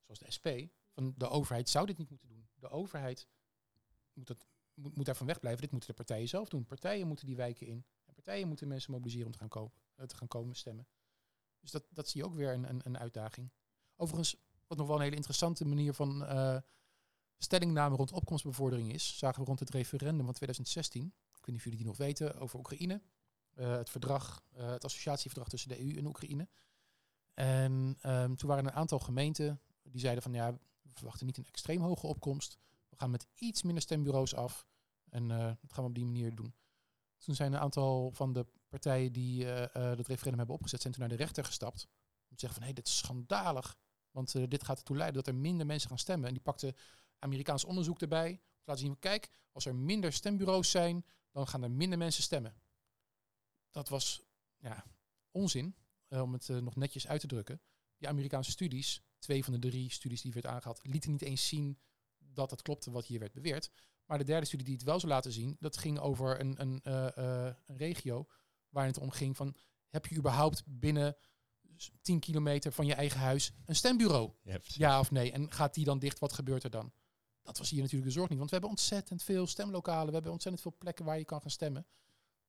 zoals 0.01 0.19
de 0.19 0.31
SP, 0.37 0.47
van 0.91 1.13
de 1.17 1.29
overheid 1.29 1.69
zou 1.69 1.85
dit 1.85 1.97
niet 1.97 2.09
moeten 2.09 2.27
doen. 2.27 2.47
De 2.55 2.69
overheid 2.69 3.27
moet, 4.13 4.27
dat, 4.27 4.45
moet, 4.73 4.95
moet 4.95 5.05
daarvan 5.05 5.27
wegblijven, 5.27 5.61
dit 5.61 5.71
moeten 5.71 5.89
de 5.89 5.95
partijen 5.95 6.27
zelf 6.27 6.49
doen. 6.49 6.65
Partijen 6.65 7.07
moeten 7.07 7.25
die 7.25 7.35
wijken 7.35 7.67
in. 7.67 7.85
En 8.27 8.33
partijen 8.33 8.47
moeten 8.47 8.67
mensen 8.67 8.91
mobiliseren 8.91 9.25
om 9.25 9.31
te 9.31 9.37
gaan, 9.37 9.49
kopen, 9.49 10.07
te 10.07 10.15
gaan 10.15 10.27
komen 10.27 10.55
stemmen. 10.55 10.87
Dus 11.59 11.71
dat, 11.71 11.83
dat 11.89 12.09
zie 12.09 12.21
je 12.21 12.27
ook 12.27 12.35
weer 12.35 12.53
een, 12.53 12.69
een, 12.69 12.81
een 12.83 12.97
uitdaging. 12.97 13.51
Overigens, 13.95 14.35
wat 14.67 14.77
nog 14.77 14.87
wel 14.87 14.95
een 14.95 15.01
hele 15.01 15.15
interessante 15.15 15.65
manier 15.65 15.93
van 15.93 16.21
uh, 16.23 16.57
stellingname 17.37 17.95
rond 17.95 18.11
opkomstbevordering 18.11 18.93
is, 18.93 19.17
zagen 19.17 19.39
we 19.39 19.45
rond 19.45 19.59
het 19.59 19.69
referendum 19.69 20.25
van 20.25 20.33
2016. 20.33 21.05
Ik 21.05 21.11
weet 21.33 21.45
niet 21.45 21.55
of 21.55 21.63
jullie 21.63 21.77
die 21.77 21.87
nog 21.87 21.97
weten, 21.97 22.39
over 22.39 22.59
Oekraïne. 22.59 23.01
Uh, 23.55 23.75
het 23.75 23.89
verdrag, 23.89 24.43
het 24.53 24.83
associatieverdrag 24.83 25.49
tussen 25.49 25.69
de 25.69 25.79
EU 25.79 25.97
en 25.97 26.05
Oekraïne. 26.05 26.47
En 27.33 27.97
um, 28.03 28.35
toen 28.35 28.49
waren 28.49 28.65
er 28.65 28.71
een 28.71 28.77
aantal 28.77 28.99
gemeenten 28.99 29.61
die 29.83 29.99
zeiden 29.99 30.23
van 30.23 30.33
ja, 30.33 30.51
we 30.81 30.89
verwachten 30.93 31.25
niet 31.25 31.37
een 31.37 31.45
extreem 31.45 31.81
hoge 31.81 32.07
opkomst. 32.07 32.57
We 32.89 32.95
gaan 32.95 33.11
met 33.11 33.27
iets 33.35 33.63
minder 33.63 33.83
stembureaus 33.83 34.35
af. 34.35 34.67
En 35.09 35.27
dat 35.27 35.73
gaan 35.73 35.83
we 35.83 35.89
op 35.89 35.95
die 35.95 36.05
manier 36.05 36.35
doen. 36.35 36.53
Toen 37.17 37.35
zijn 37.35 37.53
een 37.53 37.59
aantal 37.59 38.11
van 38.11 38.33
de 38.33 38.45
partijen 38.69 39.11
die 39.11 39.43
uh, 39.43 39.65
dat 39.73 40.07
referendum 40.07 40.37
hebben 40.37 40.55
opgezet, 40.55 40.81
zijn 40.81 40.93
toen 40.93 41.01
naar 41.01 41.17
de 41.17 41.23
rechter 41.23 41.45
gestapt. 41.45 41.87
Om 42.29 42.35
te 42.35 42.39
zeggen 42.39 42.53
van 42.53 42.61
hé, 42.61 42.65
hey, 42.65 42.73
dit 42.73 42.87
is 42.87 42.97
schandalig. 42.97 43.77
Want 44.11 44.33
uh, 44.33 44.43
dit 44.47 44.63
gaat 44.63 44.77
ertoe 44.77 44.97
leiden 44.97 45.23
dat 45.23 45.33
er 45.33 45.39
minder 45.39 45.65
mensen 45.65 45.89
gaan 45.89 45.99
stemmen. 45.99 46.27
En 46.27 46.33
die 46.33 46.43
pakte 46.43 46.75
Amerikaans 47.19 47.65
onderzoek 47.65 48.01
erbij. 48.01 48.29
Om 48.29 48.37
te 48.37 48.63
laten 48.65 48.85
zien, 48.85 48.99
kijk, 48.99 49.29
als 49.51 49.65
er 49.65 49.75
minder 49.75 50.13
stembureaus 50.13 50.71
zijn, 50.71 51.05
dan 51.31 51.47
gaan 51.47 51.63
er 51.63 51.71
minder 51.71 51.97
mensen 51.97 52.23
stemmen. 52.23 52.55
Dat 53.71 53.89
was 53.89 54.23
ja, 54.57 54.85
onzin, 55.31 55.75
om 56.07 56.33
het 56.33 56.47
nog 56.47 56.75
netjes 56.75 57.07
uit 57.07 57.21
te 57.21 57.27
drukken. 57.27 57.61
Die 57.97 58.07
Amerikaanse 58.07 58.51
studies, 58.51 59.01
twee 59.19 59.43
van 59.43 59.53
de 59.53 59.59
drie 59.59 59.91
studies 59.91 60.21
die 60.21 60.33
werd 60.33 60.45
aangehaald, 60.45 60.79
lieten 60.83 61.11
niet 61.11 61.21
eens 61.21 61.47
zien 61.47 61.79
dat 62.17 62.51
het 62.51 62.61
klopte 62.61 62.91
wat 62.91 63.05
hier 63.05 63.19
werd 63.19 63.33
beweerd. 63.33 63.71
Maar 64.07 64.17
de 64.17 64.23
derde 64.23 64.45
studie 64.45 64.65
die 64.65 64.75
het 64.75 64.83
wel 64.83 64.99
zou 64.99 65.11
laten 65.11 65.31
zien, 65.31 65.57
dat 65.59 65.77
ging 65.77 65.99
over 65.99 66.39
een, 66.39 66.61
een, 66.61 66.81
uh, 66.83 67.07
uh, 67.17 67.53
een 67.65 67.77
regio 67.77 68.27
waar 68.69 68.85
het 68.85 68.97
om 68.97 69.09
ging 69.11 69.37
van 69.37 69.55
heb 69.89 70.05
je 70.05 70.15
überhaupt 70.15 70.63
binnen 70.65 71.15
s- 71.75 71.91
10 72.01 72.19
kilometer 72.19 72.71
van 72.71 72.85
je 72.85 72.93
eigen 72.93 73.19
huis 73.19 73.51
een 73.65 73.75
stembureau? 73.75 74.31
Ja, 74.75 74.99
of 74.99 75.11
nee? 75.11 75.31
En 75.31 75.51
gaat 75.51 75.73
die 75.73 75.85
dan 75.85 75.99
dicht? 75.99 76.19
Wat 76.19 76.33
gebeurt 76.33 76.63
er 76.63 76.69
dan? 76.69 76.91
Dat 77.41 77.57
was 77.57 77.69
hier 77.69 77.81
natuurlijk 77.81 78.07
de 78.11 78.15
zorg 78.17 78.29
niet. 78.29 78.37
Want 78.37 78.49
we 78.49 78.55
hebben 78.55 78.75
ontzettend 78.75 79.23
veel 79.23 79.47
stemlokalen. 79.47 80.07
We 80.07 80.13
hebben 80.13 80.31
ontzettend 80.31 80.63
veel 80.63 80.75
plekken 80.77 81.05
waar 81.05 81.17
je 81.17 81.25
kan 81.25 81.41
gaan 81.41 81.51
stemmen. 81.51 81.85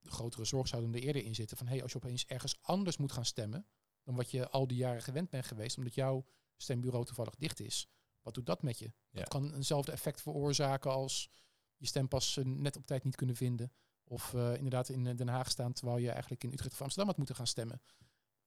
De 0.01 0.11
grotere 0.11 0.45
zorg 0.45 0.69
zou 0.69 0.83
dan 0.83 0.95
er 0.95 1.01
eerder 1.03 1.25
in 1.25 1.35
zitten. 1.35 1.57
Van 1.57 1.67
hey, 1.67 1.83
als 1.83 1.93
je 1.93 1.99
opeens 1.99 2.27
ergens 2.27 2.59
anders 2.63 2.97
moet 2.97 3.13
gaan 3.13 3.25
stemmen. 3.25 3.67
dan 4.05 4.15
wat 4.17 4.31
je 4.31 4.49
al 4.49 4.67
die 4.67 4.77
jaren 4.77 5.03
gewend 5.03 5.31
bent 5.31 5.47
geweest. 5.47 5.77
omdat 5.77 5.95
jouw 5.95 6.25
stembureau 6.57 7.05
toevallig 7.05 7.35
dicht 7.35 7.61
is. 7.61 7.89
Wat 8.23 8.35
doet 8.35 8.47
dat 8.47 8.63
met 8.63 8.79
je? 8.79 8.93
Ja. 9.11 9.19
Dat 9.21 9.29
kan 9.29 9.55
eenzelfde 9.55 9.93
effect 9.93 10.21
veroorzaken 10.23 10.91
als 10.91 11.31
je 11.79 11.87
stempas 11.87 12.37
eh, 12.37 12.45
net 12.45 12.77
op 12.77 12.87
tijd 12.87 13.05
niet 13.05 13.17
kunnen 13.17 13.37
vinden. 13.37 13.73
Of 14.05 14.35
eh, 14.35 14.55
inderdaad 14.55 14.89
in 14.89 15.07
eh, 15.07 15.17
Den 15.17 15.29
Haag 15.29 15.51
staan 15.51 15.73
terwijl 15.73 15.99
je 15.99 16.11
eigenlijk 16.11 16.45
in 16.45 16.53
Utrecht 16.53 16.73
of 16.73 16.83
Amsterdam 16.83 17.09
had 17.09 17.17
moeten 17.17 17.35
gaan 17.35 17.47
stemmen. 17.47 17.83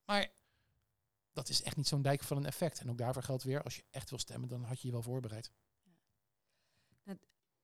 Maar 0.06 0.34
dat 1.32 1.50
is 1.50 1.64
echt 1.64 1.78
niet 1.78 1.88
zo'n 1.88 2.02
dijk 2.02 2.24
van 2.24 2.38
een 2.38 2.46
effect. 2.46 2.80
En 2.80 2.90
ook 2.90 2.98
daarvoor 2.98 3.24
geldt 3.24 3.44
weer, 3.44 3.64
als 3.64 3.76
je 3.76 3.84
echt 3.90 4.10
wil 4.10 4.20
stemmen, 4.20 4.50
dan 4.50 4.64
had 4.64 4.82
je 4.82 4.88
je 4.88 4.94
wel 4.94 5.02
voorbereid. 5.02 5.52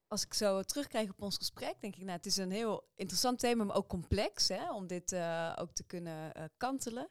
Als 0.10 0.24
ik 0.24 0.34
zo 0.34 0.64
terugkijk 0.64 1.10
op 1.10 1.22
ons 1.22 1.38
gesprek, 1.38 1.82
denk 1.82 1.96
ik, 1.96 2.02
nou, 2.02 2.18
het 2.18 2.26
is 2.26 2.38
een 2.38 2.52
heel 2.52 2.90
interessant 2.96 3.40
thema, 3.40 3.64
maar 3.64 3.76
ook 3.76 3.88
complex, 3.88 4.48
hè, 4.48 4.74
om 4.74 4.88
dit 4.88 5.14
ook 5.56 5.72
te 5.74 5.84
kunnen 5.88 6.34
kantelen. 6.58 7.10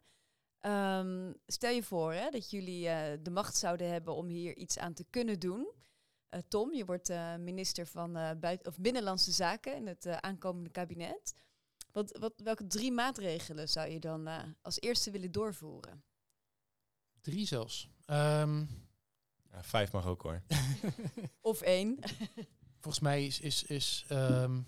Ehm, 0.58 1.32
stel 1.46 1.70
je 1.70 1.82
voor 1.82 2.12
hè, 2.12 2.30
dat 2.30 2.50
jullie 2.50 2.82
de 3.22 3.30
macht 3.30 3.56
zouden 3.56 3.90
hebben 3.90 4.14
om 4.14 4.26
hier 4.26 4.56
iets 4.56 4.78
aan 4.78 4.94
te 4.94 5.04
kunnen 5.04 5.40
doen. 5.40 5.74
Eh, 6.28 6.40
Tom, 6.48 6.74
je 6.74 6.84
wordt 6.84 7.10
eh, 7.10 7.36
minister 7.36 7.86
van 7.86 8.16
eh, 8.16 8.30
buiten, 8.40 8.66
of 8.66 8.78
Binnenlandse 8.78 9.32
Zaken 9.32 9.76
in 9.76 9.86
het 9.86 10.06
eh, 10.06 10.16
aankomende 10.16 10.70
kabinet. 10.70 11.34
Wat, 11.92 12.18
wat, 12.18 12.32
welke 12.36 12.66
drie 12.66 12.92
maatregelen 12.92 13.68
zou 13.68 13.88
je 13.88 14.00
dan 14.00 14.26
eh, 14.26 14.42
als 14.62 14.80
eerste 14.80 15.10
willen 15.10 15.32
doorvoeren? 15.32 16.04
Drie 17.20 17.46
zelfs. 17.46 17.88
Ehm, 18.04 18.64
Ja, 19.50 19.62
vijf 19.62 19.92
mag 19.92 20.06
ook 20.06 20.22
hoor. 20.22 20.42
Of 21.40 21.60
één? 21.60 21.98
volgens 22.80 23.00
mij 23.00 23.26
is... 23.26 23.40
is, 23.40 23.62
is 23.64 24.04
ehm, 24.08 24.62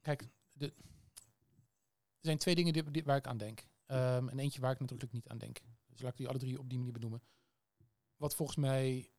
kijk, 0.00 0.28
de, 0.52 0.66
er 0.66 2.32
zijn 2.32 2.38
twee 2.38 2.54
dingen 2.54 2.72
die, 2.72 2.90
die- 2.90 3.04
waar 3.04 3.16
ik 3.16 3.26
aan 3.26 3.36
denk. 3.38 3.66
Ehm, 3.86 4.28
en 4.28 4.38
eentje 4.38 4.60
waar 4.60 4.72
ik 4.72 4.80
natuurlijk 4.80 5.12
niet 5.12 5.28
aan 5.28 5.38
denk. 5.38 5.58
Dus 5.86 6.00
laat 6.00 6.10
ik 6.12 6.16
die 6.16 6.28
alle 6.28 6.38
drie 6.38 6.58
op 6.58 6.68
die 6.68 6.78
manier 6.78 6.92
benoemen. 6.92 7.22
Wat 8.16 8.34
volgens 8.34 8.56
mij 8.58 9.10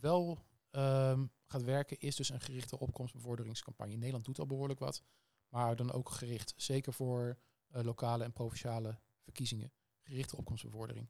wel 0.00 0.44
ehm, 0.76 1.26
gaat 1.46 1.62
werken, 1.62 1.98
is 1.98 2.16
dus 2.16 2.28
een 2.28 2.40
gerichte 2.40 2.78
opkomstbevorderingscampagne. 2.78 3.96
Nederland 3.96 4.24
doet 4.24 4.38
al 4.38 4.46
behoorlijk 4.46 4.78
wat. 4.78 5.02
Maar 5.48 5.76
dan 5.76 5.92
ook 5.92 6.10
gericht, 6.10 6.54
zeker 6.56 6.92
voor 6.92 7.38
eh, 7.68 7.82
lokale 7.82 8.24
en 8.24 8.32
provinciale 8.32 8.98
verkiezingen. 9.20 9.72
Gerichte 10.00 10.36
opkomstbevordering. 10.36 11.08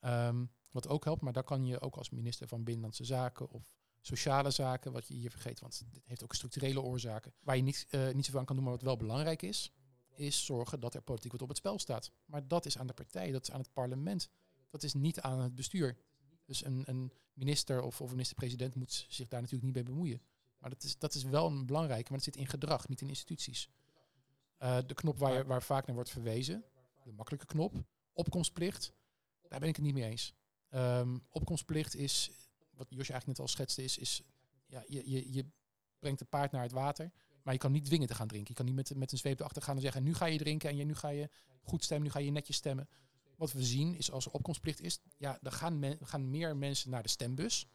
Ehm, 0.00 0.44
wat 0.70 0.88
ook 0.88 1.04
helpt, 1.04 1.22
maar 1.22 1.32
daar 1.32 1.44
kan 1.44 1.66
je 1.66 1.80
ook 1.80 1.96
als 1.96 2.10
minister 2.10 2.48
van 2.48 2.64
Binnenlandse 2.64 3.04
Zaken 3.04 3.50
of 3.50 3.74
sociale 4.00 4.50
zaken, 4.50 4.92
wat 4.92 5.06
je 5.06 5.14
hier 5.14 5.30
vergeet, 5.30 5.60
want 5.60 5.82
dit 5.90 6.06
heeft 6.06 6.22
ook 6.22 6.34
structurele 6.34 6.80
oorzaken, 6.80 7.32
waar 7.40 7.56
je 7.56 7.62
niet, 7.62 7.86
eh, 7.90 8.10
niet 8.12 8.24
zoveel 8.24 8.40
aan 8.40 8.46
kan 8.46 8.56
doen, 8.56 8.64
maar 8.64 8.74
wat 8.74 8.82
wel 8.82 8.96
belangrijk 8.96 9.42
is, 9.42 9.72
is 10.14 10.44
zorgen 10.44 10.80
dat 10.80 10.94
er 10.94 11.02
politiek 11.02 11.32
wat 11.32 11.42
op 11.42 11.48
het 11.48 11.56
spel 11.56 11.78
staat. 11.78 12.12
Maar 12.24 12.48
dat 12.48 12.66
is 12.66 12.78
aan 12.78 12.86
de 12.86 12.92
partij, 12.92 13.30
dat 13.30 13.42
is 13.42 13.50
aan 13.50 13.60
het 13.60 13.72
parlement, 13.72 14.28
dat 14.70 14.82
is 14.82 14.94
niet 14.94 15.20
aan 15.20 15.40
het 15.40 15.54
bestuur. 15.54 15.96
Dus 16.46 16.64
een, 16.64 16.82
een 16.86 17.12
minister 17.32 17.82
of, 17.82 18.00
of 18.00 18.10
minister-president 18.10 18.74
moet 18.74 19.06
zich 19.08 19.28
daar 19.28 19.40
natuurlijk 19.40 19.66
niet 19.66 19.84
mee 19.84 19.94
bemoeien. 19.94 20.22
Maar 20.58 20.70
dat 20.70 20.82
is, 20.82 20.98
dat 20.98 21.14
is 21.14 21.22
wel 21.22 21.46
een 21.46 21.66
belangrijke, 21.66 22.08
maar 22.08 22.18
het 22.18 22.34
zit 22.34 22.36
in 22.36 22.46
gedrag, 22.46 22.88
niet 22.88 23.00
in 23.00 23.08
instituties. 23.08 23.68
Eh, 24.56 24.78
de 24.86 24.94
knop 24.94 25.18
waar, 25.18 25.46
waar 25.46 25.62
vaak 25.62 25.86
naar 25.86 25.94
wordt 25.94 26.10
verwezen, 26.10 26.64
de 27.02 27.12
makkelijke 27.12 27.46
knop, 27.46 27.84
opkomstplicht, 28.12 28.92
daar 29.48 29.60
ben 29.60 29.68
ik 29.68 29.76
het 29.76 29.84
niet 29.84 29.94
mee 29.94 30.04
eens. 30.04 30.34
Ehm, 30.68 31.18
opkomstplicht 31.28 31.94
is, 31.94 32.30
wat 32.70 32.86
Josje 32.88 33.12
eigenlijk 33.12 33.26
net 33.26 33.38
al 33.38 33.48
schetste, 33.48 33.82
is, 33.84 33.98
is 33.98 34.22
ja, 34.66 34.84
je, 34.86 35.10
je, 35.10 35.32
je 35.32 35.46
brengt 35.98 36.20
het 36.20 36.28
paard 36.28 36.52
naar 36.52 36.62
het 36.62 36.72
water, 36.72 37.12
maar 37.42 37.52
je 37.54 37.60
kan 37.60 37.72
niet 37.72 37.84
dwingen 37.84 38.06
te 38.06 38.14
gaan 38.14 38.28
drinken. 38.28 38.48
Je 38.48 38.54
kan 38.54 38.66
niet 38.66 38.74
met, 38.74 38.98
met 38.98 39.12
een 39.12 39.18
zweep 39.18 39.40
erachter 39.40 39.62
gaan 39.62 39.76
en 39.76 39.82
zeggen, 39.82 40.02
nu 40.02 40.14
ga 40.14 40.26
je 40.26 40.38
drinken 40.38 40.70
en 40.70 40.76
je, 40.76 40.84
nu 40.84 40.94
ga 40.94 41.08
je 41.08 41.30
goed 41.62 41.84
stemmen, 41.84 42.06
nu 42.06 42.12
ga 42.12 42.18
je 42.18 42.30
netjes 42.30 42.56
stemmen. 42.56 42.88
Wat 43.36 43.52
we 43.52 43.64
zien 43.64 43.94
is 43.94 44.10
als 44.10 44.26
er 44.26 44.32
opkomstplicht 44.32 44.80
is, 44.80 45.00
ja, 45.16 45.38
dan 45.40 45.52
gaan, 45.52 45.96
gaan 46.02 46.30
meer 46.30 46.56
mensen 46.56 46.90
naar 46.90 47.02
de 47.02 47.08
stembus. 47.08 47.66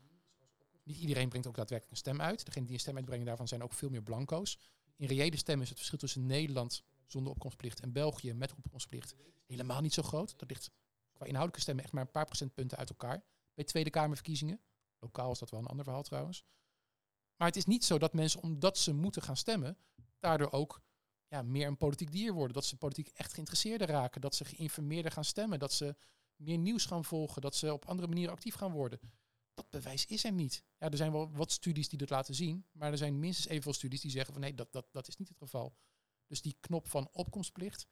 Niet 0.84 0.98
iedereen 0.98 1.30
brengt 1.30 1.48
ook 1.48 1.56
daadwerkelijk 1.56 1.92
een 1.92 2.04
stem 2.04 2.22
uit. 2.22 2.46
Degenen 2.46 2.66
die 2.66 2.76
een 2.76 2.82
stem 2.82 2.96
uitbrengen, 2.96 3.26
daarvan 3.26 3.48
zijn 3.48 3.64
ook 3.64 3.74
veel 3.74 3.90
meer 3.90 4.04
blanco's. 4.04 4.58
In 4.96 5.08
reële 5.08 5.38
stemmen 5.38 5.64
is 5.64 5.70
het 5.70 5.78
verschil 5.78 6.00
tussen 6.00 6.26
Nederland 6.26 6.84
zonder 7.06 7.32
opkomstplicht 7.32 7.80
en 7.80 7.92
België 7.92 8.34
met 8.34 8.56
opkomstplicht 8.56 9.16
helemaal 9.46 9.82
niet 9.82 9.94
zo 9.94 10.02
groot. 10.02 10.40
Dat 10.40 10.50
ligt 10.50 10.72
qua 11.14 11.26
inhoudelijke 11.26 11.62
stemmen 11.62 11.84
echt 11.84 11.94
maar 11.94 12.04
een 12.04 12.12
paar 12.12 12.26
procentpunten 12.26 12.78
uit 12.78 12.90
elkaar. 12.90 13.24
Bij 13.54 13.64
Tweede 13.64 13.90
Kamerverkiezingen. 13.90 14.62
Lokaal 15.00 15.32
is 15.32 15.40
dat 15.40 15.50
wel 15.50 15.60
een 15.60 15.66
ander 15.66 15.86
verhaal 15.86 16.04
trouwens. 16.04 16.46
Maar 17.36 17.48
het 17.48 17.58
is 17.58 17.66
niet 17.66 17.86
zo 17.86 17.98
dat 17.98 18.14
mensen, 18.14 18.42
omdat 18.42 18.78
ze 18.78 18.94
moeten 18.94 19.22
gaan 19.22 19.38
stemmen, 19.38 19.78
daardoor 20.20 20.52
ook 20.52 20.82
ja, 21.32 21.42
meer 21.42 21.68
een 21.68 21.78
politiek 21.78 22.12
dier 22.12 22.34
worden. 22.34 22.54
Dat 22.54 22.66
ze 22.66 22.78
politiek 22.78 23.08
echt 23.08 23.34
geïnteresseerder 23.34 23.88
raken. 23.88 24.22
Dat 24.22 24.36
ze 24.36 24.46
geïnformeerder 24.46 25.12
gaan 25.12 25.26
stemmen. 25.26 25.60
Dat 25.60 25.74
ze 25.74 25.96
meer 26.36 26.58
nieuws 26.58 26.86
gaan 26.86 27.06
volgen. 27.06 27.42
Dat 27.42 27.56
ze 27.56 27.74
op 27.74 27.86
andere 27.86 28.08
manieren 28.08 28.34
actief 28.34 28.56
gaan 28.56 28.72
worden. 28.72 29.00
Dat 29.54 29.70
bewijs 29.70 30.06
is 30.06 30.24
er 30.24 30.32
niet. 30.32 30.64
Ja, 30.78 30.90
er 30.90 30.98
zijn 30.98 31.12
wel 31.12 31.32
wat 31.32 31.52
studies 31.52 31.90
die 31.90 32.00
dat 32.00 32.10
laten 32.10 32.36
zien. 32.36 32.66
Maar 32.72 32.92
er 32.92 32.98
zijn 32.98 33.20
minstens 33.20 33.48
evenveel 33.48 33.74
studies 33.74 34.02
die 34.02 34.12
zeggen 34.12 34.34
van 34.34 34.42
nee, 34.42 34.54
dat, 34.54 34.72
dat, 34.72 34.86
dat 34.92 35.08
is 35.08 35.18
niet 35.18 35.28
het 35.28 35.38
geval. 35.38 35.76
Dus 36.28 36.42
die 36.42 36.58
knop 36.60 36.88
van 36.88 37.10
opkomstplicht, 37.12 37.88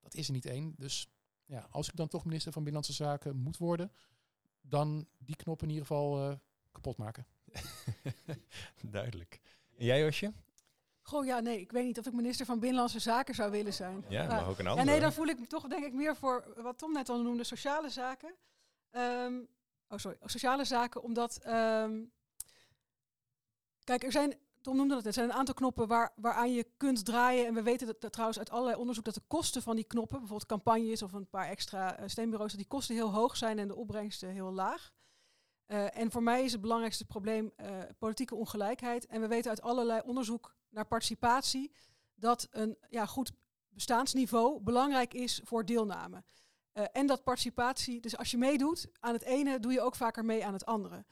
dat 0.00 0.14
is 0.14 0.26
er 0.26 0.32
niet 0.32 0.46
één. 0.46 0.74
Dus 0.76 1.08
ja, 1.44 1.66
als 1.70 1.88
ik 1.88 1.96
dan 1.96 2.08
toch 2.08 2.24
minister 2.24 2.52
van 2.52 2.64
Binnenlandse 2.64 3.02
Zaken 3.04 3.36
moet 3.36 3.56
worden, 3.56 3.92
dan 4.60 5.08
die 5.18 5.36
knop 5.36 5.62
in 5.62 5.68
ieder 5.68 5.86
geval 5.86 6.30
eh, 6.30 6.36
kapot 6.72 6.96
maken. 6.96 7.26
Duidelijk. 8.82 9.40
En 9.76 9.84
jij, 9.84 10.00
Josje? 10.00 10.32
Goh, 11.06 11.24
ja, 11.24 11.40
nee, 11.40 11.60
ik 11.60 11.72
weet 11.72 11.84
niet 11.84 11.98
of 11.98 12.06
ik 12.06 12.12
minister 12.12 12.46
van 12.46 12.58
Binnenlandse 12.58 12.98
Zaken 12.98 13.34
zou 13.34 13.50
willen 13.50 13.72
zijn. 13.72 14.04
Ja, 14.08 14.26
Maar- 14.26 14.48
ook 14.48 14.58
een 14.58 14.64
Ja, 14.64 14.70
andere. 14.70 14.90
nee, 14.90 15.00
dan 15.00 15.12
voel 15.12 15.26
ik 15.26 15.38
me 15.40 15.46
toch 15.46 15.66
denk 15.68 15.84
ik 15.84 15.92
meer 15.92 16.16
voor 16.16 16.54
wat 16.56 16.78
Tom 16.78 16.92
net 16.92 17.08
al 17.08 17.22
noemde, 17.22 17.44
sociale 17.44 17.88
zaken. 17.88 18.34
Ehm, 18.90 19.34
oh, 19.88 19.98
sorry, 19.98 20.16
sociale 20.24 20.64
zaken, 20.64 21.02
omdat... 21.02 21.38
ehm, 21.42 22.02
kijk, 23.84 24.02
er 24.04 24.12
zijn, 24.12 24.34
Tom 24.60 24.76
noemde 24.76 24.94
dat, 24.94 25.06
er 25.06 25.12
zijn 25.12 25.28
een 25.28 25.34
aantal 25.36 25.54
knoppen 25.54 25.86
waar, 25.88 26.12
waaraan 26.16 26.52
je 26.52 26.66
kunt 26.76 27.04
draaien. 27.04 27.46
En 27.46 27.54
we 27.54 27.62
weten 27.62 27.86
dat, 27.86 28.00
dat 28.00 28.12
trouwens 28.12 28.38
uit 28.38 28.50
allerlei 28.50 28.76
onderzoek 28.78 29.04
dat 29.04 29.14
de 29.14 29.22
kosten 29.28 29.62
van 29.62 29.76
die 29.76 29.84
knoppen, 29.84 30.18
bijvoorbeeld 30.18 30.48
campagnes 30.48 31.02
of 31.02 31.12
een 31.12 31.28
paar 31.28 31.48
extra 31.48 31.96
eh, 31.96 32.08
stembureaus, 32.08 32.50
dat 32.50 32.60
die 32.60 32.68
kosten 32.68 32.94
heel 32.94 33.12
hoog 33.12 33.36
zijn 33.36 33.58
en 33.58 33.68
de 33.68 33.74
opbrengsten 33.76 34.28
heel 34.28 34.52
laag. 34.52 34.90
Eh, 35.66 35.98
en 35.98 36.10
voor 36.10 36.22
mij 36.22 36.44
is 36.44 36.52
het 36.52 36.60
belangrijkste 36.60 37.04
probleem 37.04 37.52
eh, 37.56 37.78
politieke 37.98 38.34
ongelijkheid. 38.34 39.06
En 39.06 39.20
we 39.20 39.26
weten 39.28 39.50
uit 39.50 39.62
allerlei 39.62 40.00
onderzoek 40.04 40.54
naar 40.74 40.86
participatie 40.86 41.72
dat 42.14 42.48
een 42.50 42.76
ja, 42.88 43.06
goed 43.06 43.32
bestaansniveau 43.68 44.60
belangrijk 44.60 45.14
is 45.14 45.40
voor 45.44 45.64
deelname. 45.64 46.24
Eh, 46.72 46.84
en 46.92 47.06
dat 47.06 47.24
participatie, 47.24 48.00
dus 48.00 48.16
als 48.16 48.30
je 48.30 48.38
meedoet 48.38 48.86
aan 49.00 49.12
het 49.12 49.22
ene, 49.22 49.60
doe 49.60 49.72
je 49.72 49.80
ook 49.80 49.94
vaker 49.94 50.24
mee 50.24 50.44
aan 50.46 50.52
het 50.52 50.66
andere. 50.66 51.04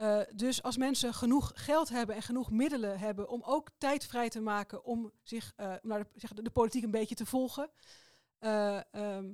Eh, 0.00 0.20
dus 0.34 0.62
als 0.62 0.76
mensen 0.76 1.14
genoeg 1.14 1.52
geld 1.54 1.88
hebben 1.88 2.14
en 2.14 2.22
genoeg 2.22 2.50
middelen 2.50 2.98
hebben 2.98 3.28
om 3.28 3.42
ook 3.44 3.70
tijd 3.78 4.06
vrij 4.06 4.28
te 4.28 4.40
maken 4.40 4.84
om 4.84 5.12
zich 5.22 5.52
eh, 5.56 5.74
naar 5.82 5.98
de, 5.98 6.06
zeg, 6.14 6.32
de, 6.32 6.50
politiek 6.50 6.82
een 6.82 6.90
beetje 6.90 7.14
te 7.14 7.26
volgen, 7.26 7.70
eh, 8.38 8.94
ehm, 8.94 9.32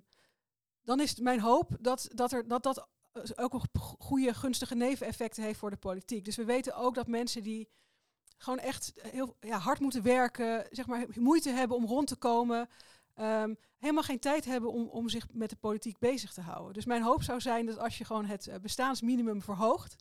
dan 0.83 1.01
is 1.01 1.11
het 1.11 1.21
mijn 1.21 1.41
hoop 1.41 1.77
dat 1.81 2.09
dat, 2.15 2.33
er, 2.33 2.49
dat, 2.49 2.63
dat 2.63 2.89
ook 3.37 3.53
een 3.53 3.81
goede 3.99 4.35
gunstige 4.35 4.75
neveneffecten 4.75 5.43
heeft 5.43 5.59
voor 5.59 5.71
de 5.71 5.77
politiek. 5.77 6.25
Dus 6.25 6.37
we 6.37 6.45
weten 6.45 6.77
ook 6.77 6.95
dat 6.95 7.07
mensen 7.07 7.43
die 7.43 7.69
gewoon 8.37 8.59
echt 8.59 8.93
heel 8.97 9.37
ja, 9.41 9.59
hard 9.59 9.81
moeten 9.81 10.03
werken, 10.03 10.67
zeg 10.71 10.87
maar 10.87 11.07
moeite 11.15 11.51
hebben 11.51 11.77
om 11.77 11.87
rond 11.87 12.07
te 12.07 12.17
komen, 12.17 12.69
ehm, 13.15 13.55
helemaal 13.79 14.03
geen 14.03 14.19
tijd 14.19 14.45
hebben 14.45 14.73
om, 14.73 14.89
om 14.89 15.09
zich 15.09 15.27
met 15.33 15.51
de 15.51 15.57
politiek 15.57 15.99
bezig 15.99 16.33
te 16.33 16.41
houden. 16.41 16.75
Dus 16.75 16.85
mijn 16.85 17.03
hoop 17.03 17.23
zou 17.23 17.41
zijn 17.41 17.67
dat 17.67 17.79
als 17.79 17.99
je 17.99 18.05
gewoon 18.05 18.25
het 18.25 18.47
eh, 18.47 18.59
bestaansminimum 18.61 19.43
verhoogt, 19.43 19.97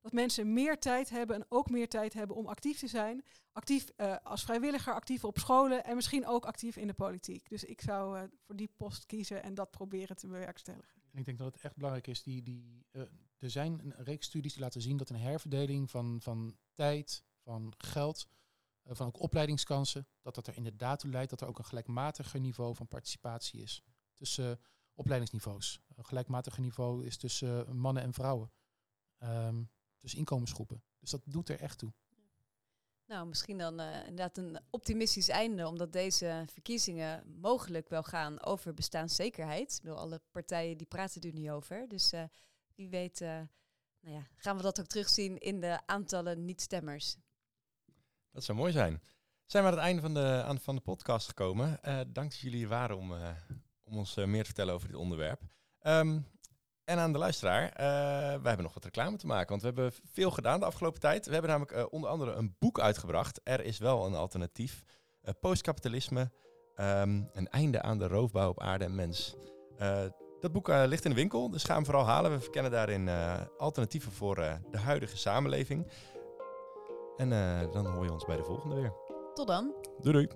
dat 0.00 0.12
mensen 0.12 0.52
meer 0.52 0.78
tijd 0.78 1.10
hebben 1.10 1.36
en 1.36 1.46
ook 1.48 1.70
meer 1.70 1.88
tijd 1.88 2.12
hebben 2.12 2.36
om 2.36 2.46
actief 2.46 2.78
te 2.78 2.86
zijn. 2.86 3.24
Actief 3.52 3.88
eh, 3.96 4.16
als 4.22 4.44
vrijwilliger, 4.44 4.94
actief 4.94 5.24
op 5.24 5.38
scholen 5.38 5.84
en 5.84 5.94
misschien 5.94 6.26
ook 6.26 6.44
actief 6.44 6.76
in 6.76 6.86
de 6.86 6.92
politiek. 6.92 7.48
Dus 7.48 7.64
ik 7.64 7.80
zou 7.80 8.18
eh, 8.18 8.24
voor 8.46 8.56
die 8.56 8.70
post 8.76 9.06
kiezen 9.06 9.42
en 9.42 9.54
dat 9.54 9.70
proberen 9.70 10.16
te 10.16 10.26
bewerkstelligen. 10.26 11.02
En 11.12 11.18
ik 11.18 11.24
denk 11.24 11.38
dat 11.38 11.54
het 11.54 11.64
echt 11.64 11.76
belangrijk 11.76 12.06
is. 12.06 12.22
Die, 12.22 12.42
die, 12.42 12.86
er 13.38 13.50
zijn 13.50 13.80
een 13.82 14.04
reeks 14.04 14.26
studies 14.26 14.52
die 14.52 14.62
laten 14.62 14.82
zien 14.82 14.96
dat 14.96 15.10
een 15.10 15.16
herverdeling 15.16 15.90
van, 15.90 16.20
van 16.20 16.56
tijd, 16.72 17.24
van 17.48 17.72
geld, 17.78 18.28
eh, 18.82 18.94
van 18.94 19.06
ook 19.06 19.20
opleidingskansen, 19.20 20.08
dat 20.22 20.34
dat 20.34 20.46
er 20.46 20.56
inderdaad 20.56 20.98
toe 20.98 21.10
leidt 21.10 21.30
dat 21.30 21.40
er 21.40 21.48
ook 21.48 21.58
een 21.58 21.64
gelijkmatiger 21.64 22.40
niveau 22.40 22.74
van 22.74 22.88
participatie 22.88 23.62
is. 23.62 23.82
Tussen 24.14 24.50
eh, 24.50 24.64
opleidingsniveaus. 24.94 25.80
Een 25.96 26.04
gelijkmatiger 26.04 26.62
niveau 26.62 27.06
is 27.06 27.16
tussen 27.16 27.66
eh, 27.66 27.72
mannen 27.72 28.02
en 28.02 28.12
vrouwen. 28.12 28.52
Ehm, 29.18 29.62
tussen 29.96 30.18
inkomensgroepen. 30.18 30.82
Dus 30.98 31.10
dat 31.10 31.22
doet 31.24 31.48
er 31.48 31.60
echt 31.60 31.78
toe. 31.78 31.92
Nou, 33.06 33.26
misschien 33.26 33.58
dan 33.58 33.80
eh, 33.80 33.98
inderdaad 33.98 34.36
een 34.36 34.60
optimistisch 34.70 35.28
einde, 35.28 35.68
omdat 35.68 35.92
deze 35.92 36.44
verkiezingen 36.46 37.40
mogelijk 37.40 37.88
wel 37.88 38.02
gaan 38.02 38.42
over 38.42 38.74
bestaanszekerheid. 38.74 39.74
Ik 39.74 39.82
bedoel, 39.82 39.98
alle 39.98 40.20
partijen 40.30 40.78
die 40.78 40.86
praten 40.86 41.22
er 41.22 41.32
nu 41.32 41.52
over. 41.52 41.88
Dus 41.88 42.12
uh, 42.12 42.22
wie 42.74 42.88
weet 42.88 43.20
uh, 43.20 43.28
nou 44.00 44.16
ja, 44.16 44.26
gaan 44.36 44.56
we 44.56 44.62
dat 44.62 44.80
ook 44.80 44.86
terugzien 44.86 45.38
in 45.38 45.60
de 45.60 45.86
aantallen 45.86 46.44
niet-stemmers. 46.44 47.16
Dat 48.38 48.46
zou 48.46 48.58
mooi 48.58 48.72
zijn. 48.72 49.02
Zijn 49.46 49.64
we 49.64 49.70
aan 49.70 49.76
het 49.76 49.84
einde 49.84 50.02
van 50.02 50.14
de, 50.14 50.42
aan, 50.46 50.58
van 50.58 50.74
de 50.74 50.80
podcast 50.80 51.28
gekomen. 51.28 51.80
dank 52.12 52.30
dat 52.30 52.38
jullie 52.38 52.68
waren 52.68 52.96
om, 52.96 53.12
om 53.84 53.96
ons 53.96 54.14
meer 54.14 54.40
te 54.40 54.44
vertellen 54.44 54.74
over 54.74 54.88
dit 54.88 54.96
onderwerp. 54.96 55.40
Um, 55.82 56.26
en 56.84 56.98
aan 56.98 57.12
de 57.12 57.18
luisteraar, 57.18 57.64
uh, 57.64 57.76
wij 57.76 58.40
hebben 58.42 58.62
nog 58.62 58.74
wat 58.74 58.84
reclame 58.84 59.16
te 59.16 59.26
maken, 59.26 59.48
want 59.48 59.60
we 59.60 59.66
hebben 59.66 59.92
veel 60.12 60.30
gedaan 60.30 60.60
de 60.60 60.66
afgelopen 60.66 61.00
tijd. 61.00 61.26
We 61.26 61.32
hebben 61.32 61.50
namelijk 61.50 61.76
uh, 61.76 61.84
onder 61.90 62.10
andere 62.10 62.32
een 62.32 62.56
boek 62.58 62.80
uitgebracht. 62.80 63.40
Er 63.44 63.64
is 63.64 63.78
wel 63.78 64.06
een 64.06 64.14
alternatief. 64.14 64.84
Uh, 65.24 65.30
Postkapitalisme, 65.40 66.30
um, 66.76 67.28
een 67.32 67.48
einde 67.48 67.82
aan 67.82 67.98
de 67.98 68.06
roofbouw 68.06 68.48
op 68.48 68.60
aarde 68.60 68.84
en 68.84 68.94
mens. 68.94 69.34
dat 70.40 70.52
boek 70.52 70.68
ligt 70.68 71.04
in 71.04 71.10
de 71.10 71.16
winkel, 71.16 71.50
dus 71.50 71.64
ga 71.64 71.74
hem 71.74 71.84
vooral 71.84 72.04
halen. 72.04 72.30
We 72.30 72.40
verkennen 72.40 72.70
daarin 72.70 73.08
alternatieven 73.58 74.12
voor 74.12 74.34
de 74.70 74.78
huidige 74.78 75.16
samenleving. 75.16 75.86
En 77.18 77.30
dan 77.72 77.86
hoor 77.86 78.04
je 78.04 78.12
ons 78.12 78.24
bij 78.24 78.36
de 78.36 78.44
volgende 78.44 78.74
weer. 78.74 78.92
Tot 79.34 79.46
dan. 79.46 79.74
Doei 80.00 80.12
doei. 80.12 80.28